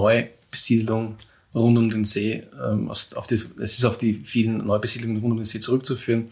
Neubesiedlungen 0.47 1.17
rund 1.55 1.79
um 1.79 1.91
den 1.91 2.05
See, 2.05 2.43
ähm, 2.63 2.91
auf 2.91 3.27
die, 3.27 3.35
es 3.35 3.79
ist 3.79 3.85
auf 3.85 3.99
die 3.99 4.15
vielen 4.15 4.59
Neubesiedlungen 4.59 5.21
rund 5.21 5.33
um 5.33 5.39
den 5.39 5.47
See 5.47 5.61
zurückzuführen. 5.61 6.27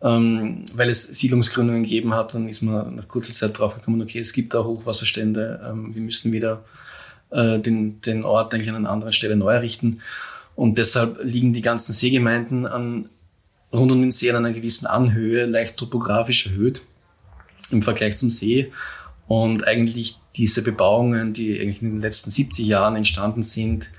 Ähm, 0.00 0.64
weil 0.74 0.90
es 0.90 1.04
Siedlungsgründungen 1.04 1.84
gegeben 1.84 2.14
hat, 2.14 2.34
dann 2.34 2.48
ist 2.48 2.62
man 2.62 2.96
nach 2.96 3.06
kurzer 3.06 3.32
Zeit 3.32 3.56
draufgekommen, 3.56 4.02
okay, 4.02 4.18
es 4.18 4.32
gibt 4.32 4.52
da 4.52 4.64
Hochwasserstände, 4.64 5.64
ähm, 5.68 5.94
wir 5.94 6.02
müssen 6.02 6.32
wieder 6.32 6.64
äh, 7.30 7.60
den, 7.60 8.00
den 8.00 8.24
Ort 8.24 8.52
eigentlich 8.52 8.70
an 8.70 8.76
einer 8.76 8.90
anderen 8.90 9.12
Stelle 9.12 9.36
neu 9.36 9.52
errichten. 9.52 10.00
Und 10.56 10.78
deshalb 10.78 11.22
liegen 11.22 11.52
die 11.52 11.62
ganzen 11.62 11.92
Seegemeinden 11.92 12.66
an, 12.66 13.08
rund 13.72 13.92
um 13.92 14.00
den 14.00 14.10
See 14.10 14.28
an 14.30 14.36
einer 14.36 14.52
gewissen 14.52 14.86
Anhöhe, 14.86 15.46
leicht 15.46 15.76
topografisch 15.76 16.46
erhöht 16.46 16.82
im 17.70 17.82
Vergleich 17.82 18.16
zum 18.16 18.28
See. 18.28 18.72
Und 19.28 19.66
eigentlich 19.66 20.18
diese 20.36 20.62
Bebauungen, 20.62 21.32
die 21.32 21.60
eigentlich 21.60 21.82
in 21.82 21.90
den 21.90 22.00
letzten 22.00 22.30
70 22.30 22.66
Jahren 22.66 22.96
entstanden 22.96 23.42
sind, 23.42 23.90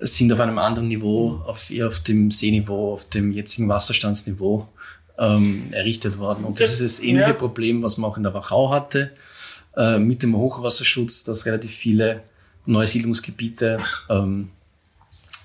sind 0.00 0.32
auf 0.32 0.40
einem 0.40 0.58
anderen 0.58 0.88
Niveau, 0.88 1.42
auf 1.46 1.70
eher 1.70 1.88
auf 1.88 2.00
dem 2.00 2.30
Seeniveau, 2.30 2.94
auf 2.94 3.08
dem 3.08 3.32
jetzigen 3.32 3.68
Wasserstandsniveau. 3.68 4.68
ähm, 5.18 5.72
errichtet 5.72 6.18
worden. 6.18 6.44
Und 6.44 6.60
das, 6.60 6.70
das, 6.70 6.80
ist 6.80 6.98
das 6.98 7.04
ähnliche 7.04 7.30
ja. 7.30 7.34
Problem, 7.34 7.82
was 7.82 7.98
man 7.98 8.10
auch 8.10 8.16
in 8.16 8.22
der 8.22 8.34
Wachau 8.34 8.70
hatte, 8.70 9.10
äh, 9.76 9.98
mit 9.98 10.22
dem 10.22 10.36
Hochwasserschutz, 10.36 11.24
dass 11.24 11.46
relativ 11.46 11.72
viele 11.72 12.22
neue 12.66 12.86
Siedlungsgebiete 12.86 13.80
ähm, 14.08 14.50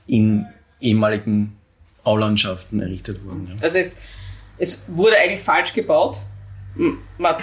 in 0.06 0.46
ehemaligen 0.80 1.56
Aulandschaften 2.04 2.82
errichtet 2.82 3.24
wurden. 3.26 3.50
Ja. 3.54 3.62
Also 3.62 3.80
es, 3.80 4.00
es 4.58 4.84
wurde 4.88 5.18
eigentlich 5.18 5.42
falsch 5.42 5.74
gebaut. 5.74 6.18
Man, 6.76 7.36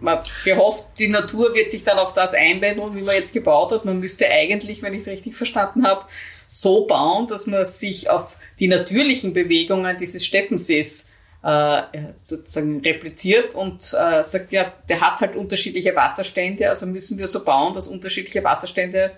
man 0.00 0.18
gehofft, 0.44 0.86
die 0.98 1.08
Natur 1.08 1.54
wird 1.54 1.70
sich 1.70 1.84
dann 1.84 1.98
auf 1.98 2.12
das 2.12 2.34
einpendeln, 2.34 2.96
wie 2.96 3.02
man 3.02 3.14
jetzt 3.14 3.32
gebaut 3.32 3.70
hat. 3.70 3.84
Man 3.84 4.00
müsste 4.00 4.28
eigentlich, 4.28 4.82
wenn 4.82 4.94
ich 4.94 5.02
es 5.02 5.08
richtig 5.08 5.36
verstanden 5.36 5.86
habe, 5.86 6.04
so 6.46 6.86
bauen, 6.86 7.26
dass 7.28 7.46
man 7.46 7.64
sich 7.64 8.10
auf 8.10 8.36
die 8.58 8.66
natürlichen 8.66 9.32
Bewegungen 9.32 9.96
dieses 9.96 10.26
Steppensees 10.26 11.10
äh, 11.42 11.82
sozusagen 12.20 12.80
repliziert 12.80 13.54
und 13.54 13.82
äh, 13.94 14.22
sagt, 14.22 14.50
ja, 14.50 14.72
der 14.88 15.00
hat 15.00 15.20
halt 15.20 15.36
unterschiedliche 15.36 15.94
Wasserstände, 15.94 16.68
also 16.68 16.86
müssen 16.86 17.16
wir 17.16 17.28
so 17.28 17.44
bauen, 17.44 17.74
dass 17.74 17.86
unterschiedliche 17.86 18.42
Wasserstände 18.42 19.12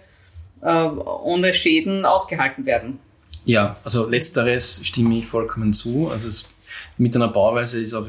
äh, 0.61 0.67
ohne 0.67 1.55
Schäden 1.55 2.05
ausgehalten 2.05 2.67
werden. 2.67 2.99
Ja, 3.47 3.77
also 3.85 4.07
letzteres 4.07 4.83
stimme 4.85 5.17
ich 5.17 5.27
vollkommen 5.27 5.73
zu. 5.73 6.11
Also 6.11 6.29
es, 6.29 6.51
mit 6.99 7.17
einer 7.17 7.29
Bauweise 7.29 7.81
ist 7.81 7.95
auch 7.95 8.07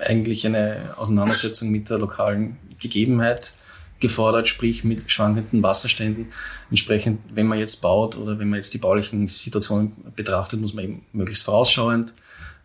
eigentlich 0.00 0.46
eine 0.46 0.94
Auseinandersetzung 0.96 1.70
mit 1.70 1.90
der 1.90 1.98
lokalen 1.98 2.56
Gegebenheit 2.80 3.54
gefordert, 4.00 4.48
sprich 4.48 4.82
mit 4.82 5.10
schwankenden 5.10 5.62
Wasserständen. 5.62 6.26
Entsprechend, 6.70 7.20
wenn 7.32 7.46
man 7.46 7.58
jetzt 7.58 7.80
baut 7.82 8.16
oder 8.16 8.38
wenn 8.38 8.48
man 8.48 8.58
jetzt 8.58 8.74
die 8.74 8.78
baulichen 8.78 9.28
Situationen 9.28 9.92
betrachtet, 10.16 10.60
muss 10.60 10.74
man 10.74 10.84
eben 10.84 11.06
möglichst 11.12 11.44
vorausschauend 11.44 12.12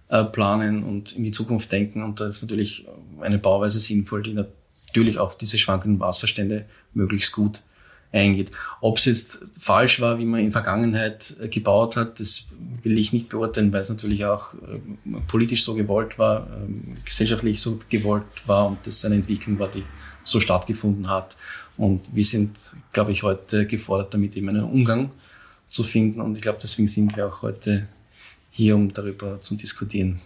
äh, 0.09 0.23
planen 0.23 0.83
und 0.83 1.15
in 1.15 1.23
die 1.23 1.31
Zukunft 1.31 1.71
denken. 1.71 2.03
Und 2.03 2.19
da 2.19 2.27
ist 2.27 2.41
natürlich 2.41 2.87
eine 3.21 3.37
Bauweise 3.37 3.79
sinnvoll, 3.79 4.23
die 4.23 4.33
natürlich 4.33 5.19
auf 5.19 5.37
diese 5.37 5.57
schwankenden 5.59 5.99
Wasserstände 5.99 6.65
möglichst 6.93 7.31
gut 7.31 7.61
eingeht. 8.17 8.51
Ob 8.81 8.97
es 8.97 9.05
jetzt 9.05 9.39
falsch 9.59 10.01
war, 10.01 10.19
wie 10.19 10.25
man 10.25 10.41
in 10.41 10.51
Vergangenheit 10.51 11.35
äh, 11.41 11.47
gebaut 11.47 11.95
hat, 11.95 12.19
das 12.19 12.47
will 12.83 12.97
ich 12.97 13.13
nicht 13.13 13.29
beurteilen, 13.29 13.71
weil 13.73 13.81
es 13.81 13.89
natürlich 13.89 14.25
auch 14.25 14.53
äh, 14.53 15.19
politisch 15.27 15.63
so 15.63 15.75
gewollt 15.75 16.17
war, 16.17 16.47
äh, 16.47 17.05
gesellschaftlich 17.05 17.61
so 17.61 17.79
gewollt 17.89 18.25
war 18.45 18.67
und 18.67 18.85
das 18.85 19.05
eine 19.05 19.15
Entwicklung 19.15 19.59
war, 19.59 19.67
die 19.67 19.83
so 20.23 20.39
stattgefunden 20.39 21.09
hat. 21.09 21.37
Und 21.77 22.01
wir 22.13 22.25
sind, 22.25 22.57
glaube 22.91 23.11
ich, 23.11 23.23
heute 23.23 23.67
gefordert, 23.67 24.13
damit 24.13 24.35
eben 24.35 24.49
einen 24.49 24.63
Umgang 24.63 25.11
zu 25.67 25.83
finden. 25.83 26.21
Und 26.21 26.35
ich 26.35 26.41
glaube, 26.41 26.59
deswegen 26.61 26.87
sind 26.87 27.15
wir 27.15 27.27
auch 27.27 27.41
heute 27.41 27.87
hier, 28.51 28.75
um 28.75 28.91
darüber 28.91 29.39
zu 29.39 29.55
diskutieren. 29.55 30.19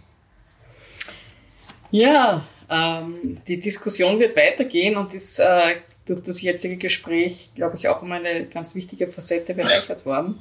Ja, 1.90 2.42
ähm, 2.70 3.36
die 3.46 3.60
Diskussion 3.60 4.18
wird 4.18 4.34
weitergehen 4.34 4.96
und 4.96 5.12
ist 5.12 5.38
äh, 5.38 5.76
durch 6.06 6.22
das 6.22 6.42
jetzige 6.42 6.76
Gespräch, 6.76 7.50
glaube 7.54 7.76
ich, 7.76 7.88
auch 7.88 8.02
um 8.02 8.12
eine 8.12 8.46
ganz 8.46 8.74
wichtige 8.74 9.08
Facette 9.08 9.54
bereichert 9.54 10.04
worden. 10.04 10.40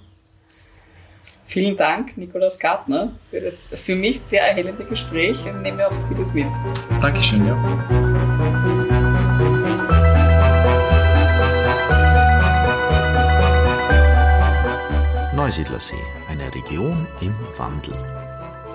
Vielen 1.45 1.76
Dank, 1.76 2.18
Nikolaus 2.18 2.59
Gartner, 2.59 3.14
für 3.30 3.41
das 3.41 3.68
für 3.68 3.95
mich 3.95 4.22
sehr 4.22 4.47
erhellende 4.47 4.86
Gespräch 4.86 5.45
und 5.45 5.62
nehme 5.62 5.86
auch 5.86 6.07
vieles 6.07 6.34
mit. 6.34 6.47
Dankeschön, 7.01 7.45
ja. 7.45 7.55
Neusiedlersee, 15.36 15.95
eine 16.30 16.53
Region 16.55 17.05
im 17.20 17.36
Wandel. 17.57 18.21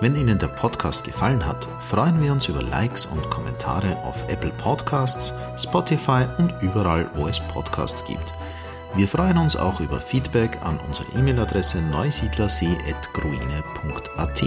Wenn 0.02 0.14
Ihnen 0.14 0.38
der 0.38 0.48
Podcast 0.48 1.04
gefallen 1.04 1.46
hat, 1.46 1.66
freuen 1.80 2.22
wir 2.22 2.30
uns 2.30 2.48
über 2.48 2.62
Likes 2.62 3.06
und 3.06 3.30
Kommentare 3.30 3.96
auf 4.04 4.28
Apple 4.28 4.52
Podcasts, 4.58 5.32
Spotify 5.56 6.26
und 6.36 6.52
überall, 6.60 7.08
wo 7.14 7.28
es 7.28 7.40
Podcasts 7.40 8.04
gibt. 8.04 8.34
Wir 8.94 9.08
freuen 9.08 9.38
uns 9.38 9.56
auch 9.56 9.80
über 9.80 9.98
Feedback 9.98 10.58
an 10.62 10.78
unsere 10.86 11.08
E-Mail-Adresse 11.16 11.80
neusiedlersee.gruine.at. 11.80 14.44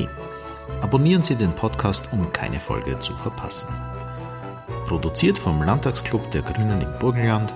Abonnieren 0.82 1.24
Sie 1.24 1.36
den 1.36 1.54
Podcast, 1.54 2.10
um 2.12 2.32
keine 2.32 2.60
Folge 2.60 3.00
zu 3.00 3.16
verpassen. 3.16 3.74
Produziert 4.86 5.40
vom 5.40 5.64
Landtagsclub 5.64 6.30
der 6.30 6.44
Grünen 6.44 6.82
im 6.82 7.00
Burgenland. 7.00 7.56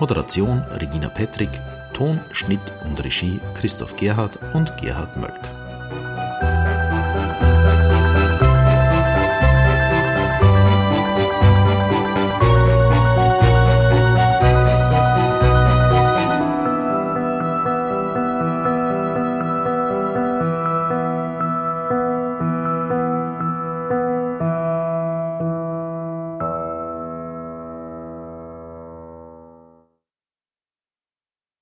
Moderation 0.00 0.62
Regina 0.72 1.08
Petrick. 1.08 1.52
Ton, 1.92 2.20
Schnitt 2.32 2.72
und 2.84 3.04
Regie 3.04 3.40
Christoph 3.54 3.94
Gerhard 3.94 4.40
und 4.54 4.76
Gerhard 4.78 5.16
Mölk. 5.16 5.61